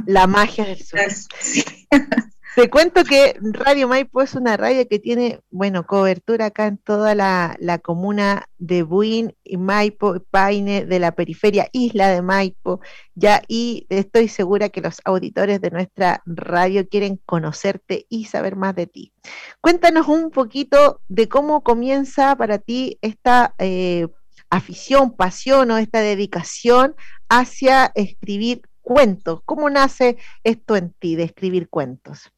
la 0.07 0.27
magia 0.27 0.65
del 0.65 0.83
sur. 0.83 1.01
Sí. 1.41 1.65
Te 2.55 2.71
cuento 2.71 3.03
que 3.03 3.37
Radio 3.41 3.89
Maipo 3.89 4.23
es 4.23 4.35
una 4.35 4.57
radio 4.57 4.87
que 4.87 5.01
tiene, 5.01 5.41
bueno, 5.51 5.87
cobertura 5.87 6.47
acá 6.47 6.69
en 6.69 6.79
toda 6.79 7.17
la, 7.17 7.81
comuna 7.83 8.49
de 8.59 8.85
Buin 8.85 9.35
y 9.43 9.57
Maipo, 9.57 10.21
Paine, 10.31 10.85
de 10.85 11.01
la 11.01 11.17
periferia 11.17 11.69
isla 11.73 12.11
de 12.11 12.23
Maipo, 12.23 12.79
ya, 13.17 13.43
y 13.49 13.87
estoy 13.89 14.29
segura 14.29 14.69
que 14.69 14.83
los 14.83 15.01
auditores 15.05 15.61
de 15.61 15.73
nuestra 15.73 16.23
radio 16.27 16.89
quieren 16.89 17.21
conocerte 17.27 18.07
y 18.09 18.27
saber 18.27 18.55
más 18.55 18.77
de 18.77 18.87
ti. 18.87 19.12
Cuéntanos 19.61 20.07
un 20.07 20.31
poquito 20.31 21.01
de 21.09 21.29
cómo 21.29 21.65
comienza 21.65 22.37
para 22.37 22.59
ti 22.59 22.99
esta 23.03 23.57
eh, 23.59 24.07
afición, 24.49 25.17
pasión 25.17 25.73
o 25.73 25.79
esta 25.79 25.99
dedicación 26.03 26.95
hacia 27.29 27.91
escribir 27.97 28.62
cuentos. 28.85 29.41
¿Cómo 29.45 29.68
nace 29.68 30.16
esto 30.45 30.76
en 30.76 30.91
ti 30.91 31.16
de 31.16 31.24
escribir 31.24 31.68
cuentos? 31.68 32.30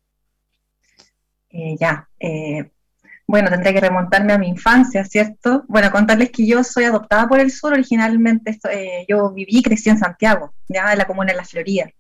Eh, 1.51 1.77
ya, 1.79 2.09
eh, 2.19 2.71
bueno, 3.27 3.51
tendría 3.51 3.75
que 3.75 3.81
remontarme 3.81 4.33
a 4.33 4.39
mi 4.39 4.49
infancia, 4.49 5.05
¿cierto? 5.05 5.65
Bueno, 5.69 5.91
contarles 5.91 6.31
que 6.31 6.47
yo 6.47 6.65
soy 6.65 6.85
adoptada 6.85 7.29
por 7.29 7.41
el 7.41 7.51
sur, 7.51 7.73
originalmente 7.73 8.59
eh, 8.71 9.05
yo 9.09 9.31
viví 9.33 9.59
y 9.59 9.63
crecí 9.63 9.91
en 9.91 9.99
Santiago, 9.99 10.55
ya 10.69 10.93
en 10.93 10.99
la 10.99 11.07
comuna 11.07 11.33
de 11.33 11.37
La 11.37 11.45
Florida. 11.45 11.91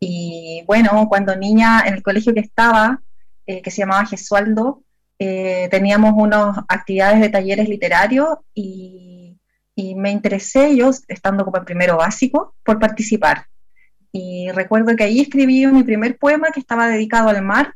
Y 0.00 0.64
bueno, 0.66 1.06
cuando 1.08 1.36
niña 1.36 1.82
en 1.86 1.94
el 1.94 2.02
colegio 2.02 2.34
que 2.34 2.40
estaba, 2.40 3.00
que 3.46 3.70
se 3.70 3.82
llamaba 3.82 4.06
Gesualdo, 4.06 4.82
eh, 5.24 5.68
teníamos 5.70 6.14
unas 6.16 6.58
actividades 6.66 7.20
de 7.20 7.28
talleres 7.28 7.68
literarios 7.68 8.38
y, 8.54 9.38
y, 9.76 9.94
me 9.94 10.10
interesé 10.10 10.76
yo, 10.76 10.90
estando 11.06 11.44
como 11.44 11.58
en 11.58 11.64
primero 11.64 11.96
básico, 11.96 12.56
por 12.64 12.80
participar. 12.80 13.46
Y 14.12 14.50
recuerdo 14.52 14.94
que 14.94 15.04
ahí 15.04 15.20
escribí 15.20 15.66
mi 15.66 15.82
primer 15.82 16.18
poema 16.18 16.50
que 16.50 16.60
estaba 16.60 16.88
dedicado 16.88 17.30
al 17.30 17.42
mar 17.42 17.74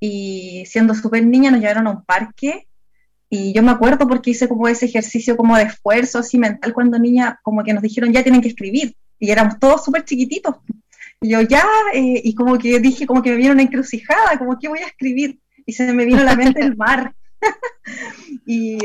y 0.00 0.64
siendo 0.66 0.94
súper 0.94 1.26
niña 1.26 1.50
nos 1.50 1.60
llevaron 1.60 1.86
a 1.86 1.90
un 1.90 2.04
parque 2.04 2.66
y 3.28 3.52
yo 3.52 3.62
me 3.62 3.72
acuerdo 3.72 4.06
porque 4.06 4.30
hice 4.30 4.48
como 4.48 4.68
ese 4.68 4.86
ejercicio 4.86 5.36
como 5.36 5.56
de 5.56 5.64
esfuerzo 5.64 6.18
así 6.18 6.38
mental 6.38 6.72
cuando 6.72 6.98
niña, 6.98 7.40
como 7.42 7.64
que 7.64 7.72
nos 7.72 7.82
dijeron 7.82 8.12
ya 8.12 8.22
tienen 8.22 8.40
que 8.40 8.48
escribir 8.48 8.94
y 9.18 9.30
éramos 9.30 9.58
todos 9.58 9.84
súper 9.84 10.04
chiquititos. 10.04 10.56
Y 11.20 11.30
yo 11.30 11.40
ya, 11.40 11.64
eh, 11.94 12.20
y 12.22 12.34
como 12.34 12.58
que 12.58 12.78
dije, 12.78 13.06
como 13.06 13.22
que 13.22 13.30
me 13.30 13.36
vino 13.36 13.52
una 13.52 13.62
encrucijada, 13.62 14.38
como 14.38 14.58
que 14.58 14.68
voy 14.68 14.80
a 14.80 14.86
escribir 14.86 15.38
y 15.64 15.72
se 15.72 15.92
me 15.92 16.04
vino 16.04 16.20
a 16.20 16.24
la 16.24 16.36
mente 16.36 16.60
el 16.60 16.76
mar. 16.76 17.14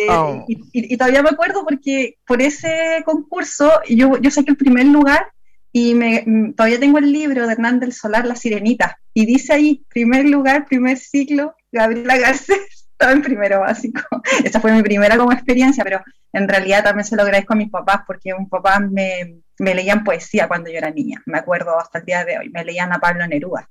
Oh. 0.10 0.46
y, 0.48 0.58
y, 0.74 0.98
todavía 0.98 1.24
me 1.24 1.30
acuerdo 1.30 1.64
porque 1.64 2.18
por 2.26 2.42
ese 2.42 3.02
concurso 3.06 3.72
yo, 3.88 4.18
yo 4.18 4.32
saqué 4.32 4.52
el 4.52 4.58
primer 4.58 4.86
lugar 4.86 5.32
y 5.72 5.96
me, 5.96 6.24
mm, 6.26 6.54
todavía 6.54 6.80
tengo 6.80 6.98
el 6.98 7.12
libro 7.12 7.46
de 7.48 7.54
Hernán 7.54 7.80
del 7.80 7.94
Solar, 7.94 8.26
La 8.26 8.36
Sirenita, 8.36 9.00
y 9.14 9.26
dice 9.26 9.54
ahí, 9.54 9.86
primer 9.90 10.26
lugar, 10.26 10.66
primer 10.66 10.98
ciclo, 10.98 11.56
Gabriela 11.72 12.18
Garcés, 12.18 12.60
estaba 12.92 13.14
en 13.14 13.22
primero 13.22 13.62
básico. 13.62 14.02
Esa 14.44 14.60
fue 14.60 14.74
mi 14.74 14.84
primera 14.84 15.18
como 15.18 15.32
experiencia, 15.32 15.84
pero 15.84 16.02
en 16.34 16.48
realidad 16.48 16.84
también 16.84 17.06
se 17.06 17.16
lo 17.16 17.24
agradezco 17.24 17.54
a 17.54 17.58
mis 17.58 17.70
papás 17.70 18.02
porque 18.06 18.34
mis 18.38 18.50
papás 18.50 18.82
me, 18.90 19.42
me 19.60 19.76
leían 19.76 20.04
poesía 20.04 20.48
cuando 20.48 20.70
yo 20.70 20.78
era 20.78 20.92
niña, 20.92 21.22
me 21.26 21.38
acuerdo 21.38 21.80
hasta 21.80 22.00
el 22.00 22.06
día 22.06 22.26
de 22.26 22.38
hoy, 22.38 22.50
me 22.50 22.66
leían 22.66 22.92
a 22.94 23.00
Pablo 23.00 23.26
Neruda, 23.28 23.70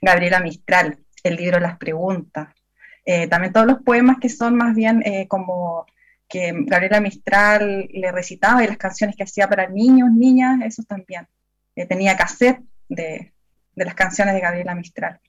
Gabriela 0.00 0.40
Mistral, 0.40 0.98
el 1.22 1.36
libro 1.36 1.60
Las 1.60 1.78
Preguntas, 1.78 2.48
eh, 3.04 3.26
también 3.26 3.52
todos 3.52 3.66
los 3.66 3.82
poemas 3.82 4.18
que 4.20 4.28
son 4.28 4.56
más 4.56 4.74
bien 4.74 5.02
eh, 5.04 5.26
como 5.28 5.86
que 6.28 6.52
Gabriela 6.54 7.00
Mistral 7.00 7.88
le 7.92 8.12
recitaba 8.12 8.62
y 8.62 8.66
las 8.66 8.76
canciones 8.76 9.16
que 9.16 9.24
hacía 9.24 9.48
para 9.48 9.68
niños, 9.68 10.10
niñas, 10.10 10.60
eso 10.64 10.82
también. 10.82 11.26
Eh, 11.74 11.86
tenía 11.86 12.16
cassette 12.16 12.60
de, 12.88 13.32
de, 13.74 13.84
las 13.84 13.94
canciones 13.94 14.34
de 14.34 14.40
Gabriela 14.40 14.74
Mistral. 14.74 15.20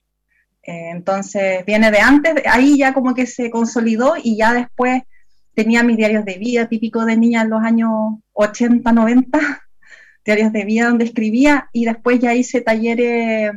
entonces 0.62 1.64
viene 1.64 1.90
de 1.90 2.00
antes, 2.00 2.34
ahí 2.46 2.78
ya 2.78 2.92
como 2.92 3.14
que 3.14 3.26
se 3.26 3.50
consolidó 3.50 4.14
y 4.22 4.36
ya 4.36 4.52
después 4.52 5.02
tenía 5.54 5.82
mis 5.82 5.96
diarios 5.96 6.24
de 6.24 6.38
vida, 6.38 6.68
típico 6.68 7.04
de 7.04 7.16
niña 7.16 7.42
en 7.42 7.50
los 7.50 7.62
años 7.62 7.90
80, 8.32 8.92
90, 8.92 9.38
diarios 10.24 10.52
de 10.52 10.64
vida 10.64 10.88
donde 10.88 11.06
escribía 11.06 11.68
y 11.72 11.86
después 11.86 12.20
ya 12.20 12.34
hice 12.34 12.60
talleres 12.60 13.52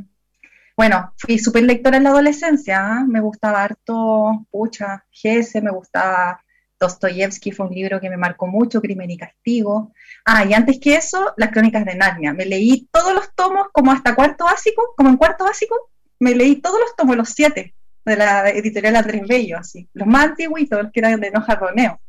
bueno, 0.75 1.13
fui 1.17 1.37
súper 1.37 1.63
lectora 1.63 1.97
en 1.97 2.03
la 2.03 2.09
adolescencia, 2.09 2.79
¿ah? 2.79 3.05
me 3.07 3.19
gustaba 3.21 3.63
harto, 3.63 4.47
pucha, 4.49 5.05
Gese, 5.11 5.61
me 5.61 5.69
gustaba 5.71 6.42
Dostoyevsky, 6.83 7.51
fue 7.51 7.67
un 7.67 7.73
libro 7.73 7.99
que 7.99 8.09
me 8.09 8.17
marcó 8.17 8.47
mucho, 8.47 8.81
Crimen 8.81 9.09
y 9.11 9.17
Castigo. 9.17 9.93
Ah, 10.25 10.45
y 10.45 10.53
antes 10.53 10.79
que 10.79 10.95
eso, 10.95 11.33
Las 11.37 11.51
Crónicas 11.51 11.85
de 11.85 11.95
Narnia. 11.95 12.33
Me 12.33 12.45
leí 12.45 12.87
todos 12.91 13.13
los 13.13 13.33
tomos, 13.35 13.67
como 13.71 13.91
hasta 13.91 14.15
cuarto 14.15 14.45
básico, 14.45 14.93
como 14.95 15.09
en 15.09 15.17
cuarto 15.17 15.45
básico, 15.45 15.89
me 16.19 16.35
leí 16.35 16.57
todos 16.57 16.79
los 16.79 16.95
tomos, 16.95 17.17
los 17.17 17.29
siete, 17.29 17.73
de 18.05 18.15
la 18.15 18.49
editorial 18.49 18.95
Andrés 18.95 19.27
Bello, 19.27 19.57
así. 19.57 19.89
Los 19.93 20.07
más 20.07 20.25
antiguitos, 20.25 20.81
los 20.81 20.91
que 20.91 20.99
eran 20.99 21.19
de 21.19 21.31
Noja 21.31 21.55
Roneo. 21.55 21.99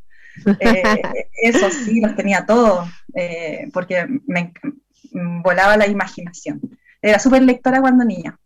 Eh, 0.59 0.83
eso 1.41 1.69
sí, 1.69 2.01
los 2.01 2.15
tenía 2.15 2.45
todos, 2.45 2.89
eh, 3.13 3.69
porque 3.73 4.05
me 4.25 4.51
volaba 5.43 5.77
la 5.77 5.87
imaginación. 5.87 6.59
Era 7.01 7.19
súper 7.19 7.43
lectora 7.43 7.79
cuando 7.79 8.03
niña. 8.03 8.37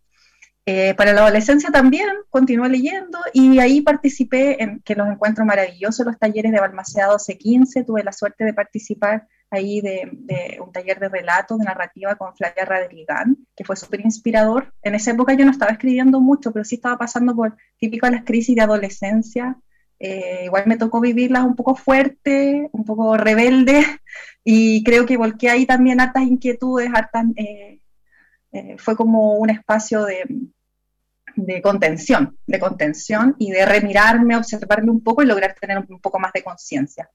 Eh, 0.66 0.94
para 0.96 1.14
la 1.14 1.22
adolescencia 1.22 1.72
también 1.72 2.08
continué 2.30 2.70
leyendo 2.70 3.18
y 3.34 3.58
ahí 3.60 3.82
participé 3.82 4.62
en 4.62 4.82
que 4.82 4.94
los 4.96 5.08
encuentros 5.08 5.48
maravillosos, 5.48 6.06
los 6.06 6.20
talleres 6.20 6.52
de 6.52 6.60
Balmaceda 6.60 7.08
1215, 7.08 7.84
tuve 7.86 8.04
la 8.04 8.12
suerte 8.12 8.46
de 8.46 8.54
participar 8.54 9.28
ahí 9.52 9.82
de, 9.82 10.60
un 10.64 10.72
taller 10.72 11.00
de 11.00 11.10
relatos, 11.10 11.58
de 11.58 11.66
narrativa 11.66 12.16
con 12.16 12.36
Flavia 12.36 12.66
Radrigán, 12.66 13.38
que 13.56 13.64
fue 13.64 13.76
súper 13.76 14.02
inspirador. 14.02 14.74
En 14.84 14.96
esa 14.96 15.12
época 15.12 15.34
yo 15.34 15.46
no 15.46 15.52
estaba 15.52 15.72
escribiendo 15.72 16.22
mucho, 16.22 16.52
pero 16.52 16.64
sí 16.66 16.76
estaba 16.76 16.98
pasando 16.98 17.36
por 17.36 17.58
típico 17.80 18.08
las 18.08 18.24
crisis 18.24 18.56
de 18.56 18.62
adolescencia. 18.62 19.58
Eh, 20.00 20.44
igual 20.46 20.64
me 20.68 20.78
tocó 20.78 21.02
vivirlas 21.02 21.44
un 21.44 21.56
poco 21.56 21.76
fuerte, 21.76 22.70
un 22.72 22.86
poco 22.86 23.18
rebelde, 23.18 23.84
y 24.44 24.84
creo 24.84 25.06
que 25.06 25.18
volqué 25.18 25.50
ahí 25.50 25.66
también 25.66 26.00
hartas 26.00 26.24
inquietudes, 26.24 26.90
hartas... 26.94 27.26
Eh, 27.36 27.79
fue 28.78 28.96
como 28.96 29.36
un 29.36 29.50
espacio 29.50 30.06
de, 30.06 30.24
de 31.46 31.62
contención, 31.62 32.38
de 32.46 32.60
contención 32.60 33.36
y 33.40 33.52
de 33.52 33.66
remirarme, 33.66 34.36
observarme 34.36 34.92
un 34.92 35.02
poco 35.02 35.24
y 35.24 35.26
lograr 35.26 35.56
tener 35.60 35.78
un 35.78 36.00
poco 36.00 36.20
más 36.20 36.34
de 36.34 36.44
conciencia 36.44 37.10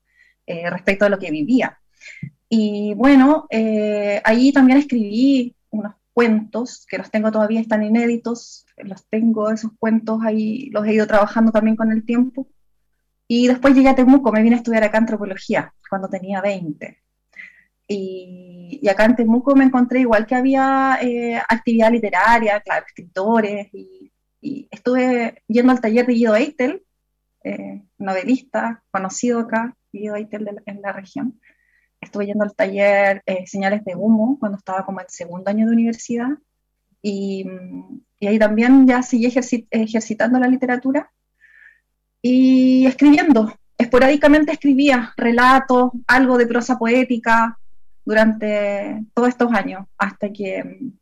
eh, 0.46 0.68
respecto 0.70 1.04
a 1.04 1.08
lo 1.08 1.18
que 1.18 1.30
vivía. 1.30 1.78
Y 2.48 2.94
bueno, 2.94 3.46
eh, 3.50 4.20
ahí 4.24 4.52
también 4.52 4.78
escribí 4.78 5.56
unos 5.70 5.94
cuentos 6.12 6.86
que 6.88 6.98
los 6.98 7.10
tengo 7.10 7.32
todavía, 7.32 7.60
están 7.60 7.82
inéditos, 7.82 8.66
los 8.76 9.06
tengo, 9.08 9.50
esos 9.50 9.72
cuentos 9.78 10.20
ahí, 10.22 10.70
los 10.70 10.86
he 10.86 10.94
ido 10.94 11.06
trabajando 11.06 11.50
también 11.50 11.76
con 11.76 11.90
el 11.90 12.04
tiempo. 12.04 12.48
Y 13.26 13.48
después 13.48 13.74
llegué 13.74 13.88
a 13.88 13.94
Temuco, 13.94 14.30
me 14.32 14.42
vine 14.42 14.56
a 14.56 14.58
estudiar 14.58 14.84
acá 14.84 14.98
antropología 14.98 15.74
cuando 15.88 16.08
tenía 16.08 16.40
20. 16.40 17.03
Y, 17.86 18.80
acá 18.88 19.04
en 19.04 19.16
Temuco 19.16 19.54
me 19.54 19.64
encontré 19.64 20.00
igual 20.00 20.26
que 20.26 20.34
había 20.34 20.98
eh, 21.02 21.36
actividad 21.36 21.90
literaria, 21.90 22.60
claro, 22.60 22.84
escritores 22.86 23.68
y 23.72 24.04
y 24.44 24.68
estuve 24.70 25.42
yendo 25.48 25.72
al 25.72 25.80
taller 25.80 26.06
de 26.06 26.12
Guido 26.12 26.36
Eitel, 26.36 26.82
eh, 27.44 27.82
novelista 27.96 28.84
conocido 28.90 29.40
acá, 29.40 29.74
Guido 29.90 30.16
Eitel 30.16 30.46
en 30.66 30.82
la 30.82 30.92
región. 30.92 31.40
Estuve 31.98 32.26
yendo 32.26 32.44
al 32.44 32.54
taller 32.54 33.22
eh, 33.24 33.46
Señales 33.46 33.82
de 33.86 33.94
Humo 33.96 34.36
cuando 34.38 34.58
estaba 34.58 34.84
como 34.84 35.00
en 35.00 35.08
segundo 35.08 35.48
año 35.48 35.66
de 35.66 35.72
universidad. 35.72 36.28
Y, 37.00 37.46
y 38.20 38.26
ahí 38.26 38.38
también 38.38 38.86
ya 38.86 39.02
seguí 39.02 39.32
ejercitando 39.70 40.38
la 40.38 40.48
literatura 40.48 41.10
y 42.20 42.84
escribiendo. 42.86 43.50
Esporádicamente 43.78 44.52
escribía 44.52 45.14
relatos, 45.16 45.92
algo 46.06 46.36
de 46.36 46.46
prosa 46.46 46.78
poética 46.78 47.58
durante 48.04 49.04
todos 49.14 49.28
estos 49.28 49.52
años, 49.52 49.86
hasta 49.98 50.32
que 50.32 50.92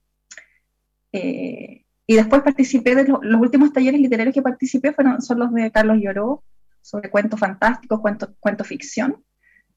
eh, 1.13 1.83
y 2.07 2.17
después 2.17 2.43
participé 2.43 2.95
de 2.95 3.05
los, 3.05 3.21
últimos 3.41 3.73
talleres 3.73 4.01
literarios 4.01 4.35
que 4.35 4.43
participé 4.43 4.93
fueron, 4.93 5.23
son 5.23 5.39
los 5.39 5.53
de 5.53 5.71
Carlos 5.71 5.99
Lloró, 6.01 6.43
sobre 6.81 7.11
cuentos 7.11 7.39
fantásticos, 7.39 8.01
cuentos 8.01 8.31
cuento 8.41 8.65
ficción. 8.65 9.23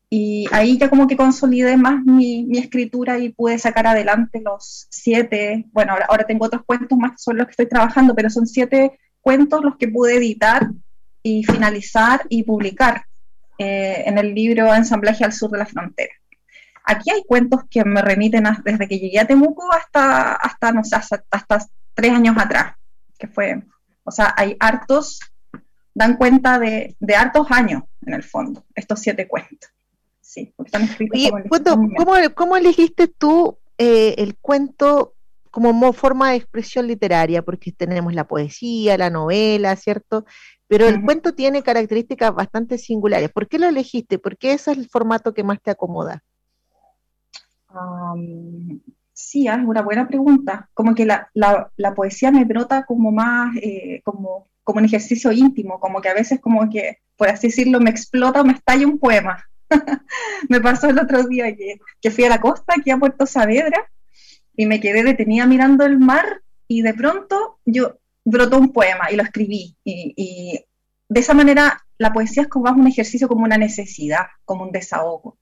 Y 0.10 0.48
ahí 0.52 0.78
ya 0.78 0.90
como 0.90 1.08
que 1.08 1.18
consolidé 1.18 1.78
más 1.78 2.04
mi, 2.04 2.46
mi, 2.46 2.58
escritura 2.58 3.20
y 3.20 3.30
pude 3.30 3.58
sacar 3.58 3.88
adelante 3.88 4.42
los 4.44 4.88
siete, 4.90 5.66
bueno, 5.72 5.94
ahora, 5.94 6.06
ahora 6.10 6.26
tengo 6.26 6.46
otros 6.46 6.64
cuentos 6.66 6.98
más 6.98 7.12
que 7.12 7.18
son 7.20 7.38
los 7.38 7.48
que 7.48 7.52
estoy 7.52 7.68
trabajando, 7.68 8.16
pero 8.16 8.30
son 8.30 8.48
siete 8.48 9.00
cuentos 9.22 9.64
los 9.64 9.78
que 9.78 9.88
pude 9.88 10.18
editar 10.18 10.70
y 11.24 11.44
finalizar 11.44 12.22
y 12.30 12.44
publicar 12.44 13.06
eh, 13.58 14.04
en 14.06 14.18
el 14.18 14.36
libro 14.36 14.74
Ensamblaje 14.74 15.24
al 15.24 15.34
Sur 15.34 15.52
de 15.52 15.58
la 15.60 15.66
Frontera. 15.66 16.14
Aquí 16.86 17.12
hay 17.12 17.24
cuentos 17.24 17.62
que 17.70 17.84
me 17.84 18.02
remiten 18.02 18.46
desde 18.64 18.88
que 18.88 19.00
llegué 19.00 19.20
a 19.20 19.28
Temuco 19.28 19.72
hasta, 19.72 20.36
hasta, 20.36 20.72
no 20.72 20.84
sé, 20.84 20.96
hasta, 20.96 21.24
hasta 21.32 21.66
tres 21.94 22.12
años 22.12 22.36
atrás, 22.38 22.76
que 23.18 23.28
fue, 23.28 23.64
o 24.04 24.12
sea, 24.12 24.34
hay 24.38 24.56
hartos, 24.60 25.20
dan 25.94 26.18
cuenta 26.18 26.60
de, 26.60 26.96
de 27.00 27.16
hartos 27.16 27.48
años 27.50 27.84
en 28.06 28.14
el 28.14 28.24
fondo, 28.24 28.64
estos 28.76 29.00
siete 29.00 29.28
cuentos. 29.28 29.72
Sí, 30.22 30.54
están 30.64 30.84
escritos 30.84 31.32
¿cómo, 31.98 32.14
¿cómo, 32.36 32.58
elegiste 32.58 33.08
tú 33.08 33.58
eh, 33.78 34.16
el 34.18 34.36
cuento 34.38 35.14
como 35.50 35.94
forma 35.94 36.32
de 36.32 36.38
expresión 36.38 36.88
literaria? 36.88 37.42
Porque 37.42 37.72
tenemos 37.72 38.14
la 38.14 38.28
poesía, 38.28 38.98
la 38.98 39.10
novela, 39.10 39.76
¿cierto? 39.78 40.26
Pero 40.68 40.88
el 40.88 41.02
cuento 41.04 41.34
tiene 41.34 41.64
características 41.64 42.34
bastante 42.34 42.78
singulares. 42.78 43.32
¿Por 43.32 43.48
qué 43.48 43.60
lo 43.60 43.68
elegiste? 43.68 44.20
¿Por 44.20 44.38
qué 44.38 44.54
ese 44.54 44.72
es 44.72 44.78
el 44.78 44.90
formato 44.90 45.34
que 45.34 45.44
más 45.44 45.62
te 45.62 45.72
acomoda? 45.72 46.24
Sí, 49.14 49.48
es 49.48 49.58
una 49.66 49.82
buena 49.82 50.08
pregunta. 50.08 50.70
Como 50.74 50.94
que 50.94 51.06
la, 51.06 51.94
poesía 51.96 52.32
me 52.32 52.44
brota 52.44 52.86
como 52.86 53.12
más, 53.12 53.56
eh, 53.62 54.02
como, 54.04 54.48
como 54.64 54.80
un 54.80 54.86
ejercicio 54.86 55.32
íntimo, 55.32 55.80
como 55.80 56.02
que 56.02 56.10
a 56.10 56.14
veces 56.14 56.42
como 56.42 56.70
que, 56.70 57.00
por 57.16 57.30
así 57.30 57.48
decirlo, 57.48 57.80
me 57.80 57.90
explota 57.90 58.42
o 58.42 58.46
me 58.46 58.54
estalla 58.54 58.86
un 58.86 59.00
poema. 59.00 59.44
me 60.50 60.60
pasó 60.62 60.90
el 60.90 61.00
otro 61.00 61.24
día 61.24 61.56
que, 61.56 61.80
que, 62.02 62.12
fui 62.12 62.26
a 62.26 62.30
la 62.30 62.42
costa, 62.42 62.74
aquí 62.78 62.92
a 62.92 62.98
Puerto 62.98 63.26
Saavedra, 63.26 63.90
y 64.56 64.66
me 64.66 64.80
quedé 64.80 65.04
detenida 65.04 65.46
mirando 65.46 65.86
el 65.86 65.98
mar 65.98 66.42
y 66.68 66.82
de 66.82 66.94
pronto 66.94 67.60
yo 67.66 68.00
brotó 68.24 68.58
un 68.58 68.74
poema 68.74 69.12
y 69.12 69.16
lo 69.16 69.24
escribí. 69.24 69.78
Y, 69.84 70.14
y 70.18 70.66
de 71.08 71.20
esa 71.20 71.34
manera 71.34 71.86
la 71.98 72.12
poesía 72.12 72.44
es 72.44 72.50
como 72.50 72.70
un 72.70 72.88
ejercicio, 72.88 73.28
como 73.28 73.46
una 73.46 73.58
necesidad, 73.58 74.26
como 74.44 74.64
un 74.64 74.72
desahogo. 74.72 75.38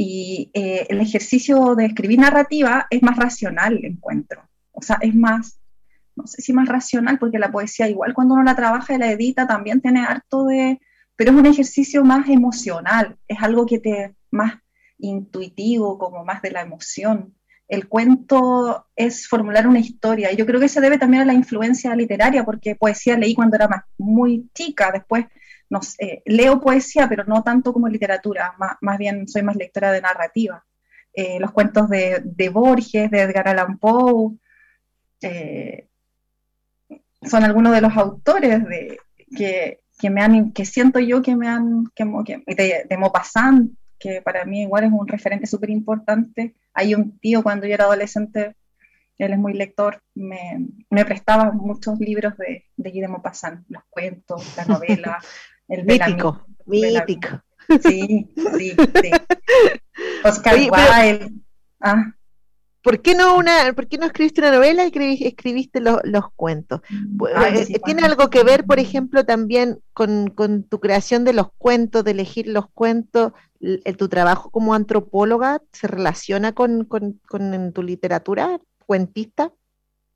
Y 0.00 0.50
eh, 0.54 0.86
el 0.88 1.00
ejercicio 1.00 1.74
de 1.74 1.86
escribir 1.86 2.20
narrativa 2.20 2.86
es 2.88 3.02
más 3.02 3.16
racional, 3.16 3.84
encuentro. 3.84 4.48
O 4.70 4.80
sea, 4.80 4.96
es 5.00 5.14
más, 5.14 5.58
no 6.14 6.26
sé 6.28 6.40
si 6.40 6.52
más 6.52 6.68
racional, 6.68 7.18
porque 7.18 7.40
la 7.40 7.50
poesía 7.50 7.88
igual 7.88 8.14
cuando 8.14 8.34
uno 8.34 8.44
la 8.44 8.54
trabaja 8.54 8.94
y 8.94 8.98
la 8.98 9.10
edita 9.10 9.48
también 9.48 9.80
tiene 9.80 10.00
harto 10.00 10.44
de, 10.44 10.80
pero 11.16 11.32
es 11.32 11.36
un 11.36 11.46
ejercicio 11.46 12.04
más 12.04 12.28
emocional, 12.28 13.16
es 13.26 13.42
algo 13.42 13.66
que 13.66 13.80
te 13.80 14.14
más 14.30 14.54
intuitivo, 14.98 15.98
como 15.98 16.24
más 16.24 16.42
de 16.42 16.52
la 16.52 16.60
emoción. 16.60 17.34
El 17.66 17.88
cuento 17.88 18.86
es 18.94 19.26
formular 19.26 19.66
una 19.66 19.80
historia 19.80 20.32
y 20.32 20.36
yo 20.36 20.46
creo 20.46 20.60
que 20.60 20.68
se 20.68 20.80
debe 20.80 20.96
también 20.96 21.24
a 21.24 21.26
la 21.26 21.34
influencia 21.34 21.94
literaria, 21.96 22.44
porque 22.44 22.76
poesía 22.76 23.18
leí 23.18 23.34
cuando 23.34 23.56
era 23.56 23.66
más, 23.66 23.82
muy 23.98 24.48
chica, 24.54 24.92
después 24.92 25.26
no 25.70 25.82
sé, 25.82 26.22
leo 26.24 26.60
poesía, 26.60 27.08
pero 27.08 27.24
no 27.24 27.42
tanto 27.42 27.72
como 27.72 27.88
literatura, 27.88 28.54
más, 28.80 28.98
bien 28.98 29.28
soy 29.28 29.42
más 29.42 29.56
lectora 29.56 29.92
de 29.92 30.00
narrativa. 30.00 30.64
Eh, 31.12 31.38
los 31.40 31.52
cuentos 31.52 31.88
de, 31.88 32.50
Borges, 32.52 33.10
de 33.10 33.20
Edgar 33.22 33.48
Allan 33.48 33.78
Poe, 33.78 34.36
eh, 35.20 35.88
son 37.22 37.44
algunos 37.44 37.72
de 37.72 37.80
los 37.80 37.96
autores 37.96 38.64
de, 38.68 38.98
que, 39.36 39.80
que 39.98 40.10
me 40.10 40.22
han, 40.22 40.52
que 40.52 40.64
siento 40.64 41.00
yo 41.00 41.22
que 41.22 41.36
me 41.36 41.48
han, 41.48 41.86
que, 41.94 42.04
de, 42.46 42.86
de 42.88 42.96
Maupassant, 42.96 43.72
que 43.98 44.22
para 44.22 44.44
mí 44.44 44.62
igual 44.62 44.84
es 44.84 44.92
un 44.92 45.08
referente 45.08 45.46
súper 45.46 45.70
importante. 45.70 46.54
Hay 46.72 46.94
un 46.94 47.18
tío 47.18 47.42
cuando 47.42 47.66
yo 47.66 47.74
era 47.74 47.84
adolescente, 47.84 48.54
él 49.18 49.32
es 49.32 49.38
muy 49.38 49.52
lector, 49.52 50.00
me, 50.14 50.68
me 50.90 51.04
prestaba 51.04 51.50
muchos 51.50 51.98
libros 51.98 52.36
de, 52.38 52.66
de 52.76 52.92
de 52.92 53.08
Maupassant, 53.08 53.64
los 53.68 53.82
cuentos, 53.90 54.56
la 54.56 54.64
novela, 54.64 55.18
el 55.68 55.84
mítico, 55.84 56.46
mítico. 56.66 57.42
Sí, 57.82 58.26
sí, 58.34 58.70
sí. 58.70 59.10
Oscar 60.24 60.54
Wilde. 60.54 61.32
Ah. 61.80 62.14
¿Por 62.88 63.02
qué 63.02 63.14
no 63.14 63.36
una, 63.36 63.72
por 63.74 63.88
qué 63.88 63.98
no 63.98 64.06
escribiste 64.06 64.40
una 64.40 64.52
novela 64.52 64.84
y 64.86 65.26
escribiste 65.26 65.80
los, 65.80 66.00
cuentos? 66.36 66.80
Eh, 66.90 67.80
¿Tiene 67.84 68.02
algo 68.02 68.30
que 68.30 68.44
ver, 68.44 68.64
por 68.64 68.78
ejemplo, 68.78 69.26
también 69.26 69.80
con, 69.92 70.32
tu 70.68 70.80
creación 70.80 71.24
de 71.24 71.34
los 71.34 71.48
cuentos, 71.58 72.04
de 72.04 72.12
elegir 72.12 72.46
los 72.46 72.70
cuentos? 72.70 73.32
¿Tu 73.60 74.08
trabajo 74.08 74.50
como 74.50 74.74
antropóloga 74.74 75.60
se 75.72 75.88
relaciona 75.88 76.52
con, 76.52 76.88
tu 77.74 77.82
literatura 77.82 78.58
cuentista? 78.86 79.52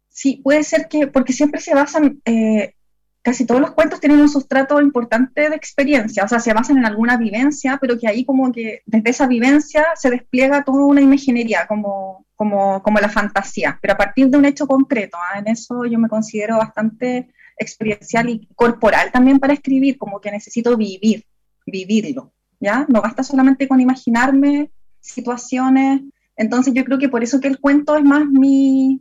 Sí, 0.08 0.36
puede 0.36 0.62
ser 0.62 0.88
que, 0.88 1.08
porque 1.08 1.32
siempre 1.32 1.60
se 1.60 1.74
basan, 1.74 2.22
eh, 2.24 2.74
casi 3.22 3.46
todos 3.46 3.60
los 3.60 3.70
cuentos 3.70 4.00
tienen 4.00 4.20
un 4.20 4.28
sustrato 4.28 4.80
importante 4.80 5.48
de 5.48 5.54
experiencia, 5.54 6.24
o 6.24 6.28
sea, 6.28 6.40
se 6.40 6.52
basan 6.52 6.78
en 6.78 6.86
alguna 6.86 7.16
vivencia, 7.16 7.78
pero 7.80 7.96
que 7.96 8.08
ahí 8.08 8.24
como 8.24 8.50
que 8.50 8.82
desde 8.84 9.10
esa 9.10 9.28
vivencia 9.28 9.86
se 9.94 10.10
despliega 10.10 10.64
toda 10.64 10.84
una 10.84 11.00
imaginería, 11.00 11.66
como, 11.68 12.26
como, 12.34 12.82
como 12.82 12.98
la 12.98 13.08
fantasía, 13.08 13.78
pero 13.80 13.94
a 13.94 13.96
partir 13.96 14.28
de 14.28 14.38
un 14.38 14.44
hecho 14.44 14.66
concreto. 14.66 15.16
¿ah? 15.16 15.38
En 15.38 15.46
eso 15.46 15.84
yo 15.84 15.98
me 16.00 16.08
considero 16.08 16.58
bastante 16.58 17.28
experiencial 17.56 18.28
y 18.28 18.48
corporal 18.56 19.12
también 19.12 19.38
para 19.38 19.52
escribir, 19.52 19.98
como 19.98 20.20
que 20.20 20.32
necesito 20.32 20.76
vivir, 20.76 21.24
vivirlo, 21.64 22.32
¿ya? 22.58 22.86
No 22.88 23.00
basta 23.00 23.22
solamente 23.22 23.68
con 23.68 23.80
imaginarme 23.80 24.72
situaciones, 25.00 26.00
entonces 26.34 26.74
yo 26.74 26.84
creo 26.84 26.98
que 26.98 27.08
por 27.08 27.22
eso 27.22 27.40
que 27.40 27.48
el 27.48 27.60
cuento 27.60 27.96
es 27.96 28.02
más 28.02 28.26
mi, 28.26 29.00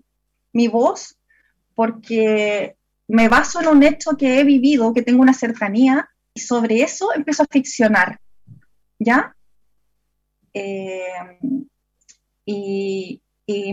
mi 0.54 0.68
voz, 0.68 1.18
porque 1.74 2.76
me 3.12 3.28
baso 3.28 3.60
en 3.62 3.68
un 3.68 3.84
hecho 3.84 4.16
que 4.18 4.40
he 4.40 4.44
vivido, 4.44 4.94
que 4.94 5.02
tengo 5.02 5.22
una 5.22 5.34
cercanía, 5.34 6.10
y 6.34 6.40
sobre 6.40 6.82
eso 6.82 7.14
empiezo 7.14 7.44
a 7.44 7.48
ficcionar, 7.52 8.20
¿ya? 8.98 9.36
Eh, 10.54 11.38
y, 12.46 13.22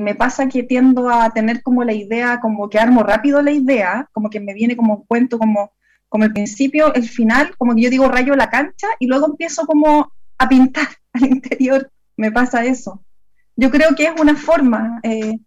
me 0.01 0.17
pasa 0.17 0.49
que 0.49 0.65
tiendo 0.65 1.09
a 1.09 1.31
tener 1.31 1.63
como 1.63 1.85
la 1.85 1.93
idea, 1.93 2.41
como 2.41 2.69
que 2.69 2.81
armo 2.81 3.05
rápido 3.05 3.41
la 3.41 3.53
idea, 3.53 4.09
como 4.13 4.29
que 4.29 4.41
me 4.41 4.53
viene 4.53 4.77
como 4.77 4.97
un 4.97 5.05
cuento, 5.05 5.39
como, 5.39 5.73
como 6.09 6.25
el 6.25 6.33
principio, 6.33 6.93
el 6.95 7.09
final, 7.09 7.57
como 7.57 7.77
que 7.77 7.83
yo 7.83 7.91
digo 7.91 8.09
rayo 8.09 8.35
la 8.35 8.51
cancha, 8.51 8.89
y 8.99 9.07
luego 9.07 9.27
empiezo 9.27 9.67
como 9.67 10.13
a 10.37 10.49
pintar 10.49 10.89
al 11.13 11.27
interior, 11.27 11.93
me 12.17 12.33
pasa 12.33 12.65
eso. 12.65 13.05
Yo 13.55 13.71
creo 13.71 13.95
que 13.95 14.07
es 14.07 14.21
una 14.21 14.35
forma, 14.35 14.99
eh, 15.05 15.39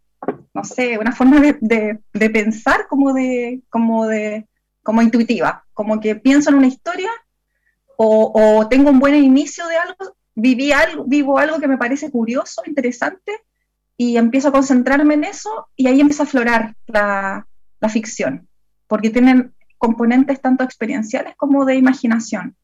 no 0.54 0.64
sé, 0.64 0.98
una 0.98 1.14
forma 1.14 1.40
de, 1.40 2.00
de, 2.14 2.30
pensar 2.30 2.88
como 2.88 3.14
de, 3.14 3.62
como 3.70 4.06
de, 4.08 4.48
como 4.84 5.02
intuitiva, 5.02 5.66
como 5.74 6.00
que 6.00 6.16
pienso 6.16 6.50
en 6.50 6.58
una 6.58 6.68
historia 6.68 7.10
o, 7.96 8.32
o, 8.34 8.68
tengo 8.68 8.90
un 8.90 9.00
buen 9.00 9.16
inicio 9.16 9.68
de 9.68 9.78
algo, 9.78 10.18
viví 10.36 10.72
algo, 10.72 11.06
vivo 11.06 11.38
algo 11.38 11.60
que 11.60 11.68
me 11.68 11.78
parece 11.78 12.10
curioso, 12.10 12.64
interesante, 12.66 13.32
y 13.96 14.18
empiezo 14.18 14.48
a 14.48 14.52
concentrarme 14.52 15.14
en 15.14 15.26
eso 15.26 15.70
y 15.76 15.88
ahí 15.88 16.02
empieza 16.02 16.24
a 16.24 16.26
aflorar 16.26 16.76
la, 16.88 17.48
la 17.80 17.90
ficción, 17.90 18.48
porque 18.88 19.12
tienen 19.12 19.54
componentes 19.78 20.42
tanto 20.42 20.64
experienciales 20.64 21.36
como 21.36 21.66
de 21.66 21.76
imaginación, 21.76 22.56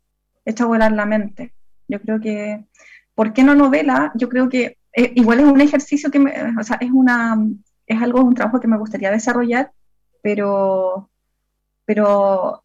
hecha 0.46 0.66
volar 0.66 0.92
la 0.92 1.06
mente. 1.06 1.54
Yo 1.88 2.02
creo 2.02 2.20
que, 2.20 2.66
¿por 3.16 3.34
qué 3.34 3.44
no 3.44 3.56
novela? 3.56 4.12
Yo 4.16 4.30
creo 4.30 4.50
que 4.50 4.78
eh, 4.94 5.14
igual 5.16 5.40
es 5.40 5.46
un 5.46 5.62
ejercicio 5.62 6.10
que, 6.10 6.20
me, 6.20 6.34
o 6.60 6.64
sea, 6.64 6.78
es 6.82 6.90
una, 6.92 7.38
es 7.88 8.02
algo, 8.02 8.22
un 8.22 8.36
trabajo 8.36 8.60
que 8.60 8.68
me 8.68 8.78
gustaría 8.78 9.12
desarrollar, 9.12 9.72
pero, 10.22 11.10
pero 11.86 12.64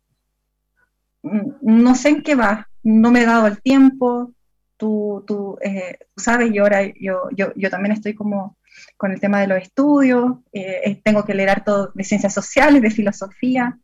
mm, 1.23 1.51
no 1.62 1.95
sé 1.95 2.11
en 2.11 2.23
qué 2.23 2.35
va, 2.35 2.68
no 2.83 3.11
me 3.11 3.23
he 3.23 3.27
dado 3.27 3.47
el 3.47 3.62
tiempo, 3.62 4.35
tú, 4.77 5.25
tú 5.27 5.59
eh, 5.62 5.99
sabes, 6.16 6.51
yo 6.53 6.64
ahora 6.64 6.83
yo, 7.01 7.29
yo, 7.37 7.53
yo, 7.55 7.70
también 7.70 7.93
estoy 7.93 8.14
como 8.14 8.57
con 8.97 9.12
el 9.12 9.20
tema 9.20 9.41
de 9.41 9.47
los 9.47 9.62
estudios, 9.62 10.39
eh, 10.53 11.01
tengo 11.05 11.25
que 11.25 11.35
leer 11.35 11.51
harto 11.51 11.93
de 11.95 12.05
ciencias 12.05 12.35
sociales, 12.35 12.83
de 12.83 12.91
filosofía, 12.91 13.79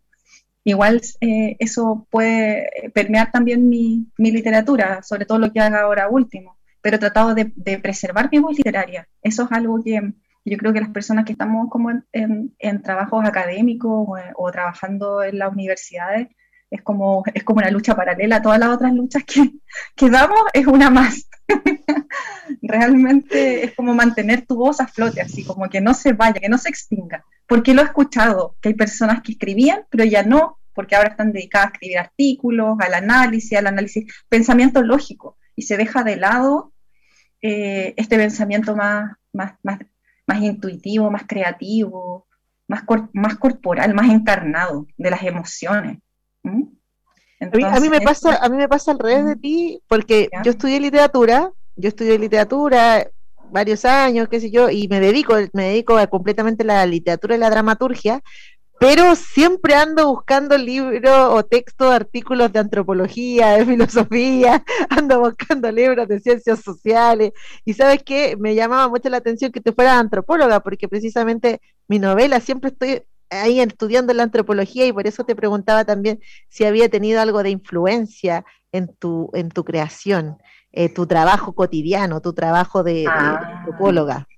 igual 0.64 1.00
eh, 1.20 1.56
eso 1.60 2.06
puede 2.10 2.90
permear 2.92 3.30
también 3.30 3.68
mi, 3.68 4.08
mi, 4.18 4.32
literatura, 4.32 5.02
sobre 5.04 5.24
todo 5.24 5.38
lo 5.38 5.52
que 5.52 5.60
haga 5.60 5.82
ahora 5.82 6.08
último, 6.08 6.58
pero 6.82 6.96
he 6.96 7.00
tratado 7.00 7.34
de, 7.34 7.52
de 7.54 7.78
preservar 7.78 8.28
mi 8.32 8.40
voz 8.40 8.56
literaria, 8.56 9.08
eso 9.22 9.44
es 9.44 9.52
algo 9.52 9.82
que 9.84 10.12
yo 10.48 10.56
creo 10.56 10.72
que 10.72 10.80
las 10.80 10.90
personas 10.90 11.24
que 11.24 11.32
estamos 11.32 11.68
como 11.70 11.90
en, 12.12 12.82
trabajos 12.82 13.24
académicos 13.24 14.08
o, 14.36 14.50
trabajando 14.50 15.22
en 15.22 15.38
las 15.38 15.52
universidades, 15.52 16.28
es 16.70 16.82
como, 16.82 17.22
es 17.32 17.44
como 17.44 17.58
una 17.58 17.70
lucha 17.70 17.96
paralela 17.96 18.36
a 18.36 18.42
todas 18.42 18.58
las 18.58 18.68
otras 18.68 18.92
luchas 18.92 19.24
que, 19.24 19.52
que 19.96 20.10
damos, 20.10 20.40
es 20.52 20.66
una 20.66 20.90
más. 20.90 21.28
Realmente 22.62 23.64
es 23.64 23.74
como 23.74 23.94
mantener 23.94 24.46
tu 24.46 24.56
voz 24.56 24.80
a 24.80 24.86
flote, 24.86 25.22
así 25.22 25.44
como 25.44 25.68
que 25.68 25.80
no 25.80 25.94
se 25.94 26.12
vaya, 26.12 26.40
que 26.40 26.48
no 26.48 26.58
se 26.58 26.68
extinga. 26.68 27.24
Porque 27.46 27.72
lo 27.72 27.80
he 27.80 27.86
escuchado, 27.86 28.56
que 28.60 28.68
hay 28.70 28.74
personas 28.74 29.22
que 29.22 29.32
escribían, 29.32 29.84
pero 29.90 30.04
ya 30.04 30.22
no, 30.22 30.58
porque 30.74 30.94
ahora 30.94 31.08
están 31.08 31.32
dedicadas 31.32 31.68
a 31.68 31.72
escribir 31.72 31.98
artículos, 31.98 32.76
al 32.80 32.94
análisis, 32.94 33.58
al 33.58 33.66
análisis, 33.66 34.12
pensamiento 34.28 34.82
lógico, 34.82 35.38
y 35.56 35.62
se 35.62 35.76
deja 35.76 36.04
de 36.04 36.16
lado 36.16 36.72
eh, 37.40 37.94
este 37.96 38.16
pensamiento 38.16 38.76
más, 38.76 39.16
más 39.32 39.54
más 40.28 40.42
intuitivo, 40.42 41.10
más 41.10 41.24
creativo, 41.26 42.28
más, 42.68 42.84
más 43.12 43.36
corporal, 43.36 43.94
más 43.94 44.10
encarnado 44.10 44.86
de 44.96 45.10
las 45.10 45.22
emociones. 45.24 45.98
a, 46.44 47.80
mí, 47.80 47.88
me 47.88 48.00
pasa, 48.02 48.36
a 48.36 48.48
mí 48.48 48.56
me 48.56 48.68
pasa 48.68 48.92
al 48.92 48.98
revés 48.98 49.24
de 49.24 49.36
ti, 49.36 49.82
porque 49.88 50.28
yo 50.44 50.50
estudié 50.50 50.78
literatura, 50.78 51.50
yo 51.74 51.88
estudié 51.88 52.18
literatura 52.18 53.08
varios 53.50 53.86
años, 53.86 54.28
qué 54.28 54.40
sé 54.40 54.50
yo, 54.50 54.68
y 54.68 54.88
me 54.88 55.00
dedico, 55.00 55.34
me 55.54 55.70
dedico 55.70 55.96
a 55.96 56.06
completamente 56.06 56.62
a 56.62 56.66
la 56.66 56.86
literatura 56.86 57.34
y 57.34 57.38
la 57.38 57.48
dramaturgia, 57.48 58.22
pero 58.78 59.16
siempre 59.16 59.74
ando 59.74 60.06
buscando 60.06 60.56
libros 60.56 61.16
o 61.30 61.44
textos, 61.44 61.92
artículos 61.92 62.52
de 62.52 62.60
antropología, 62.60 63.56
de 63.56 63.66
filosofía, 63.66 64.64
ando 64.90 65.20
buscando 65.20 65.70
libros 65.72 66.06
de 66.06 66.20
ciencias 66.20 66.60
sociales. 66.60 67.32
Y 67.64 67.74
sabes 67.74 68.02
qué, 68.04 68.36
me 68.36 68.54
llamaba 68.54 68.88
mucho 68.88 69.08
la 69.08 69.16
atención 69.16 69.50
que 69.50 69.60
tú 69.60 69.72
fueras 69.72 69.94
antropóloga, 69.94 70.60
porque 70.60 70.88
precisamente 70.88 71.60
mi 71.88 71.98
novela 71.98 72.40
siempre 72.40 72.70
estoy 72.70 73.02
ahí 73.30 73.60
estudiando 73.60 74.14
la 74.14 74.22
antropología 74.22 74.86
y 74.86 74.92
por 74.92 75.06
eso 75.06 75.24
te 75.24 75.36
preguntaba 75.36 75.84
también 75.84 76.20
si 76.48 76.64
había 76.64 76.88
tenido 76.88 77.20
algo 77.20 77.42
de 77.42 77.50
influencia 77.50 78.44
en 78.72 78.88
tu, 78.94 79.30
en 79.34 79.50
tu 79.50 79.64
creación, 79.64 80.38
eh, 80.72 80.92
tu 80.92 81.06
trabajo 81.06 81.52
cotidiano, 81.52 82.20
tu 82.20 82.32
trabajo 82.32 82.82
de 82.82 83.06
ah. 83.08 83.58
antropóloga. 83.58 84.28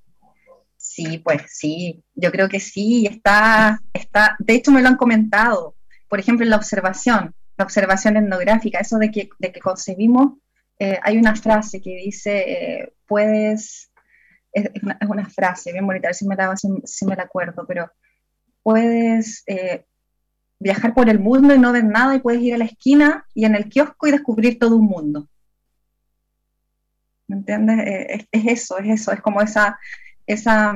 Sí, 1.00 1.16
pues 1.18 1.42
sí, 1.46 2.04
yo 2.14 2.30
creo 2.30 2.46
que 2.46 2.60
sí, 2.60 3.06
está, 3.06 3.80
está, 3.94 4.36
de 4.38 4.52
hecho 4.54 4.70
me 4.70 4.82
lo 4.82 4.88
han 4.88 4.98
comentado, 4.98 5.74
por 6.10 6.20
ejemplo, 6.20 6.44
en 6.44 6.50
la 6.50 6.56
observación, 6.56 7.34
la 7.56 7.64
observación 7.64 8.18
etnográfica, 8.18 8.80
eso 8.80 8.98
de 8.98 9.10
que, 9.10 9.30
de 9.38 9.50
que 9.50 9.60
concebimos, 9.60 10.34
eh, 10.78 10.98
hay 11.02 11.16
una 11.16 11.34
frase 11.34 11.80
que 11.80 11.96
dice, 11.96 12.52
eh, 12.52 12.92
puedes, 13.06 13.90
es, 14.52 14.70
una, 15.08 15.26
frase 15.30 15.72
bien 15.72 15.86
bonita, 15.86 16.08
a 16.08 16.10
ver 16.10 16.14
si 16.14 16.26
me 16.28 16.36
la, 16.36 16.54
si, 16.54 17.06
me 17.06 17.16
la 17.16 17.22
acuerdo, 17.22 17.64
pero 17.66 17.90
puedes 18.62 19.42
eh, 19.46 19.86
viajar 20.58 20.92
por 20.92 21.08
el 21.08 21.18
mundo 21.18 21.54
y 21.54 21.58
no 21.58 21.72
ver 21.72 21.84
nada 21.84 22.14
y 22.14 22.20
puedes 22.20 22.42
ir 22.42 22.52
a 22.52 22.58
la 22.58 22.66
esquina 22.66 23.24
y 23.32 23.46
en 23.46 23.54
el 23.54 23.70
kiosco 23.70 24.06
y 24.06 24.10
descubrir 24.10 24.58
todo 24.58 24.76
un 24.76 24.84
mundo. 24.84 25.30
¿Me 27.26 27.36
entiendes? 27.36 28.26
es, 28.32 28.44
eso, 28.44 28.76
es 28.78 29.00
eso, 29.00 29.12
es 29.12 29.22
como 29.22 29.40
esa, 29.40 29.78
esa, 30.32 30.74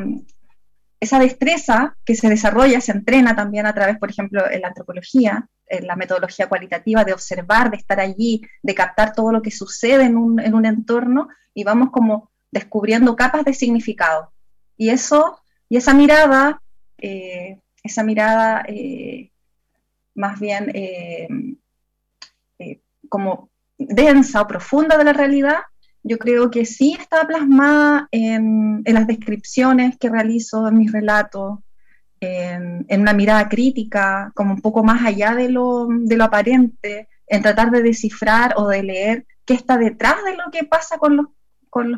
esa 1.00 1.18
destreza 1.18 1.96
que 2.04 2.14
se 2.14 2.28
desarrolla, 2.28 2.80
se 2.80 2.92
entrena 2.92 3.36
también 3.36 3.66
a 3.66 3.74
través, 3.74 3.98
por 3.98 4.10
ejemplo, 4.10 4.50
en 4.50 4.62
la 4.62 4.68
antropología, 4.68 5.48
en 5.66 5.86
la 5.86 5.96
metodología 5.96 6.48
cualitativa 6.48 7.04
de 7.04 7.12
observar, 7.12 7.70
de 7.70 7.76
estar 7.76 8.00
allí, 8.00 8.42
de 8.62 8.74
captar 8.74 9.12
todo 9.12 9.32
lo 9.32 9.42
que 9.42 9.50
sucede 9.50 10.04
en 10.04 10.16
un, 10.16 10.40
en 10.40 10.54
un 10.54 10.66
entorno 10.66 11.28
y 11.52 11.64
vamos 11.64 11.90
como 11.90 12.30
descubriendo 12.50 13.16
capas 13.16 13.44
de 13.44 13.54
significado. 13.54 14.32
Y 14.76 14.90
eso, 14.90 15.40
y 15.68 15.76
esa 15.76 15.94
mirada, 15.94 16.62
eh, 16.98 17.60
esa 17.82 18.02
mirada 18.02 18.64
eh, 18.68 19.30
más 20.14 20.40
bien 20.40 20.70
eh, 20.74 21.28
como 23.08 23.50
densa 23.78 24.40
o 24.40 24.46
profunda 24.46 24.96
de 24.96 25.04
la 25.04 25.12
realidad, 25.12 25.60
yo 26.04 26.18
creo 26.18 26.50
que 26.50 26.66
sí 26.66 26.96
está 26.98 27.26
plasmada 27.26 28.08
en, 28.12 28.82
las 28.84 29.06
descripciones 29.06 29.96
que 29.98 30.10
realizo 30.10 30.68
en 30.68 30.76
mis 30.76 30.92
relatos, 30.92 31.60
en, 32.20 32.86
una 33.00 33.14
mirada 33.14 33.48
crítica, 33.48 34.30
como 34.34 34.52
un 34.52 34.60
poco 34.60 34.84
más 34.84 35.04
allá 35.04 35.34
de 35.34 35.48
lo, 35.48 35.88
de 35.88 36.16
lo, 36.16 36.24
aparente, 36.24 37.08
en 37.26 37.42
tratar 37.42 37.70
de 37.70 37.82
descifrar 37.82 38.52
o 38.56 38.68
de 38.68 38.82
leer 38.82 39.26
qué 39.46 39.54
está 39.54 39.78
detrás 39.78 40.16
de 40.24 40.36
lo 40.36 40.50
que 40.52 40.64
pasa 40.64 40.98
con 40.98 41.16
los, 41.16 41.26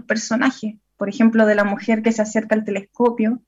personajes. 0.06 0.76
Por 0.96 1.10
ejemplo, 1.10 1.44
de 1.44 1.54
la 1.54 1.64
mujer 1.64 2.00
que 2.00 2.12
se 2.12 2.22
acerca 2.22 2.54
al 2.54 2.64
telescopio 2.64 3.42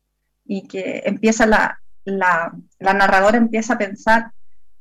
y 0.44 0.66
que 0.66 1.02
empieza 1.06 1.46
la 1.46 1.80
narradora 2.80 3.38
empieza 3.38 3.74
a 3.74 3.78
pensar 3.78 4.32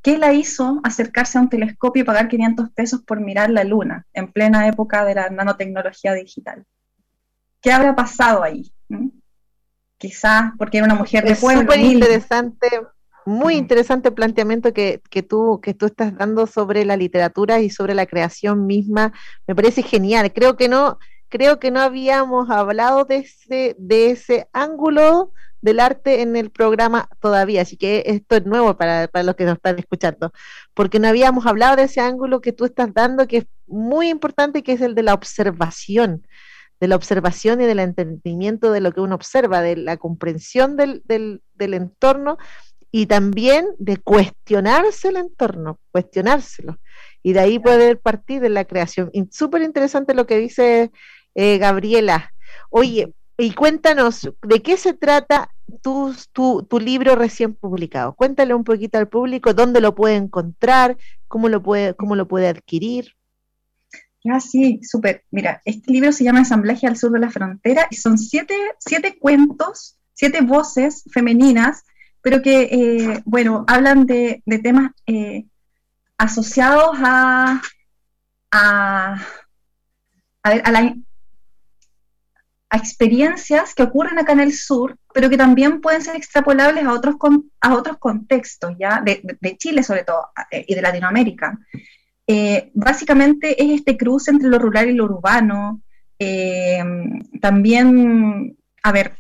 ¿Qué 0.01 0.17
la 0.17 0.33
hizo 0.33 0.79
acercarse 0.83 1.37
a 1.37 1.41
un 1.41 1.49
telescopio 1.49 2.03
y 2.03 2.05
pagar 2.05 2.27
500 2.27 2.71
pesos 2.71 3.01
por 3.01 3.19
mirar 3.19 3.49
la 3.49 3.63
luna 3.63 4.05
en 4.13 4.31
plena 4.31 4.67
época 4.67 5.03
de 5.03 5.15
la 5.15 5.29
nanotecnología 5.29 6.13
digital? 6.13 6.65
¿Qué 7.61 7.71
habrá 7.71 7.95
pasado 7.95 8.43
ahí? 8.43 8.71
¿Mm? 8.89 9.09
Quizás 9.97 10.51
porque 10.57 10.77
era 10.77 10.85
una 10.85 10.95
mujer 10.95 11.25
de 11.25 11.35
pueblo. 11.35 11.61
Súper 11.61 11.79
interesante, 11.79 12.67
muy 13.25 13.55
mm. 13.55 13.57
interesante 13.57 14.11
planteamiento 14.11 14.71
que, 14.73 15.01
tú, 15.27 15.59
que 15.61 15.73
tú 15.73 15.87
estás 15.87 16.15
dando 16.15 16.47
sobre 16.47 16.85
la 16.85 16.95
literatura 16.95 17.59
y 17.59 17.69
sobre 17.69 17.95
la 17.95 18.05
creación 18.05 18.65
misma. 18.65 19.11
Me 19.47 19.55
parece 19.55 19.81
genial. 19.81 20.31
Creo 20.31 20.55
que 20.55 20.69
no, 20.69 20.99
creo 21.27 21.59
que 21.59 21.71
no 21.71 21.81
habíamos 21.81 22.49
hablado 22.49 23.05
de 23.05 23.17
ese, 23.17 23.75
de 23.77 24.11
ese 24.11 24.47
ángulo 24.53 25.33
del 25.61 25.79
arte 25.79 26.21
en 26.21 26.35
el 26.35 26.51
programa 26.51 27.09
todavía, 27.19 27.61
así 27.61 27.77
que 27.77 28.03
esto 28.05 28.35
es 28.35 28.45
nuevo 28.45 28.77
para, 28.77 29.09
los 29.23 29.35
que 29.35 29.45
nos 29.45 29.55
están 29.55 29.79
escuchando, 29.79 30.31
porque 30.73 30.99
no 30.99 31.07
habíamos 31.07 31.45
hablado 31.45 31.75
de 31.75 31.83
ese 31.83 32.01
ángulo 32.01 32.41
que 32.41 32.53
tú 32.53 32.65
estás 32.65 32.93
dando, 32.93 33.27
que 33.27 33.37
es 33.37 33.45
muy 33.65 34.09
importante, 34.09 34.63
que 34.63 34.73
es 34.73 34.81
el 34.81 34.95
de 34.95 35.03
la 35.03 35.13
observación, 35.13 36.27
de 36.79 36.87
la 36.87 36.95
observación 36.95 37.59
y 37.61 37.65
del 37.65 37.79
entendimiento 37.79 38.71
de 38.71 38.81
lo 38.81 38.91
que 38.91 39.01
uno 39.01 39.15
observa, 39.15 39.61
de 39.61 39.75
la 39.75 39.97
comprensión 39.97 40.77
del, 40.77 41.01
del, 41.05 41.41
del 41.55 41.73
entorno 41.73 42.37
y 42.91 43.07
también 43.07 43.67
de 43.79 43.97
cuestionarse 43.97 45.09
el 45.09 45.17
entorno, 45.17 45.79
cuestionárselo. 45.91 46.77
Y 47.23 47.33
de 47.33 47.39
ahí 47.39 47.59
poder 47.59 47.99
partir 47.99 48.41
de 48.41 48.49
la 48.49 48.65
creación. 48.65 49.11
Súper 49.31 49.61
interesante 49.61 50.13
lo 50.13 50.25
que 50.25 50.37
dice 50.37 50.91
eh, 51.35 51.57
Gabriela. 51.57 52.31
Oye, 52.69 53.13
y 53.37 53.53
cuéntanos, 53.53 54.31
¿de 54.41 54.61
qué 54.63 54.77
se 54.77 54.93
trata 54.93 55.51
tu, 55.83 56.15
tu, 56.33 56.79
libro 56.79 57.15
recién 57.15 57.53
publicado? 57.53 58.15
Cuéntale 58.15 58.55
un 58.55 58.63
poquito 58.63 58.97
al 58.97 59.07
público 59.07 59.53
dónde 59.53 59.79
lo 59.79 59.93
puede 59.93 60.15
encontrar, 60.15 60.97
cómo 61.27 61.47
lo 61.47 61.61
puede, 61.61 61.93
cómo 61.93 62.15
lo 62.15 62.27
puede 62.27 62.47
adquirir. 62.47 63.13
Ah, 64.29 64.39
sí, 64.39 64.79
súper. 64.81 65.23
Mira, 65.29 65.61
este 65.65 65.91
libro 65.91 66.11
se 66.11 66.23
llama 66.23 66.39
Ensamblaje 66.39 66.87
al 66.87 66.97
Sur 66.97 67.11
de 67.11 67.19
la 67.19 67.29
Frontera 67.29 67.87
y 67.91 67.95
son 67.95 68.17
siete, 68.17 68.55
siete 68.79 69.19
cuentos, 69.19 69.99
siete 70.13 70.41
voces 70.41 71.03
femeninas, 71.11 71.83
pero 72.21 72.41
que, 72.41 72.63
eh, 72.63 73.21
bueno, 73.25 73.65
hablan 73.67 74.07
de, 74.07 74.41
temas 74.63 74.91
eh, 75.05 75.45
asociados 76.17 76.97
a, 76.99 77.61
a, 78.51 79.21
a, 80.43 80.49
a 80.49 80.71
la, 80.71 80.95
a 82.69 82.77
experiencias 82.77 83.73
que 83.73 83.83
ocurren 83.83 84.19
acá 84.19 84.33
en 84.33 84.41
el 84.41 84.53
sur, 84.53 84.97
pero 85.13 85.29
que 85.29 85.37
también 85.37 85.79
pueden 85.79 86.01
ser 86.01 86.15
extrapolables 86.15 86.83
a 86.83 86.93
otros, 86.93 87.15
a 87.61 87.73
otros 87.73 87.97
contextos, 87.97 88.75
¿ya? 88.77 89.01
De, 89.01 89.57
Chile 89.57 89.83
sobre 89.83 90.03
todo, 90.03 90.27
eh, 90.51 90.65
y 90.67 90.75
de 90.75 90.81
Latinoamérica. 90.81 91.57
Eh, 92.27 92.71
básicamente 92.73 93.61
es 93.63 93.79
este 93.79 93.95
cruce 93.95 94.31
entre 94.31 94.49
lo 94.49 94.59
rural 94.59 94.89
y 94.89 94.93
lo 94.93 95.05
urbano. 95.05 95.81
Eh, 96.19 96.83
también, 97.39 98.57
a 98.83 98.91
ver, 98.91 99.13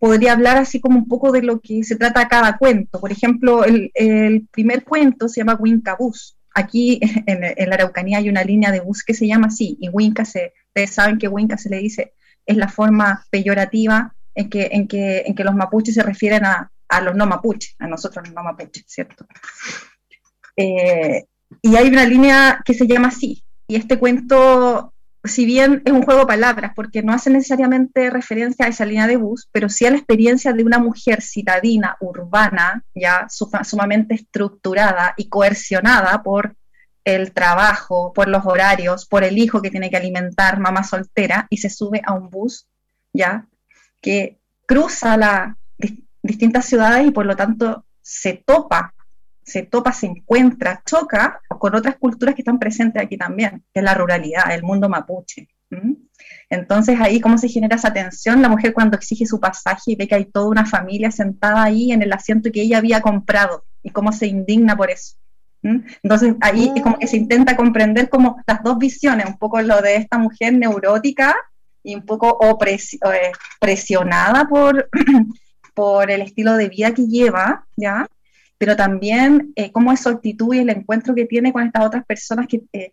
podría 0.00 0.32
hablar 0.32 0.56
así 0.56 0.80
como 0.80 0.98
un 0.98 1.06
poco 1.06 1.30
de 1.30 1.42
lo 1.42 1.60
que 1.60 1.84
se 1.84 1.94
trata 1.94 2.26
cada 2.26 2.58
cuento. 2.58 3.00
Por 3.00 3.12
ejemplo, 3.12 3.64
el, 3.64 4.48
primer 4.50 4.82
cuento 4.82 5.28
se 5.28 5.40
llama 5.40 5.54
Winca 5.54 5.94
Bus. 5.96 6.36
Aquí 6.52 6.98
en, 7.26 7.44
en, 7.44 7.68
la 7.68 7.76
Araucanía 7.76 8.18
hay 8.18 8.28
una 8.28 8.42
línea 8.42 8.72
de 8.72 8.80
bus 8.80 9.04
que 9.04 9.14
se 9.14 9.28
llama 9.28 9.48
así, 9.48 9.76
y 9.80 9.88
Winca 9.88 10.24
se, 10.24 10.52
ustedes 10.68 10.90
saben 10.90 11.18
que 11.18 11.28
Winca 11.28 11.56
se 11.58 11.70
le 11.70 11.78
dice 11.78 12.14
es 12.46 12.56
la 12.56 12.68
forma 12.68 13.24
peyorativa 13.30 14.14
en 14.34 14.48
que, 14.48 14.68
en 14.72 14.86
que, 14.86 15.24
en 15.26 15.34
que 15.34 15.44
los 15.44 15.54
mapuches 15.54 15.94
se 15.94 16.02
refieren 16.02 16.44
a, 16.44 16.70
a 16.88 17.00
los 17.00 17.14
no 17.14 17.26
mapuches, 17.26 17.74
a 17.78 17.86
nosotros 17.86 18.26
los 18.26 18.34
no 18.34 18.42
mapuches, 18.42 18.84
¿cierto? 18.86 19.26
Eh, 20.56 21.24
y 21.62 21.76
hay 21.76 21.88
una 21.88 22.04
línea 22.04 22.62
que 22.64 22.74
se 22.74 22.86
llama 22.86 23.08
así, 23.08 23.42
y 23.66 23.76
este 23.76 23.98
cuento, 23.98 24.92
si 25.24 25.44
bien 25.44 25.82
es 25.84 25.92
un 25.92 26.02
juego 26.02 26.20
de 26.20 26.26
palabras, 26.26 26.72
porque 26.74 27.02
no 27.02 27.12
hace 27.12 27.30
necesariamente 27.30 28.10
referencia 28.10 28.66
a 28.66 28.68
esa 28.68 28.86
línea 28.86 29.06
de 29.06 29.16
bus, 29.16 29.48
pero 29.52 29.68
sí 29.68 29.84
a 29.86 29.90
la 29.90 29.96
experiencia 29.96 30.52
de 30.52 30.64
una 30.64 30.78
mujer 30.78 31.22
citadina, 31.22 31.96
urbana, 32.00 32.84
ya 32.94 33.26
sumamente 33.28 34.14
estructurada 34.14 35.14
y 35.16 35.28
coercionada 35.28 36.22
por 36.22 36.54
el 37.06 37.32
trabajo, 37.32 38.12
por 38.12 38.28
los 38.28 38.44
horarios, 38.44 39.06
por 39.06 39.22
el 39.22 39.38
hijo 39.38 39.62
que 39.62 39.70
tiene 39.70 39.88
que 39.88 39.96
alimentar, 39.96 40.58
mamá 40.58 40.82
soltera, 40.82 41.46
y 41.48 41.58
se 41.58 41.70
sube 41.70 42.02
a 42.04 42.12
un 42.12 42.28
bus, 42.30 42.66
¿ya? 43.12 43.46
Que 44.02 44.40
cruza 44.66 45.16
las 45.16 45.54
distintas 46.20 46.64
ciudades 46.66 47.06
y 47.06 47.12
por 47.12 47.24
lo 47.24 47.36
tanto 47.36 47.86
se 48.02 48.42
topa, 48.44 48.92
se 49.44 49.62
topa, 49.62 49.92
se 49.92 50.06
encuentra, 50.06 50.82
choca 50.84 51.40
con 51.48 51.76
otras 51.76 51.94
culturas 51.96 52.34
que 52.34 52.42
están 52.42 52.58
presentes 52.58 53.00
aquí 53.00 53.16
también, 53.16 53.64
que 53.72 53.78
es 53.78 53.84
la 53.84 53.94
ruralidad, 53.94 54.52
el 54.52 54.64
mundo 54.64 54.88
mapuche. 54.88 55.48
Entonces 56.50 56.98
ahí 57.00 57.20
cómo 57.20 57.38
se 57.38 57.48
genera 57.48 57.76
esa 57.76 57.92
tensión, 57.92 58.42
la 58.42 58.48
mujer 58.48 58.74
cuando 58.74 58.96
exige 58.96 59.26
su 59.26 59.38
pasaje 59.38 59.92
y 59.92 59.96
ve 59.96 60.08
que 60.08 60.16
hay 60.16 60.24
toda 60.24 60.48
una 60.48 60.66
familia 60.66 61.12
sentada 61.12 61.62
ahí 61.62 61.92
en 61.92 62.02
el 62.02 62.12
asiento 62.12 62.50
que 62.50 62.62
ella 62.62 62.78
había 62.78 63.00
comprado 63.00 63.64
y 63.84 63.90
cómo 63.90 64.10
se 64.10 64.26
indigna 64.26 64.76
por 64.76 64.90
eso. 64.90 65.16
Entonces 65.62 66.34
ahí 66.40 66.72
es 66.74 66.82
como 66.82 66.98
que 66.98 67.06
se 67.06 67.16
intenta 67.16 67.56
comprender 67.56 68.08
como 68.08 68.36
las 68.46 68.62
dos 68.62 68.78
visiones, 68.78 69.26
un 69.26 69.38
poco 69.38 69.60
lo 69.60 69.80
de 69.80 69.96
esta 69.96 70.18
mujer 70.18 70.52
neurótica 70.52 71.34
y 71.82 71.94
un 71.94 72.02
poco 72.02 72.38
eh, 72.66 73.32
presionada 73.60 74.46
por, 74.48 74.88
por 75.74 76.10
el 76.10 76.22
estilo 76.22 76.56
de 76.56 76.68
vida 76.68 76.92
que 76.92 77.06
lleva, 77.06 77.66
¿ya? 77.76 78.08
Pero 78.58 78.76
también 78.76 79.52
eh, 79.56 79.70
cómo 79.70 79.92
es 79.92 80.00
su 80.00 80.08
actitud 80.08 80.54
y 80.54 80.58
el 80.58 80.70
encuentro 80.70 81.14
que 81.14 81.26
tiene 81.26 81.52
con 81.52 81.64
estas 81.64 81.86
otras 81.86 82.04
personas 82.04 82.46
que, 82.48 82.62
eh, 82.72 82.92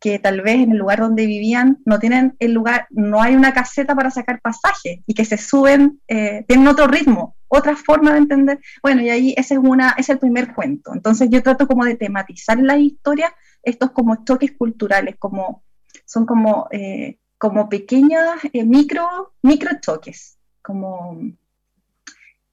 que 0.00 0.18
tal 0.18 0.42
vez 0.42 0.56
en 0.56 0.72
el 0.72 0.78
lugar 0.78 0.98
donde 0.98 1.24
vivían 1.24 1.78
no 1.86 1.98
tienen 1.98 2.36
el 2.38 2.52
lugar, 2.52 2.86
no 2.90 3.22
hay 3.22 3.34
una 3.34 3.54
caseta 3.54 3.94
para 3.94 4.10
sacar 4.10 4.40
pasaje 4.40 5.02
y 5.06 5.14
que 5.14 5.24
se 5.24 5.38
suben, 5.38 6.00
tienen 6.06 6.68
otro 6.68 6.86
ritmo, 6.86 7.36
otra 7.54 7.76
forma 7.76 8.12
de 8.12 8.18
entender. 8.18 8.60
Bueno, 8.82 9.02
y 9.02 9.10
ahí 9.10 9.34
ese 9.36 9.54
es, 9.54 9.60
una, 9.60 9.94
es 9.96 10.08
el 10.08 10.18
primer 10.18 10.54
cuento. 10.54 10.92
Entonces 10.92 11.28
yo 11.30 11.42
trato 11.42 11.66
como 11.66 11.84
de 11.84 11.96
tematizar 11.96 12.58
la 12.58 12.78
historia 12.78 13.34
estos 13.64 13.90
como 13.90 14.24
choques 14.24 14.52
culturales, 14.52 15.16
como, 15.18 15.64
son 16.04 16.26
como, 16.26 16.68
eh, 16.70 17.18
como 17.38 17.68
pequeños 17.68 18.36
eh, 18.52 18.64
micro, 18.64 19.34
micro 19.42 19.70
choques, 19.80 20.38
como 20.62 21.20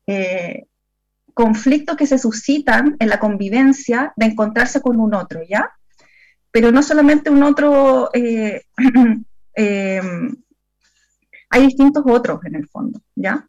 eh, 0.07 0.65
conflictos 1.33 1.97
que 1.97 2.07
se 2.07 2.17
suscitan 2.17 2.95
en 2.99 3.09
la 3.09 3.19
convivencia 3.19 4.13
de 4.15 4.27
encontrarse 4.27 4.81
con 4.81 4.99
un 4.99 5.13
otro, 5.13 5.41
¿ya? 5.43 5.71
Pero 6.51 6.71
no 6.71 6.83
solamente 6.83 7.29
un 7.29 7.43
otro, 7.43 8.09
hay 8.13 8.61
distintos 11.61 12.03
otros 12.05 12.43
en 12.45 12.55
el 12.55 12.67
fondo, 12.67 13.01
¿ya? 13.15 13.47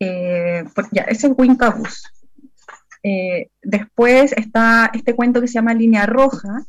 Eh, 0.00 0.64
ya, 0.92 1.02
ese 1.02 1.28
es 1.28 1.32
Wincabus. 1.36 2.04
Eh, 3.02 3.50
después 3.62 4.32
está 4.32 4.90
este 4.94 5.14
cuento 5.14 5.40
que 5.40 5.48
se 5.48 5.54
llama 5.54 5.74
Línea 5.74 6.06
Roja, 6.06 6.64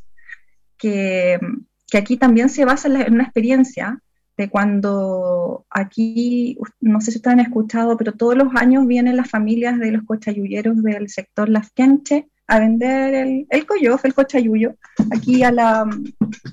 que, 0.77 1.39
que 1.87 1.97
aquí 1.97 2.17
también 2.17 2.49
se 2.49 2.65
basa 2.65 2.87
en, 2.87 3.13
una 3.13 3.23
experiencia 3.23 4.01
de 4.37 4.49
cuando 4.49 5.65
aquí, 5.69 6.57
no 6.81 6.99
sé 6.99 7.11
si 7.11 7.17
ustedes 7.19 7.35
han 7.35 7.45
escuchado, 7.45 7.95
pero 7.95 8.11
todos 8.11 8.35
los 8.35 8.53
años 8.55 8.85
vienen 8.85 9.15
las 9.15 9.29
familias 9.29 9.79
de 9.79 9.91
los 9.91 10.03
cochayulleros 10.03 10.83
del 10.83 11.09
sector 11.09 11.47
Las 11.47 11.71
Quenche 11.71 12.27
a 12.47 12.59
vender 12.59 13.13
el, 13.13 13.47
el 13.49 13.65
coyof, 13.65 14.03
el 14.03 14.13
cochayuyo, 14.13 14.75
aquí 15.11 15.41
a, 15.43 15.51
la, 15.51 15.87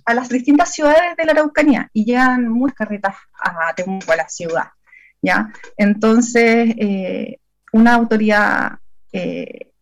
a 0.05 0.15
las 0.15 0.29
distintas 0.29 0.73
ciudades 0.73 1.17
de 1.17 1.25
la 1.25 1.33
Araucanía 1.33 1.91
y 1.93 2.05
llegan 2.05 2.49
muchas 2.49 2.77
carretas 2.77 3.17
a 3.35 3.75
Temuco, 3.75 4.13
a 4.13 4.17
la 4.17 4.29
ciudad. 4.29 4.69
¿Ya? 5.23 5.53
Entonces, 5.77 6.75
eh, 6.77 7.39
una 7.73 7.95
autoridad 7.95 8.73
eh, 9.13 9.73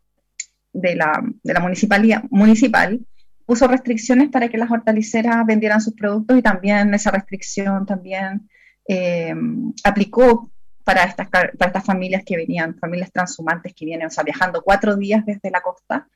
de, 0.72 0.94
la, 0.94 1.22
municipalidad, 1.60 2.22
municipal 2.30 3.00
puso 3.46 3.66
restricciones 3.66 4.28
para 4.28 4.48
que 4.48 4.58
las 4.58 4.70
hortaliceras 4.70 5.44
vendieran 5.44 5.80
sus 5.80 5.94
productos 5.94 6.38
y 6.38 6.42
también 6.42 6.94
esa 6.94 7.10
restricción 7.10 7.84
también 7.84 8.48
eh, 8.86 9.34
aplicó 9.82 10.50
para 10.84 11.04
estas, 11.04 11.84
familias 11.84 12.22
que 12.24 12.36
venían, 12.36 12.76
familias 12.76 13.12
transhumantes 13.12 13.74
que 13.74 13.84
vienen, 13.84 14.08
o 14.08 14.24
viajando 14.24 14.62
cuatro 14.62 14.96
días 14.96 15.24
desde 15.24 15.50
la 15.50 15.60
costa. 15.60 16.08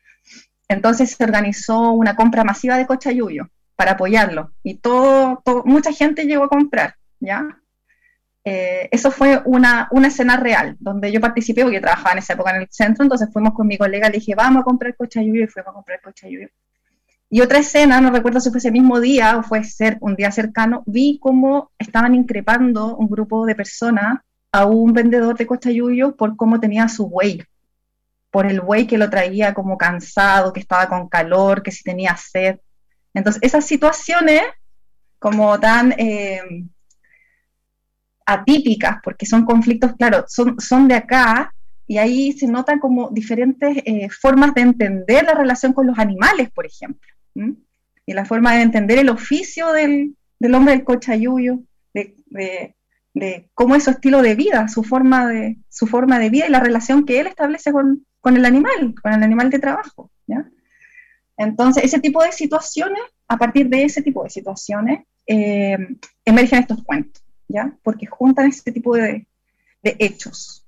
Entonces 0.69 1.11
se 1.11 1.25
organizó 1.25 1.93
una 1.93 2.17
compra 2.17 2.45
masiva 2.45 2.77
de 2.77 2.87
cochayuyo 2.87 3.49
para 3.77 3.93
apoyarlo 3.93 4.53
y 4.63 4.81
mucha 5.65 5.93
gente 5.93 6.25
llegó 6.25 6.45
a 6.45 6.49
comprar, 6.49 6.95
¿ya? 7.21 7.61
Eh, 8.47 8.89
eso 8.91 9.11
fue 9.11 9.41
una, 9.47 9.89
una, 9.91 10.09
escena 10.09 10.37
real, 10.37 10.77
donde 10.79 11.11
yo 11.11 11.19
participé, 11.19 11.63
porque 11.63 11.81
trabajaba 11.81 12.13
en 12.13 12.19
esa 12.19 12.35
época 12.35 12.55
en 12.55 12.63
el 12.63 12.69
centro, 12.71 13.03
entonces 13.03 13.31
fuimos 13.33 13.55
con 13.55 13.67
mi 13.67 13.79
colega, 13.79 14.11
le 14.11 14.19
dije, 14.19 14.35
vamos 14.35 14.61
a 14.61 14.65
comprar 14.65 14.95
cochayuyo, 14.97 15.45
y 15.45 15.47
fuimos 15.47 15.71
a 15.71 15.73
comprar 15.73 16.01
cochayuyo. 16.03 16.49
Y 17.31 17.41
otra 17.41 17.59
escena, 17.59 18.03
no 18.03 18.11
recuerdo 18.11 18.41
si 18.41 18.51
fue 18.51 18.59
ese 18.59 18.71
mismo 18.71 19.01
día 19.01 19.39
o 19.39 19.43
fue 19.43 19.65
ser 19.65 19.97
un 20.01 20.15
día 20.15 20.31
cercano, 20.31 20.83
vi 20.87 21.19
cómo 21.21 21.73
estaban 21.79 22.15
increpando 22.15 22.97
un 22.97 23.09
grupo 23.09 23.47
de 23.47 23.55
personas 23.55 24.19
a 24.53 24.67
un 24.67 24.93
vendedor 24.93 25.37
de 25.39 25.47
cochayuyo 25.47 26.15
por 26.15 26.37
cómo 26.37 26.61
tenía 26.61 26.87
su 26.89 27.09
buey, 27.09 27.43
por 28.31 28.47
el 28.47 28.61
buey 28.61 28.87
que 28.87 28.99
lo 28.99 29.09
traía 29.09 29.55
como 29.55 29.79
cansado, 29.79 30.53
que 30.53 30.61
estaba 30.61 30.89
con 30.89 31.09
calor, 31.09 31.63
que 31.63 31.73
si 31.73 31.83
tenía 31.83 32.15
sed. 32.17 32.59
Entonces, 33.15 33.43
esas 33.43 33.65
situaciones 33.65 34.43
como 35.19 35.59
tan... 35.59 35.95
Eh, 35.99 36.43
atípicas, 38.27 38.99
porque 39.03 39.27
son 39.27 39.45
conflictos, 39.45 39.95
claro, 39.97 40.25
son, 40.29 40.59
son 40.61 40.89
de 40.89 40.95
acá, 40.95 41.55
y 41.87 41.99
ahí 41.99 42.33
se 42.33 42.47
notan 42.47 42.79
como 42.79 43.11
diferentes 43.11 43.77
eh, 43.85 44.09
formas 44.09 44.55
de 44.55 44.63
entender 44.63 45.25
la 45.25 45.35
relación 45.35 45.73
con 45.73 45.87
los 45.87 45.99
animales, 45.99 46.51
por 46.51 46.67
ejemplo, 46.67 47.09
y 48.07 48.13
la 48.15 48.25
forma 48.25 48.55
de 48.55 48.63
entender 48.63 48.99
el 48.99 49.11
oficio 49.11 49.73
del, 49.73 50.17
del 50.39 50.55
hombre 50.55 50.75
del 50.75 50.85
cochayuyo, 50.85 51.61
de, 51.93 52.15
de, 53.15 53.49
cómo 53.55 53.77
es 53.77 53.85
su 53.85 53.91
estilo 53.91 54.23
de 54.23 54.35
vida, 54.35 54.67
su 54.69 54.83
forma 54.83 55.29
de, 55.29 55.59
su 55.69 55.87
forma 55.87 56.19
de 56.19 56.31
vida 56.31 56.47
y 56.47 56.51
la 56.51 56.61
relación 56.61 57.05
que 57.05 57.21
él 57.21 57.27
establece 57.27 57.71
con, 57.71 58.05
con 58.21 58.37
el 58.37 58.45
animal, 58.45 58.95
con 59.01 59.13
el 59.13 59.23
animal 59.23 59.51
de 59.51 59.59
trabajo. 59.59 60.11
¿ya? 60.27 60.49
Entonces, 61.37 61.85
ese 61.85 62.01
tipo 62.01 62.23
de 62.23 62.33
situaciones, 62.33 63.01
a 63.29 63.37
partir 63.37 63.69
de 63.69 63.85
ese 63.85 64.03
tipo 64.03 64.25
de 64.25 64.31
situaciones, 64.31 65.05
eh, 65.27 65.79
emergen 66.25 66.61
estos 66.61 66.83
cuentos. 66.83 67.24
¿Ya? 67.55 67.79
Porque 67.83 68.07
juntan 68.07 68.49
este 68.49 68.73
tipo 68.73 68.97
de, 68.97 69.27
hechos 69.83 70.67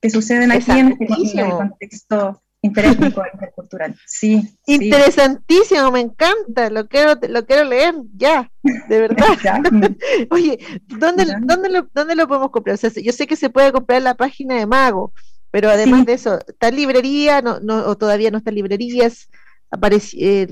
que 0.00 0.10
suceden 0.10 0.52
aquí 0.52 0.70
en, 0.70 0.96
este, 1.00 1.50
contexto 1.50 2.42
interétnico 2.62 3.22
intercultural. 3.32 3.94
Sí, 4.06 4.56
Interesantísimo, 4.66 5.90
me 5.90 6.00
encanta, 6.00 6.70
lo 6.70 6.88
quiero, 6.88 7.18
lo 7.28 7.44
quiero 7.44 7.64
leer 7.64 7.94
ya, 8.16 8.50
de 8.62 9.00
verdad. 9.00 9.26
Oye, 10.30 10.58
¿dónde, 10.86 11.26
¿dónde, 11.42 11.68
lo, 11.68 11.88
¿dónde 11.92 12.14
lo 12.14 12.28
podemos 12.28 12.50
comprar? 12.50 12.78
yo 12.78 13.12
sé 13.12 13.26
que 13.26 13.36
se 13.36 13.50
puede 13.50 13.72
comprar 13.72 13.98
en 13.98 14.04
la 14.04 14.14
página 14.14 14.54
de 14.54 14.66
Mago, 14.66 15.12
pero 15.50 15.68
además 15.68 16.06
de 16.06 16.14
eso, 16.14 16.38
¿está 16.46 16.68
en 16.68 16.76
librería 16.76 17.42
no, 17.42 17.60
no, 17.60 17.86
o 17.86 17.96
todavía 17.96 18.30
no 18.30 18.38
está 18.38 18.50
en 18.50 18.56
librerías? 18.56 19.28
Aparece, 19.70 20.46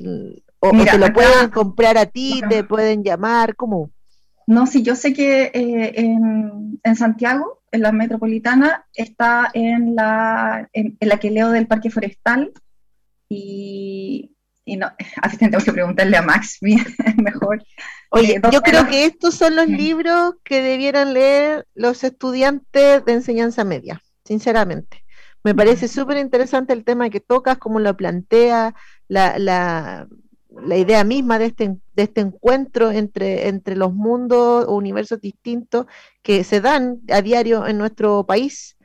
o, 0.59 0.71
te 0.71 0.99
lo 0.99 1.13
pueden 1.13 1.51
comprar 1.51 1.97
a 1.97 2.07
ti, 2.07 2.43
te 2.49 2.63
pueden 2.65 3.03
llamar, 3.03 3.57
¿cómo? 3.57 3.91
No, 4.47 4.67
sí, 4.67 4.83
yo 4.83 4.97
sé 4.97 5.13
que 5.13 5.51
eh, 5.55 5.93
en, 5.97 6.97
Santiago, 6.97 7.63
en 7.71 7.83
la 7.83 7.93
metropolitana, 7.93 8.87
está 8.95 9.51
en 9.55 9.95
la, 9.95 10.69
en, 10.73 10.97
la 11.01 11.19
que 11.19 11.31
leo 11.31 11.51
del 11.51 11.67
Parque 11.67 11.91
Forestal 11.91 12.53
y, 13.29 14.35
y 14.65 14.77
no, 14.77 14.91
así 15.23 15.37
tengo 15.37 15.59
que 15.59 15.73
preguntarle 15.73 16.17
a 16.17 16.23
Max, 16.23 16.59
mejor. 17.17 17.63
Oye, 18.11 18.37
eh, 18.37 18.41
yo 18.51 18.63
creo 18.63 18.87
que 18.89 19.05
estos 19.05 19.35
son 19.35 19.57
los 19.57 19.69
libros 19.69 20.35
que 20.45 20.63
debieran 20.63 21.15
leer 21.15 21.67
los 21.75 22.05
estudiantes 22.05 23.05
de 23.05 23.13
enseñanza 23.13 23.65
media, 23.65 24.03
sinceramente. 24.25 25.05
Me 25.45 25.55
parece 25.55 25.89
súper 25.89 26.19
interesante 26.19 26.73
el 26.73 26.85
tema 26.85 27.11
que 27.11 27.21
tocas, 27.21 27.59
cómo 27.59 27.81
lo 27.81 27.97
plantea, 27.97 28.75
la, 29.09 29.39
la, 29.39 30.07
la 30.61 30.77
idea 30.77 31.05
misma 31.05 31.39
de 31.39 31.47
este, 31.47 31.77
de 31.95 32.03
este 32.03 32.21
encuentro 32.21 32.91
entre, 32.91 33.49
entre 33.49 33.77
los 33.77 33.93
mundos 33.93 34.67
o 34.69 34.77
universos 34.77 35.21
distintos 35.21 35.87
que 36.23 36.45
se 36.45 36.61
dan 36.61 37.01
a 37.11 37.23
diario 37.23 37.67
en 37.67 37.79
nuestro 37.79 38.25
país, 38.27 38.77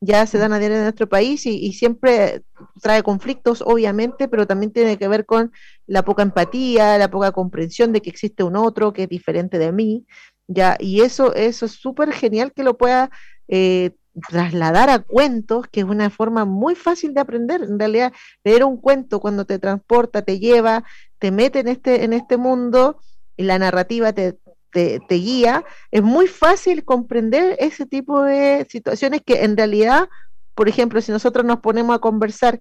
ya 0.00 0.26
se 0.26 0.38
dan 0.38 0.52
a 0.52 0.58
diario 0.58 0.76
en 0.76 0.82
nuestro 0.84 1.08
país 1.08 1.46
y, 1.46 1.72
siempre 1.72 2.42
trae 2.82 3.02
conflictos, 3.02 3.62
obviamente, 3.62 4.28
pero 4.28 4.46
también 4.46 4.72
tiene 4.72 4.98
que 4.98 5.08
ver 5.08 5.24
con 5.26 5.52
la 5.86 6.04
poca 6.04 6.22
empatía, 6.22 6.98
la 6.98 7.10
poca 7.10 7.32
comprensión 7.32 7.92
de 7.92 8.02
que 8.02 8.10
existe 8.10 8.42
un 8.42 8.56
otro 8.56 8.92
que 8.92 9.04
es 9.04 9.08
diferente 9.08 9.58
de 9.58 9.72
mí, 9.72 10.06
ya, 10.48 10.76
y 10.78 11.00
eso, 11.00 11.34
eso 11.34 11.66
es 11.66 11.72
súper 11.72 12.12
genial 12.12 12.52
que 12.52 12.62
lo 12.62 12.76
pueda 12.76 13.10
eh, 13.48 13.92
trasladar 14.28 14.90
a 14.90 15.00
cuentos, 15.00 15.66
que 15.70 15.80
es 15.80 15.86
una 15.86 16.10
forma 16.10 16.44
muy 16.44 16.74
fácil 16.74 17.14
de 17.14 17.20
aprender. 17.20 17.62
En 17.62 17.78
realidad, 17.78 18.12
leer 18.44 18.64
un 18.64 18.78
cuento 18.78 19.20
cuando 19.20 19.44
te 19.44 19.58
transporta, 19.58 20.22
te 20.22 20.38
lleva, 20.38 20.84
te 21.18 21.30
mete 21.30 21.60
en 21.60 21.68
este, 21.68 22.04
en 22.04 22.12
este 22.12 22.36
mundo 22.36 23.00
y 23.36 23.44
la 23.44 23.58
narrativa 23.58 24.12
te, 24.12 24.38
te, 24.70 25.14
guía, 25.14 25.64
es 25.90 26.02
muy 26.02 26.26
fácil 26.26 26.84
comprender 26.84 27.56
ese 27.58 27.86
tipo 27.86 28.22
de 28.22 28.66
situaciones 28.68 29.22
que 29.24 29.44
en 29.44 29.56
realidad, 29.56 30.08
por 30.54 30.68
ejemplo, 30.68 31.00
si 31.00 31.12
nosotros 31.12 31.44
nos 31.44 31.60
ponemos 31.60 31.96
a 31.96 32.00
conversar 32.00 32.60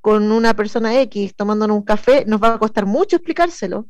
con 0.00 0.32
una 0.32 0.54
persona 0.54 1.00
X 1.02 1.34
tomándonos 1.36 1.76
un 1.76 1.84
café, 1.84 2.24
nos 2.26 2.42
va 2.42 2.54
a 2.54 2.58
costar 2.58 2.86
mucho 2.86 3.16
explicárselo. 3.16 3.86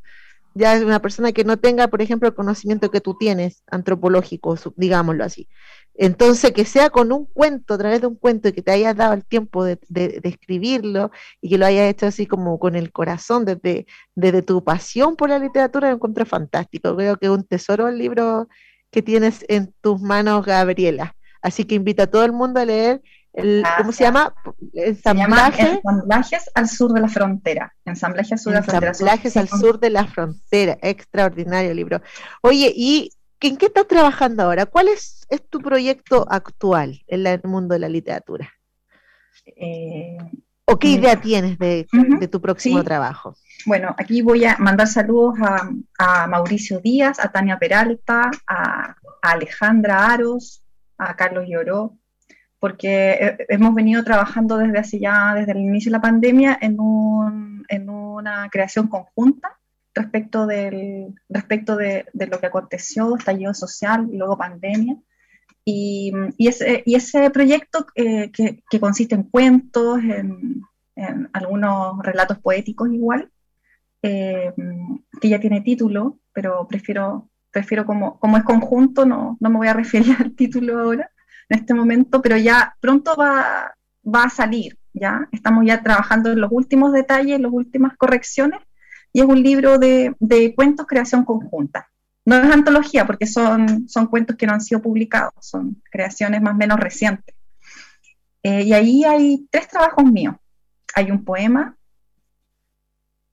Ya 0.55 0.75
es 0.75 0.83
una 0.83 1.01
persona 1.01 1.33
que 1.33 1.45
no 1.45 1.57
tenga, 1.57 1.89
por 1.89 2.03
ejemplo, 2.03 2.29
el 2.29 2.35
conocimiento 2.35 2.91
que 2.91 3.01
tú 3.01 3.17
tienes, 3.19 3.63
antropológico, 3.71 4.59
digámoslo 4.77 5.25
así. 5.25 5.49
Entonces, 5.95 6.53
que 6.53 6.65
sea 6.65 6.91
con 6.91 7.13
un 7.13 7.27
cuento, 7.27 7.75
a 7.75 7.79
través 7.79 8.01
de 8.01 8.07
un 8.07 8.17
cuento, 8.17 8.49
y 8.49 8.53
que 8.53 8.63
te 8.63 8.73
hayas 8.73 8.97
dado 8.97 9.13
el 9.13 9.25
tiempo 9.25 9.65
de, 9.65 9.79
escribirlo 10.23 11.11
y 11.41 11.51
que 11.51 11.59
lo 11.59 11.67
hayas 11.67 11.91
hecho 11.91 12.07
así 12.07 12.27
como 12.27 12.59
con 12.59 12.77
el 12.77 12.93
corazón, 12.93 13.45
desde, 13.45 13.87
desde 14.15 14.43
tu 14.43 14.65
pasión 14.65 15.17
por 15.17 15.29
la 15.29 15.39
literatura, 15.39 15.89
lo 15.89 15.97
encuentro 15.97 16.25
fantástico. 16.25 16.97
Creo 16.97 17.17
que 17.17 17.27
es 17.27 17.33
un 17.33 17.45
tesoro 17.45 17.89
el 17.89 17.99
libro 17.99 18.49
que 18.91 19.03
tienes 19.03 19.45
en 19.49 19.73
tus 19.81 20.01
manos, 20.01 20.45
Gabriela. 20.47 21.15
Así 21.43 21.65
que 21.65 21.75
invito 21.75 22.03
a 22.05 22.07
todo 22.07 22.25
el 22.25 22.33
mundo 22.33 22.61
a 22.61 22.65
leer 22.65 23.03
el, 23.33 23.65
¿cómo 23.79 23.93
se 23.93 24.05
llama? 24.05 24.35
Ensamblaje. 24.75 25.81
Ensamblajes 25.83 26.51
al 26.55 26.69
sur 26.69 26.93
de 26.93 27.01
la 27.01 27.09
frontera. 27.09 27.75
Ensamblajes 27.85 28.33
al 28.33 28.39
sur 28.39 28.53
de 28.53 28.59
la 28.59 28.63
frontera. 28.63 28.89
Ensamblajes 28.89 29.37
al 29.37 29.49
sur 29.49 29.81
de 29.81 29.91
la 29.91 30.07
frontera. 30.07 30.79
Extraordinario 30.83 31.73
libro. 31.73 32.03
Oye, 32.43 32.73
y 32.77 33.11
¿En 33.43 33.57
qué 33.57 33.67
estás 33.67 33.89
trabajando 33.89 34.45
ahora? 34.45 34.67
¿Cuál 34.67 34.89
es, 34.89 35.27
tu 35.51 35.61
proyecto 35.61 36.27
actual 36.31 37.03
en 37.09 37.27
el 37.27 37.41
mundo 37.45 37.75
de 37.75 37.81
la 37.81 37.89
literatura? 37.89 38.53
Eh, 39.47 40.17
¿O 40.65 40.79
qué 40.79 40.89
idea 40.89 41.21
tienes 41.21 41.59
de, 41.59 41.87
tu 42.31 42.41
próximo 42.41 42.85
trabajo? 42.85 43.35
Bueno, 43.67 43.95
aquí 43.99 44.23
voy 44.23 44.45
a 44.45 44.57
mandar 44.59 44.87
saludos 44.87 45.35
a, 45.99 46.27
Mauricio 46.29 46.79
Díaz, 46.79 47.19
a 47.19 47.33
Tania 47.33 47.59
Peralta, 47.59 48.31
a, 48.47 48.95
Alejandra 49.23 50.13
Aros, 50.13 50.63
a 50.99 51.17
Carlos 51.17 51.47
Lloró, 51.49 51.97
porque 52.61 53.37
hemos 53.49 53.75
venido 53.75 54.05
trabajando 54.05 54.57
desde 54.57 54.79
hace 54.79 55.01
ya, 55.01 55.35
desde 55.35 55.53
el 55.53 55.59
inicio 55.59 55.91
de 55.91 55.99
la 55.99 56.03
pandemia, 56.03 56.59
en, 56.61 56.77
en 57.69 57.91
una 57.91 58.49
creación 58.51 58.87
conjunta 58.87 59.59
respecto, 59.95 60.47
del, 60.47 61.15
respecto 61.29 61.77
de, 61.77 62.07
lo 62.15 62.41
que 62.41 62.47
aconteció, 62.47 63.17
estallido 63.17 63.55
social 63.55 64.09
luego 64.13 64.39
pandemia. 64.39 64.97
Y, 65.65 66.13
y, 66.39 66.49
ese, 66.49 66.83
y 66.85 66.97
ese, 66.97 67.31
proyecto 67.31 67.87
eh, 67.95 68.31
que, 68.33 68.63
que, 68.69 68.81
consiste 68.81 69.15
en 69.15 69.25
cuentos, 69.25 70.01
en, 70.03 70.63
algunos 71.33 71.99
relatos 72.03 72.39
poéticos 72.39 72.91
igual, 72.93 73.31
eh, 74.03 74.53
que 75.21 75.29
ya 75.29 75.41
tiene 75.41 75.61
título, 75.61 76.19
pero 76.33 76.67
prefiero, 76.69 77.31
prefiero 77.51 77.87
como, 77.87 78.19
como 78.19 78.37
es 78.37 78.45
conjunto, 78.45 79.07
no, 79.07 79.37
no 79.41 79.51
me 79.51 79.57
voy 79.57 79.69
a 79.69 79.75
referir 79.75 80.17
al 80.19 80.35
título 80.35 80.79
ahora, 80.79 81.11
en 81.49 81.59
este 81.59 81.75
momento, 81.75 82.21
pero 82.21 82.37
ya 82.37 82.77
pronto 82.81 83.15
va, 83.17 83.75
va 84.05 84.25
a 84.25 84.31
salir, 84.31 84.79
¿ya? 84.93 85.29
Estamos 85.33 85.65
ya 85.67 85.83
trabajando 85.83 86.33
en 86.33 86.41
los 86.41 86.51
últimos 86.53 86.93
detalles, 86.93 87.41
las 87.41 87.53
últimas 87.53 87.97
correcciones, 87.97 88.61
y 89.13 89.21
es 89.21 89.27
un 89.27 89.43
libro 89.43 89.79
de, 89.79 90.15
cuentos 90.57 90.87
creación 90.87 91.25
conjunta. 91.25 91.89
No 92.25 92.37
es 92.37 92.51
antología 92.51 93.07
porque 93.07 93.27
son, 93.27 93.89
son 93.89 94.07
cuentos 94.07 94.37
que 94.37 94.47
no 94.47 94.53
han 94.53 94.61
sido 94.61 94.81
publicados, 94.81 95.35
son 95.41 95.83
creaciones 95.91 96.41
más 96.41 96.55
o 96.55 96.57
menos 96.57 96.79
recientes. 96.79 97.35
Eh, 98.43 98.63
y 98.63 98.73
ahí 98.73 99.05
hay 99.05 99.47
tres 99.51 99.69
trabajos 99.69 100.05
míos. 100.05 100.37
Hay 100.95 101.11
un 101.11 101.25
poema 101.25 101.77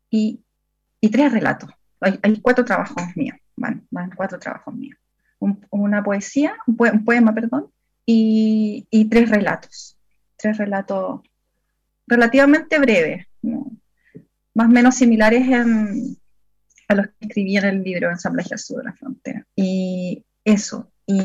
y, 0.10 0.44
tres 1.12 1.32
relatos. 1.32 1.70
Hay, 2.02 2.40
cuatro 2.42 2.64
trabajos 2.64 3.04
míos, 3.16 3.38
van, 3.56 3.86
van 3.92 4.12
cuatro 4.16 4.40
trabajos 4.40 4.74
míos. 4.74 4.98
una 5.70 6.04
poesía, 6.04 6.56
un, 6.66 7.06
poema, 7.06 7.34
perdón, 7.34 7.72
y, 8.06 9.08
tres 9.10 9.30
relatos, 9.30 9.98
tres 10.38 10.58
relatos 10.58 11.22
relativamente 12.08 12.80
breves, 12.80 13.28
más 14.54 14.68
o 14.68 14.72
menos 14.72 14.96
similares 14.96 15.48
a 16.88 16.96
los 16.96 17.08
que 17.08 17.28
escribí 17.28 17.58
en 17.58 17.66
el 17.66 17.84
libro 17.84 18.10
Ensamblaje 18.10 18.58
Sur 18.58 18.80
de 18.80 18.84
la 18.86 18.94
Frontera. 18.94 19.46
Y 19.56 20.26
eso, 20.44 20.92
y, 21.06 21.24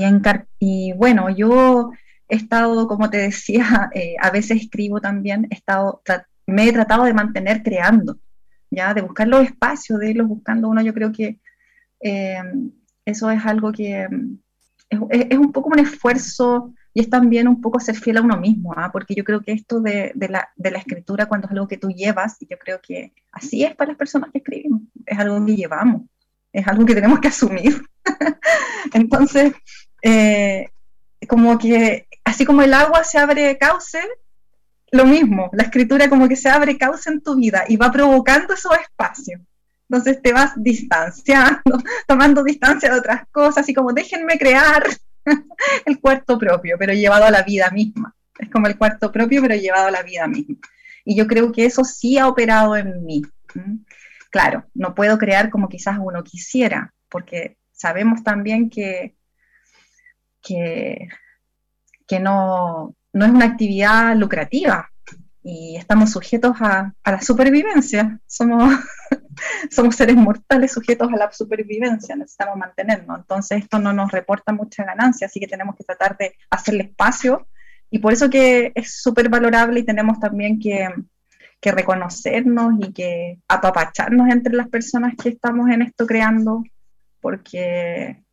y 0.59 0.93
bueno, 0.93 1.31
yo 1.31 1.91
he 2.29 2.37
estado, 2.37 2.87
como 2.87 3.11
te 3.11 3.19
decía, 3.19 3.91
eh, 3.95 4.17
a 4.21 4.31
veces 4.31 4.63
escribo 4.63 5.01
también, 5.01 5.47
he 5.51 5.55
estado, 5.55 6.03
me 6.47 6.69
he 6.69 6.73
tratado 6.73 7.05
de 7.05 7.15
mantener 7.15 7.63
creando, 7.63 8.19
ya, 8.71 8.95
de 8.95 9.03
buscar 9.03 9.29
los 9.29 9.45
espacios, 9.45 9.99
de 10.01 10.11
irlos 10.11 10.29
buscando 10.29 10.69
uno, 10.69 10.83
yo 10.83 10.95
creo 10.95 11.13
que 11.13 11.41
eh, 12.01 12.43
eso 13.05 13.31
es 13.31 13.45
algo 13.45 13.73
que 13.73 14.09
es, 14.91 15.39
un 15.39 15.53
poco 15.53 15.71
un 15.71 15.79
esfuerzo 15.79 16.75
y 16.97 17.01
es 17.01 17.11
también 17.11 17.49
un 17.49 17.61
poco 17.61 17.81
ser 17.81 17.97
fiel 17.97 18.19
a 18.19 18.23
uno 18.23 18.37
mismo, 18.37 18.73
¿ah? 18.77 18.91
porque 18.93 19.17
yo 19.17 19.25
creo 19.25 19.41
que 19.41 19.51
esto 19.51 19.81
de, 19.81 20.13
la, 20.15 20.49
de, 20.55 20.71
la, 20.71 20.79
escritura, 20.79 21.27
cuando 21.27 21.49
es 21.49 21.51
algo 21.51 21.67
que 21.67 21.77
tú 21.77 21.89
llevas, 21.89 22.37
y 22.41 22.47
yo 22.49 22.57
creo 22.57 22.81
que 22.81 23.13
así 23.33 23.65
es 23.65 23.75
para 23.75 23.89
las 23.91 23.99
personas 23.99 24.31
que 24.31 24.39
escribimos, 24.39 24.83
es 25.05 25.19
algo 25.19 25.45
que 25.45 25.57
llevamos, 25.57 26.03
es 26.53 26.67
algo 26.69 26.87
que 26.87 26.95
tenemos 26.95 27.19
que 27.19 27.29
asumir. 27.29 27.85
Entonces, 28.95 29.55
eh, 30.03 30.69
como 31.29 31.59
que 31.59 32.07
así 32.25 32.45
como 32.45 32.63
el 32.63 32.73
agua 32.73 33.03
se 33.03 33.19
abre 33.19 33.59
cauce, 33.59 34.01
lo 34.93 35.05
mismo, 35.05 35.51
la 35.53 35.65
escritura 35.65 36.09
como 36.09 36.29
que 36.29 36.37
se 36.37 36.49
abre 36.49 36.79
cauce 36.79 37.11
en 37.11 37.21
tu 37.23 37.35
vida 37.35 37.65
y 37.67 37.77
va 37.77 37.91
provocando 37.91 38.55
esos 38.55 38.73
espacios. 38.79 39.41
Entonces 39.89 40.23
te 40.23 40.33
vas 40.33 40.53
distanciando, 40.57 41.61
tomando 42.07 42.45
distancia 42.45 42.93
de 42.93 43.01
otras 43.01 43.23
cosas, 43.33 43.69
y 43.69 43.75
como 43.75 43.93
déjenme 43.93 44.39
crear 44.39 44.85
el 45.87 46.01
cuarto 46.01 46.39
propio, 46.39 46.77
pero 46.79 46.93
llevado 46.93 47.25
a 47.25 47.31
la 47.31 47.43
vida 47.43 47.71
misma. 47.71 48.15
Es 48.39 48.51
como 48.51 48.67
el 48.67 48.77
cuarto 48.77 49.13
propio, 49.13 49.41
pero 49.43 49.55
llevado 49.55 49.89
a 49.89 49.91
la 49.91 50.03
vida 50.03 50.27
misma. 50.27 50.57
Y 51.05 51.17
yo 51.17 51.27
creo 51.27 51.53
que 51.53 51.67
eso 51.67 51.85
sí 51.85 52.19
ha 52.19 52.29
operado 52.29 52.77
en 52.77 53.05
mí. 53.05 53.23
Claro, 54.31 54.65
no 54.75 54.95
puedo 54.95 55.19
crear 55.19 55.51
como 55.51 55.69
quizás 55.69 55.99
uno 56.01 56.25
quisiera, 56.25 56.93
porque 57.09 57.57
sabemos 57.73 58.25
también 58.25 58.71
que, 58.71 59.15
que, 60.43 61.09
que 62.07 62.21
no, 62.21 62.97
no 63.13 63.25
es 63.25 63.31
una 63.31 63.45
actividad 63.45 64.17
lucrativa, 64.17 64.91
y 65.45 65.77
estamos 65.77 66.11
sujetos 66.11 66.57
a, 66.61 66.93
la 67.05 67.21
supervivencia. 67.21 68.19
Somos, 68.27 68.75
somos 69.71 69.97
seres 69.97 70.17
mortales 70.17 70.73
sujetos 70.73 71.13
a 71.13 71.17
la 71.17 71.33
supervivencia, 71.33 72.17
necesitamos 72.17 72.57
mantenernos. 72.57 73.19
Entonces 73.21 73.63
esto 73.63 73.79
no 73.79 73.93
nos 73.93 74.13
reporta 74.13 74.53
mucha 74.53 74.85
ganancia, 74.85 75.27
así 75.27 75.41
que 75.41 75.47
tenemos 75.47 75.77
que 75.77 75.85
tratar 75.85 76.17
de 76.17 76.35
hacerle 76.51 76.85
espacio 76.85 77.47
y 77.91 77.99
por 77.99 78.13
eso 78.13 78.29
que 78.29 78.73
es 78.75 79.01
súper 79.01 79.29
valorable 79.29 79.81
y 79.81 79.85
tenemos 79.85 80.19
también 80.19 80.59
que, 80.59 80.89
que 81.61 81.73
reconocernos 81.73 82.75
y 82.81 82.93
que 82.93 83.39
apapacharnos 83.47 84.29
entre 84.31 84.55
las 84.55 84.69
personas 84.69 85.15
que 85.21 85.29
estamos 85.29 85.71
en 85.71 85.83
esto 85.83 86.07
creando, 86.07 86.65
porque 87.21 88.25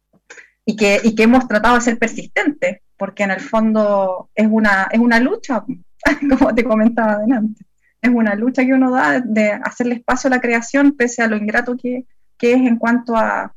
y 0.66 0.76
que, 0.76 0.99
y 1.04 1.16
que 1.16 1.24
hemos 1.24 1.47
tratado 1.47 1.76
de 1.76 1.82
ser 1.82 1.97
persistentes, 1.97 2.82
porque 2.97 3.24
en 3.24 3.32
el 3.32 3.39
fondo 3.39 4.30
es 4.36 4.47
una, 4.49 4.88
es 4.91 4.99
una 4.99 5.20
lucha, 5.20 5.64
como 6.30 6.54
te 6.54 6.64
comentaba 6.64 7.14
adelante. 7.14 7.66
Es 8.02 8.10
una 8.10 8.36
lucha 8.36 8.66
que 8.66 8.74
uno 8.74 8.91
da 8.91 9.20
de 9.20 9.52
hacerle 9.52 9.95
espacio 9.95 10.28
a 10.28 10.32
la 10.32 10.41
creación 10.41 10.95
pese 10.97 11.22
a 11.22 11.28
lo 11.28 11.38
ingrato 11.38 11.78
que, 11.78 12.06
es 12.39 12.58
en 12.58 12.78
cuanto 12.78 13.16
a, 13.16 13.54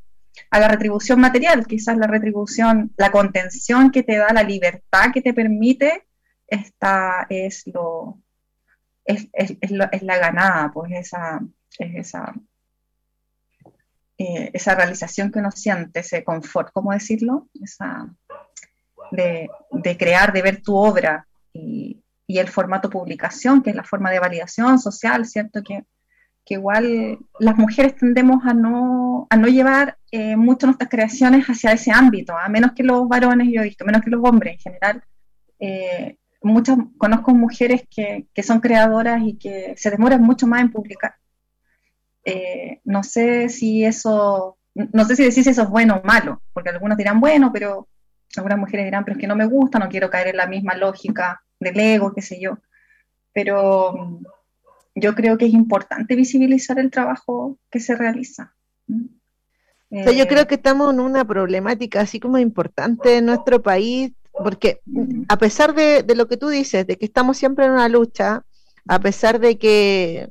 la 0.51 0.67
retribución 0.67 1.19
material, 1.19 1.65
quizás 1.65 1.97
la 1.97 2.07
retribución, 2.07 2.93
la 2.97 3.09
contención 3.09 3.89
que 3.89 4.03
te 4.03 4.17
da, 4.17 4.33
la 4.33 4.43
libertad 4.43 5.11
que 5.13 5.21
te 5.21 5.33
permite, 5.33 6.07
esta 6.47 7.25
es 7.29 7.65
lo 7.67 8.19
es, 9.05 9.29
la 9.71 10.17
ganada, 10.17 10.71
pues 10.71 10.91
esa, 10.93 11.39
es 11.79 11.95
esa, 11.95 12.33
eh, 14.17 14.51
esa 14.53 14.75
realización 14.75 15.31
que 15.31 15.39
uno 15.39 15.51
siente, 15.51 15.99
ese 16.01 16.23
confort, 16.23 16.71
¿cómo 16.73 16.91
decirlo? 16.91 17.47
Esa, 17.61 18.07
de, 19.11 19.49
de, 19.71 19.97
crear, 19.97 20.33
de 20.33 20.41
ver 20.41 20.61
tu 20.61 20.75
obra 20.75 21.27
y, 21.53 22.04
y 22.27 22.39
el 22.39 22.47
formato 22.47 22.89
publicación, 22.89 23.61
que 23.61 23.69
es 23.69 23.75
la 23.75 23.83
forma 23.83 24.11
de 24.11 24.19
validación 24.19 24.79
social, 24.79 25.25
¿cierto? 25.25 25.61
Que, 25.63 25.85
que 26.45 26.55
igual 26.55 27.19
las 27.39 27.57
mujeres 27.57 27.95
tendemos 27.95 28.45
a 28.45 28.53
no, 28.53 29.27
a 29.29 29.35
no 29.35 29.47
llevar 29.47 29.97
eh, 30.11 30.35
mucho 30.35 30.67
nuestras 30.67 30.89
creaciones 30.89 31.45
hacia 31.45 31.71
ese 31.71 31.91
ámbito, 31.91 32.37
a 32.37 32.47
menos 32.49 32.71
que 32.73 32.83
los 32.83 33.07
varones, 33.07 33.49
yo 33.51 33.61
he 33.61 33.65
visto, 33.65 33.85
menos 33.85 34.01
que 34.01 34.11
los 34.11 34.23
hombres 34.23 34.53
en 34.53 34.59
general. 34.59 35.03
Eh, 35.59 36.17
muchas, 36.41 36.77
conozco 36.97 37.33
mujeres 37.33 37.83
que, 37.89 38.27
que, 38.33 38.43
son 38.43 38.59
creadoras 38.59 39.21
y 39.23 39.37
que 39.37 39.73
se 39.77 39.89
demoran 39.91 40.21
mucho 40.21 40.47
más 40.47 40.61
en 40.61 40.71
publicar. 40.71 41.15
Eh, 42.23 42.81
no 42.85 43.03
sé 43.03 43.49
si 43.49 43.85
eso, 43.85 44.57
no 44.73 45.05
sé 45.05 45.15
si 45.15 45.23
decís 45.23 45.45
eso 45.47 45.61
es 45.63 45.69
bueno 45.69 46.01
o 46.03 46.07
malo, 46.07 46.41
porque 46.53 46.69
algunos 46.69 46.97
dirán 46.97 47.19
bueno, 47.19 47.51
pero 47.53 47.87
algunas 48.35 48.57
mujeres 48.57 48.85
dirán, 48.85 49.05
pero 49.05 49.15
es 49.15 49.21
que 49.21 49.27
no 49.27 49.35
me 49.35 49.45
gusta, 49.45 49.79
no 49.79 49.89
quiero 49.89 50.09
caer 50.09 50.29
en 50.29 50.37
la 50.37 50.47
misma 50.47 50.75
lógica 50.75 51.44
del 51.59 51.79
ego, 51.79 52.13
qué 52.13 52.21
sé 52.21 52.39
yo. 52.39 52.57
Pero 53.33 53.93
mm, 53.93 54.25
yo 54.95 55.13
creo 55.13 55.37
que 55.37 55.45
es 55.45 55.53
importante 55.53 56.15
visibilizar 56.15 56.79
el 56.79 56.89
trabajo 56.89 57.59
que 57.69 57.79
se 57.79 57.95
realiza. 57.95 58.55
yo 58.89 59.09
eh, 59.91 60.27
creo 60.27 60.47
que 60.47 60.55
estamos 60.55 60.93
en 60.93 61.01
una 61.01 61.25
problemática 61.25 62.01
así 62.01 62.19
como 62.19 62.37
importante 62.37 63.17
en 63.17 63.25
nuestro 63.25 63.61
país, 63.61 64.13
porque 64.31 64.79
mm. 64.85 65.23
a 65.27 65.37
pesar 65.37 65.75
de, 65.75 66.03
lo 66.15 66.27
que 66.27 66.37
tú 66.37 66.47
dices, 66.47 66.87
de 66.87 66.97
que 66.97 67.05
estamos 67.05 67.37
siempre 67.37 67.65
en 67.65 67.71
una 67.71 67.89
lucha, 67.89 68.45
a 68.87 68.99
pesar 68.99 69.39
de 69.39 69.57
que 69.57 70.29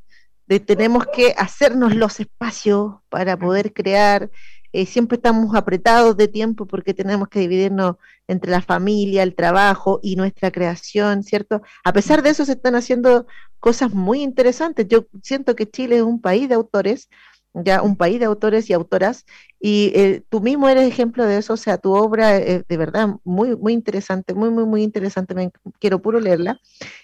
tenemos 0.66 1.06
que 1.06 1.34
hacernos 1.36 1.94
los 1.94 2.20
espacios 2.20 2.96
para 3.08 3.36
poder 3.36 3.72
crear, 3.72 4.30
eh, 4.74 4.86
siempre 4.86 5.14
estamos 5.14 5.54
apretados 5.54 6.16
de 6.16 6.26
tiempo 6.26 6.66
porque 6.66 6.94
tenemos 6.94 7.28
que 7.28 7.38
dividirnos 7.38 7.94
entre 8.26 8.50
la 8.50 8.60
familia, 8.60 9.22
el 9.22 9.36
trabajo 9.36 10.00
y 10.02 10.16
nuestra 10.16 10.50
creación, 10.50 11.22
¿cierto? 11.22 11.62
A 11.84 11.92
pesar 11.92 12.24
de 12.24 12.30
eso 12.30 12.44
se 12.44 12.52
están 12.52 12.74
haciendo 12.74 13.28
cosas 13.60 13.92
muy 13.94 14.20
interesantes. 14.20 14.88
Yo 14.88 15.06
siento 15.22 15.54
que 15.54 15.70
Chile 15.70 15.98
es 15.98 16.02
un 16.02 16.20
país 16.20 16.48
de 16.48 16.56
autores, 16.56 17.08
ya 17.52 17.82
un 17.82 17.96
país 17.96 18.18
de 18.18 18.24
autores 18.24 18.68
y 18.68 18.72
autoras, 18.72 19.26
y 19.60 19.92
eh, 19.94 20.22
tú 20.28 20.40
mismo 20.40 20.68
eres 20.68 20.88
ejemplo 20.88 21.24
de 21.24 21.38
eso, 21.38 21.52
o 21.52 21.56
sea, 21.56 21.78
tu 21.78 21.92
obra 21.94 22.36
es 22.36 22.66
de 22.66 22.76
verdad 22.76 23.10
muy, 23.22 23.56
muy 23.56 23.74
interesante, 23.74 24.34
muy, 24.34 24.50
muy, 24.50 24.64
muy 24.64 24.82
interesante, 24.82 25.52
quiero 25.78 26.02
puro 26.02 26.18
leerla, 26.18 26.60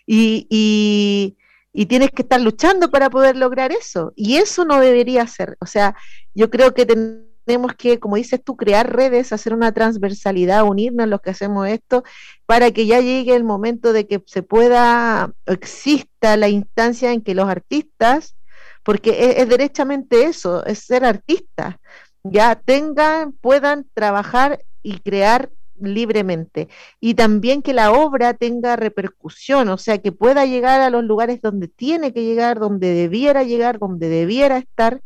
y, 0.07 1.37
y, 1.73 1.87
tienes 1.87 2.11
que 2.11 2.23
estar 2.23 2.41
luchando 2.41 2.91
para 2.91 3.11
poder 3.11 3.37
lograr 3.37 3.71
eso, 3.71 4.13
y 4.17 4.39
eso 4.39 4.65
no 4.65 4.81
debería 4.81 5.25
ser, 5.29 5.57
o 5.61 5.67
sea, 5.67 5.95
yo 6.35 6.51
creo 6.51 6.75
que 6.75 6.85
tenemos 7.51 7.75
que, 7.75 7.99
como 7.99 8.15
dices 8.15 8.41
tú, 8.45 8.57
crear 8.57 8.95
redes, 8.95 9.33
hacer 9.33 9.55
una 9.55 9.73
transversalidad, 9.73 10.63
unirnos 10.63 11.09
los 11.09 11.21
que 11.21 11.31
hacemos 11.31 11.67
esto, 11.67 12.05
para 12.47 12.71
que 12.71 12.87
ya 12.87 13.01
llegue 13.01 13.35
el 13.35 13.43
momento 13.43 13.93
de 13.93 14.07
que 14.07 14.23
se 14.27 14.45
pueda, 14.45 15.33
exista 15.47 16.37
la 16.37 16.49
instancia 16.49 17.13
en 17.13 17.23
que 17.23 17.35
los 17.35 17.49
artistas, 17.49 18.37
porque 18.85 19.35
es, 19.39 19.49
derechamente 19.49 20.27
eso, 20.27 20.65
es 20.65 20.79
ser 20.79 21.05
artistas, 21.05 21.75
ya 22.23 22.55
tengan, 22.55 23.33
puedan 23.33 23.85
trabajar 23.95 24.61
y 24.85 25.01
crear 25.01 25.51
libremente. 25.81 26.69
Y 27.01 27.15
también 27.15 27.63
que 27.63 27.73
la 27.73 27.91
obra 27.91 28.33
tenga 28.35 28.77
repercusión, 28.77 29.69
o 29.71 29.77
sea, 29.77 29.99
que 29.99 30.13
pueda 30.13 30.47
llegar 30.47 30.83
a 30.83 30.91
los 30.91 31.03
lugares 31.03 31.43
donde 31.43 31.67
tiene 31.67 32.13
que 32.13 32.23
llegar, 32.23 32.61
donde 32.61 32.95
debiera 32.95 33.43
llegar, 33.43 33.81
donde 33.81 34.09
debiera 34.09 34.57
estar, 34.59 35.01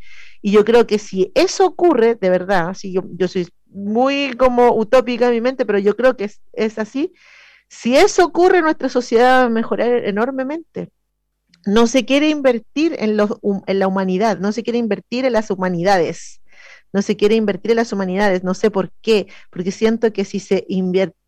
y 0.47 0.51
yo 0.51 0.62
creo 0.66 0.86
que 0.86 0.99
si 0.99 1.32
eso 1.34 1.64
ocurre, 1.64 2.16
de 2.16 2.28
verdad, 2.28 2.74
si 2.74 2.92
yo, 2.92 3.03
yo 3.12 3.28
soy 3.28 3.49
muy 3.64 4.34
como 4.36 4.76
utópica 4.76 5.28
en 5.28 5.32
mi 5.32 5.40
mente, 5.40 5.64
pero 5.64 5.78
yo 5.78 5.97
creo 5.97 6.18
que 6.18 6.30
es, 6.53 6.78
así, 6.78 7.14
si 7.70 7.97
eso 7.97 8.26
ocurre, 8.26 8.61
nuestra 8.61 8.90
sociedad 8.90 9.40
va 9.40 9.47
a 9.47 9.49
mejorar 9.49 10.05
enormemente. 10.05 10.90
No 11.64 11.86
se 11.86 12.05
quiere 12.05 12.28
invertir 12.28 12.95
en, 12.99 13.16
los, 13.16 13.30
en 13.66 13.78
la 13.78 13.88
humanidad, 13.88 14.38
no 14.38 14.53
se 14.53 14.62
quiere 14.62 14.78
invertir 14.78 15.24
en 15.24 15.32
las 15.32 15.51
humanidades 15.51 16.42
no 16.92 17.03
se 17.03 17.16
quiere 17.16 17.34
invertir 17.34 17.72
en 17.72 17.78
las 17.78 17.92
humanidades, 17.92 18.45
no 18.45 18.55
sé 18.55 18.70
por 18.70 18.92
qué, 19.03 19.26
porque 19.51 19.72
siento 19.72 20.12
que 20.12 20.24
si 20.24 20.38
se 20.38 20.64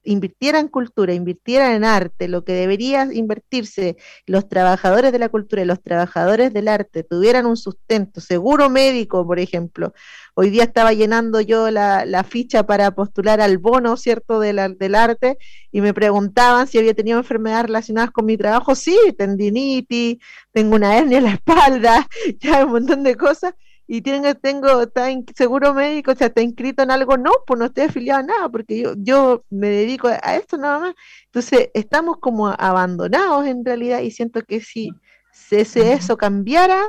invirtiera 0.06 0.58
en 0.58 0.68
cultura, 0.68 1.12
invirtiera 1.12 1.74
en 1.74 1.84
arte, 1.84 2.28
lo 2.28 2.44
que 2.44 2.52
debería 2.52 3.06
invertirse 3.12 3.96
los 4.26 4.48
trabajadores 4.48 5.12
de 5.12 5.18
la 5.18 5.28
cultura 5.28 5.62
y 5.62 5.64
los 5.66 5.82
trabajadores 5.82 6.52
del 6.52 6.68
arte 6.68 7.02
tuvieran 7.02 7.46
un 7.46 7.56
sustento, 7.56 8.20
seguro 8.20 8.70
médico, 8.70 9.26
por 9.26 9.38
ejemplo. 9.38 9.92
Hoy 10.34 10.50
día 10.50 10.64
estaba 10.64 10.92
llenando 10.92 11.40
yo 11.40 11.70
la, 11.70 12.24
ficha 12.28 12.64
para 12.66 12.92
postular 12.92 13.40
al 13.40 13.58
bono, 13.58 13.96
¿cierto?, 13.96 14.40
del 14.40 14.94
arte, 14.94 15.38
y 15.70 15.80
me 15.80 15.92
preguntaban 15.92 16.66
si 16.66 16.78
había 16.78 16.94
tenido 16.94 17.18
enfermedades 17.18 17.66
relacionadas 17.66 18.10
con 18.10 18.24
mi 18.24 18.36
trabajo. 18.36 18.74
Sí, 18.74 18.98
tendinitis, 19.18 20.18
tengo 20.52 20.76
una 20.76 20.96
hernia 20.96 21.18
en 21.18 21.24
la 21.24 21.32
espalda, 21.34 22.06
ya 22.40 22.64
un 22.64 22.72
montón 22.72 23.02
de 23.02 23.14
cosas 23.16 23.54
y 23.88 24.02
tengo, 24.02 24.34
tengo 24.34 24.82
está 24.82 25.06
seguro 25.34 25.72
médico, 25.72 26.12
o 26.12 26.14
sea, 26.14 26.26
está 26.26 26.42
inscrito 26.42 26.82
en 26.82 26.90
algo, 26.90 27.16
no, 27.16 27.30
pues 27.46 27.58
no 27.58 27.66
estoy 27.66 27.84
afiliado 27.84 28.20
a 28.20 28.22
nada, 28.24 28.48
porque 28.48 28.80
yo, 28.80 28.94
yo 28.96 29.44
me 29.48 29.68
dedico 29.68 30.08
a 30.08 30.36
esto 30.36 30.58
nada 30.58 30.78
más. 30.80 30.94
Entonces, 31.26 31.70
estamos 31.72 32.16
como 32.18 32.48
abandonados 32.48 33.46
en 33.46 33.64
realidad 33.64 34.00
y 34.00 34.10
siento 34.10 34.42
que 34.42 34.60
si, 34.60 34.90
si 35.32 35.56
eso 35.56 36.16
cambiara 36.16 36.82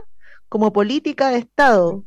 como 0.50 0.74
política 0.74 1.30
de 1.30 1.38
Estado 1.39 2.04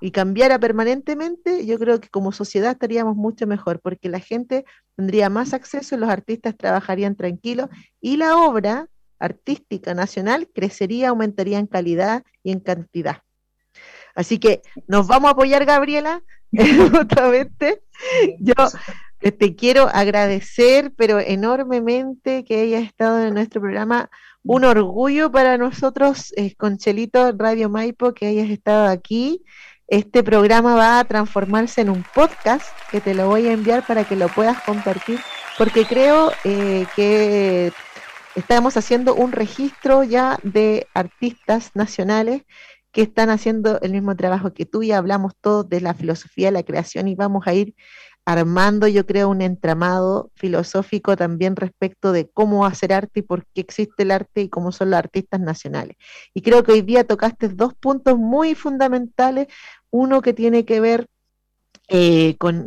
y 0.00 0.10
cambiara 0.10 0.58
permanentemente, 0.58 1.64
yo 1.64 1.78
creo 1.78 2.00
que 2.00 2.10
como 2.10 2.30
sociedad 2.32 2.72
estaríamos 2.72 3.16
mucho 3.16 3.46
mejor, 3.46 3.80
porque 3.80 4.10
la 4.10 4.20
gente 4.20 4.66
tendría 4.96 5.30
más 5.30 5.54
acceso, 5.54 5.96
los 5.96 6.10
artistas 6.10 6.54
trabajarían 6.56 7.16
tranquilos 7.16 7.70
y 8.00 8.18
la 8.18 8.36
obra 8.36 8.88
artística 9.18 9.94
nacional 9.94 10.50
crecería, 10.54 11.08
aumentaría 11.08 11.58
en 11.58 11.66
calidad 11.66 12.24
y 12.42 12.52
en 12.52 12.60
cantidad. 12.60 13.23
Así 14.14 14.38
que 14.38 14.62
nos 14.86 15.06
vamos 15.06 15.28
a 15.28 15.32
apoyar, 15.32 15.64
Gabriela, 15.64 16.22
justamente. 16.52 17.82
Yo 18.38 18.54
te 19.30 19.56
quiero 19.56 19.88
agradecer, 19.88 20.92
pero 20.96 21.18
enormemente 21.18 22.44
que 22.44 22.60
hayas 22.60 22.84
estado 22.84 23.24
en 23.24 23.34
nuestro 23.34 23.60
programa. 23.60 24.10
Un 24.42 24.64
orgullo 24.64 25.32
para 25.32 25.56
nosotros, 25.56 26.32
eh, 26.36 26.54
con 26.56 26.76
Chelito 26.76 27.32
Radio 27.32 27.70
Maipo, 27.70 28.12
que 28.12 28.26
hayas 28.26 28.50
estado 28.50 28.88
aquí. 28.88 29.42
Este 29.86 30.22
programa 30.22 30.74
va 30.74 30.98
a 30.98 31.04
transformarse 31.04 31.80
en 31.80 31.90
un 31.90 32.04
podcast 32.14 32.66
que 32.90 33.00
te 33.00 33.14
lo 33.14 33.28
voy 33.28 33.48
a 33.48 33.52
enviar 33.52 33.86
para 33.86 34.04
que 34.04 34.16
lo 34.16 34.28
puedas 34.28 34.62
compartir, 34.62 35.20
porque 35.56 35.86
creo 35.86 36.30
eh, 36.44 36.86
que 36.94 37.72
estamos 38.34 38.76
haciendo 38.76 39.14
un 39.14 39.32
registro 39.32 40.04
ya 40.04 40.38
de 40.42 40.86
artistas 40.94 41.70
nacionales 41.74 42.42
que 42.94 43.02
están 43.02 43.28
haciendo 43.28 43.80
el 43.82 43.92
mismo 43.92 44.16
trabajo 44.16 44.54
que 44.54 44.66
tú 44.66 44.82
y 44.84 44.92
hablamos 44.92 45.34
todos 45.40 45.68
de 45.68 45.80
la 45.80 45.94
filosofía 45.94 46.46
de 46.48 46.52
la 46.52 46.62
creación 46.62 47.08
y 47.08 47.16
vamos 47.16 47.46
a 47.46 47.52
ir 47.52 47.74
armando, 48.24 48.86
yo 48.86 49.04
creo, 49.04 49.28
un 49.28 49.42
entramado 49.42 50.30
filosófico 50.36 51.16
también 51.16 51.56
respecto 51.56 52.12
de 52.12 52.30
cómo 52.30 52.64
hacer 52.64 52.92
arte 52.92 53.20
y 53.20 53.22
por 53.22 53.46
qué 53.46 53.60
existe 53.60 54.04
el 54.04 54.12
arte 54.12 54.42
y 54.42 54.48
cómo 54.48 54.72
son 54.72 54.90
los 54.90 54.98
artistas 54.98 55.40
nacionales. 55.40 55.96
Y 56.32 56.42
creo 56.42 56.62
que 56.62 56.72
hoy 56.72 56.82
día 56.82 57.04
tocaste 57.04 57.48
dos 57.48 57.74
puntos 57.74 58.16
muy 58.16 58.54
fundamentales, 58.54 59.48
uno 59.90 60.22
que 60.22 60.32
tiene 60.32 60.64
que 60.64 60.80
ver 60.80 61.08
eh, 61.88 62.36
con, 62.38 62.66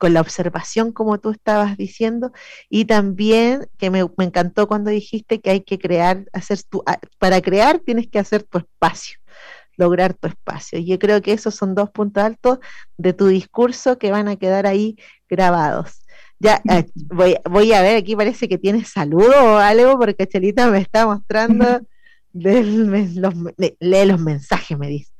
la 0.00 0.20
observación, 0.20 0.92
como 0.92 1.18
tú 1.18 1.30
estabas 1.30 1.76
diciendo, 1.76 2.32
y 2.68 2.86
también 2.86 3.68
que 3.78 3.90
me, 3.90 4.00
encantó 4.18 4.66
cuando 4.66 4.90
dijiste 4.90 5.40
que 5.40 5.50
hay 5.50 5.60
que 5.60 5.78
crear, 5.78 6.24
hacer 6.32 6.62
tu, 6.64 6.82
ah, 6.86 6.98
para 7.18 7.40
crear 7.40 7.78
tienes 7.78 8.08
que 8.08 8.18
hacer 8.18 8.42
tu 8.42 8.58
espacio, 8.58 9.18
lograr 9.76 10.14
tu 10.14 10.28
espacio. 10.28 10.78
Y 10.78 10.86
yo 10.86 10.98
creo 10.98 11.22
que 11.22 11.32
esos 11.32 11.54
son 11.54 11.74
dos 11.74 11.90
puntos 11.90 12.24
altos 12.24 12.58
de 12.96 13.12
tu 13.12 13.28
discurso 13.28 13.98
que 13.98 14.10
van 14.10 14.28
a 14.28 14.36
quedar 14.36 14.66
ahí 14.66 14.96
grabados. 15.28 16.04
Ya 16.40 16.60
eh, 16.70 16.86
voy, 16.94 17.36
voy 17.48 17.72
a 17.72 17.82
ver, 17.82 17.96
aquí 17.96 18.16
parece 18.16 18.48
que 18.48 18.58
tienes 18.58 18.88
saludo 18.88 19.54
o 19.54 19.56
algo, 19.56 19.98
porque 19.98 20.26
Chelita 20.26 20.68
me 20.68 20.78
está 20.78 21.06
mostrando, 21.06 21.80
los, 22.32 23.34
lee 23.56 24.04
los 24.06 24.20
mensajes, 24.20 24.76
me 24.78 24.88
dice. 24.88 25.13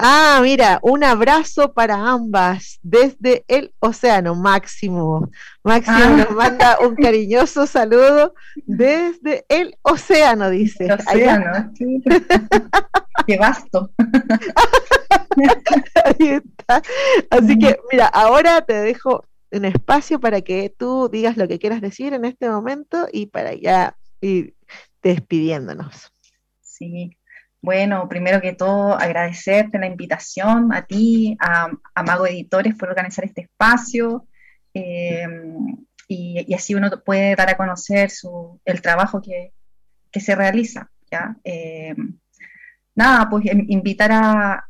Ah, 0.00 0.38
mira, 0.44 0.78
un 0.82 1.02
abrazo 1.02 1.72
para 1.72 1.96
ambas 1.96 2.78
desde 2.82 3.44
el 3.48 3.74
océano, 3.80 4.36
Máximo. 4.36 5.28
Máximo 5.64 5.96
ah. 5.98 6.10
nos 6.10 6.30
manda 6.30 6.78
un 6.78 6.94
cariñoso 6.94 7.66
saludo 7.66 8.32
desde 8.64 9.44
el 9.48 9.76
océano, 9.82 10.50
dice. 10.50 10.84
El 10.84 10.92
océano, 10.92 11.72
sí. 11.76 12.00
Qué 13.26 13.38
vasto. 13.38 13.90
Ahí 16.04 16.28
está. 16.28 16.80
Así 17.30 17.58
que, 17.58 17.76
mira, 17.90 18.06
ahora 18.06 18.62
te 18.62 18.74
dejo 18.74 19.24
un 19.50 19.64
espacio 19.64 20.20
para 20.20 20.42
que 20.42 20.72
tú 20.78 21.08
digas 21.10 21.36
lo 21.36 21.48
que 21.48 21.58
quieras 21.58 21.80
decir 21.80 22.14
en 22.14 22.24
este 22.24 22.48
momento 22.48 23.08
y 23.12 23.26
para 23.26 23.52
ya 23.52 23.96
ir 24.20 24.54
despidiéndonos. 25.02 26.12
Sí, 26.60 27.17
bueno, 27.60 28.08
primero 28.08 28.40
que 28.40 28.52
todo, 28.52 28.96
agradecerte 28.96 29.78
la 29.78 29.86
invitación 29.86 30.72
a 30.72 30.86
ti, 30.86 31.36
a, 31.40 31.68
Mago 32.04 32.26
Editores 32.26 32.74
por 32.76 32.88
organizar 32.88 33.24
este 33.24 33.42
espacio. 33.42 34.26
Eh, 34.74 35.26
y, 36.06 36.54
así 36.54 36.74
uno 36.74 36.90
puede 37.04 37.34
dar 37.34 37.50
a 37.50 37.56
conocer 37.56 38.10
su, 38.10 38.60
el 38.64 38.80
trabajo 38.80 39.20
que, 39.20 39.52
se 40.20 40.34
realiza. 40.34 40.90
¿ya? 41.10 41.36
Eh, 41.44 41.94
nada, 42.94 43.28
pues 43.30 43.44
invitar 43.46 44.10
a, 44.12 44.64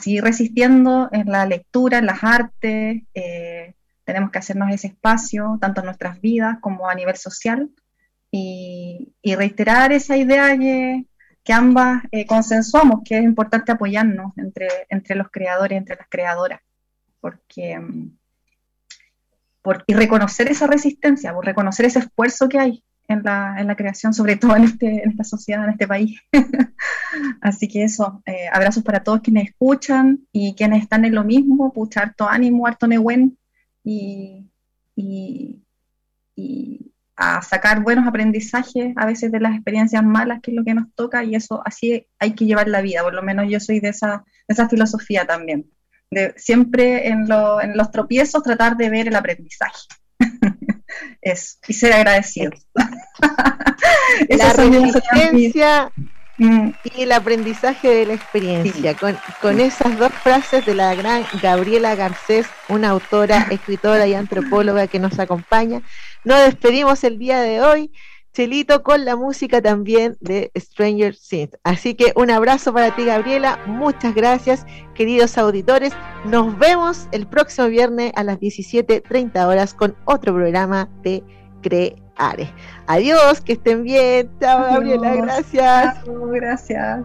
seguir 0.00 0.24
resistiendo 0.24 1.08
en 1.12 1.30
la 1.30 1.46
lectura, 1.46 1.98
en 1.98 2.06
las 2.06 2.22
artes. 2.22 3.02
Eh, 3.14 3.74
tenemos 4.04 4.30
que 4.30 4.38
hacernos 4.38 4.72
ese 4.72 4.88
espacio, 4.88 5.56
tanto 5.60 5.80
en 5.80 5.86
nuestras 5.86 6.20
vidas 6.20 6.58
como 6.60 6.88
a 6.88 6.94
nivel 6.94 7.16
social. 7.16 7.70
Y, 8.30 9.14
y 9.22 9.36
reiterar 9.36 9.92
esa 9.92 10.16
idea 10.16 10.56
que, 10.58 11.04
que 11.44 11.52
ambas 11.52 12.02
eh, 12.10 12.26
consensuamos 12.26 13.02
que 13.04 13.18
es 13.18 13.22
importante 13.22 13.70
apoyarnos 13.70 14.36
entre, 14.38 14.68
entre 14.88 15.14
los 15.14 15.30
creadores, 15.30 15.76
entre 15.76 15.96
las 15.96 16.08
creadoras, 16.08 16.60
porque, 17.20 17.78
y 19.86 19.94
reconocer 19.94 20.48
esa 20.48 20.66
resistencia, 20.66 21.34
reconocer 21.42 21.86
ese 21.86 22.00
esfuerzo 22.00 22.48
que 22.48 22.58
hay 22.58 22.84
en 23.08 23.22
la, 23.22 23.56
en 23.58 23.66
la 23.66 23.76
creación, 23.76 24.14
sobre 24.14 24.36
todo 24.36 24.56
en, 24.56 24.64
este, 24.64 25.04
en 25.04 25.10
esta 25.10 25.24
sociedad, 25.24 25.64
en 25.64 25.70
este 25.70 25.86
país. 25.86 26.18
Así 27.42 27.68
que 27.68 27.84
eso, 27.84 28.22
eh, 28.24 28.48
abrazos 28.50 28.82
para 28.82 29.04
todos 29.04 29.20
quienes 29.20 29.50
escuchan 29.50 30.26
y 30.32 30.54
quienes 30.54 30.82
están 30.82 31.04
en 31.04 31.14
lo 31.14 31.24
mismo, 31.24 31.74
pucha, 31.74 32.00
harto 32.00 32.26
ánimo, 32.26 32.66
harto 32.66 32.86
y 33.84 34.50
a 37.16 37.42
sacar 37.42 37.82
buenos 37.82 38.06
aprendizajes 38.06 38.92
a 38.96 39.06
veces 39.06 39.30
de 39.30 39.40
las 39.40 39.54
experiencias 39.54 40.02
malas, 40.02 40.40
que 40.42 40.50
es 40.50 40.56
lo 40.56 40.64
que 40.64 40.74
nos 40.74 40.92
toca, 40.94 41.22
y 41.24 41.34
eso 41.34 41.62
así 41.64 42.06
hay 42.18 42.34
que 42.34 42.46
llevar 42.46 42.68
la 42.68 42.80
vida, 42.80 43.02
por 43.02 43.14
lo 43.14 43.22
menos 43.22 43.46
yo 43.48 43.60
soy 43.60 43.80
de 43.80 43.90
esa, 43.90 44.24
esa 44.48 44.68
filosofía 44.68 45.24
también, 45.24 45.70
de 46.10 46.34
siempre 46.36 47.08
en, 47.08 47.26
en 47.62 47.76
los 47.76 47.90
tropiezos 47.90 48.42
tratar 48.42 48.76
de 48.76 48.90
ver 48.90 49.08
el 49.08 49.16
aprendizaje. 49.16 49.86
eso, 51.22 51.58
y 51.68 51.72
ser 51.72 51.92
agradecido. 51.92 52.52
la 54.28 54.52
resistencia 54.56 55.92
mm. 56.38 56.70
y 56.84 57.02
el 57.02 57.12
aprendizaje 57.12 57.88
de 57.88 58.06
la 58.06 58.14
experiencia. 58.14 58.94
Con, 58.96 59.16
con 59.40 59.60
esas 59.60 59.98
dos 59.98 60.12
frases 60.12 60.64
de 60.66 60.74
la 60.74 60.94
gran 60.94 61.24
Gabriela 61.42 61.94
Garcés, 61.94 62.46
una 62.68 62.90
autora, 62.90 63.46
escritora 63.50 64.06
y 64.06 64.14
antropóloga 64.14 64.86
que 64.86 64.98
nos 64.98 65.18
acompaña, 65.18 65.82
nos 66.24 66.40
despedimos 66.40 67.04
el 67.04 67.18
día 67.18 67.40
de 67.40 67.60
hoy, 67.62 67.90
Chelito, 68.34 68.82
con 68.82 69.04
la 69.04 69.14
música 69.14 69.62
también 69.62 70.16
de 70.20 70.50
Stranger 70.58 71.16
Things. 71.16 71.56
Así 71.62 71.94
que 71.94 72.12
un 72.16 72.32
abrazo 72.32 72.74
para 72.74 72.94
ti, 72.96 73.04
Gabriela. 73.04 73.60
Muchas 73.66 74.12
gracias, 74.12 74.66
queridos 74.96 75.38
auditores. 75.38 75.92
Nos 76.24 76.58
vemos 76.58 77.06
el 77.12 77.28
próximo 77.28 77.68
viernes 77.68 78.10
a 78.16 78.24
las 78.24 78.40
17.30 78.40 79.46
horas 79.46 79.72
con 79.72 79.96
otro 80.04 80.34
programa 80.34 80.88
de 81.02 81.22
Creare. 82.14 82.52
Adiós, 82.86 83.40
que 83.40 83.54
estén 83.54 83.84
bien. 83.84 84.30
Chao, 84.40 84.62
Gabriela. 84.62 85.14
Gracias. 85.16 86.04
Chao, 86.04 86.28
gracias. 86.28 87.04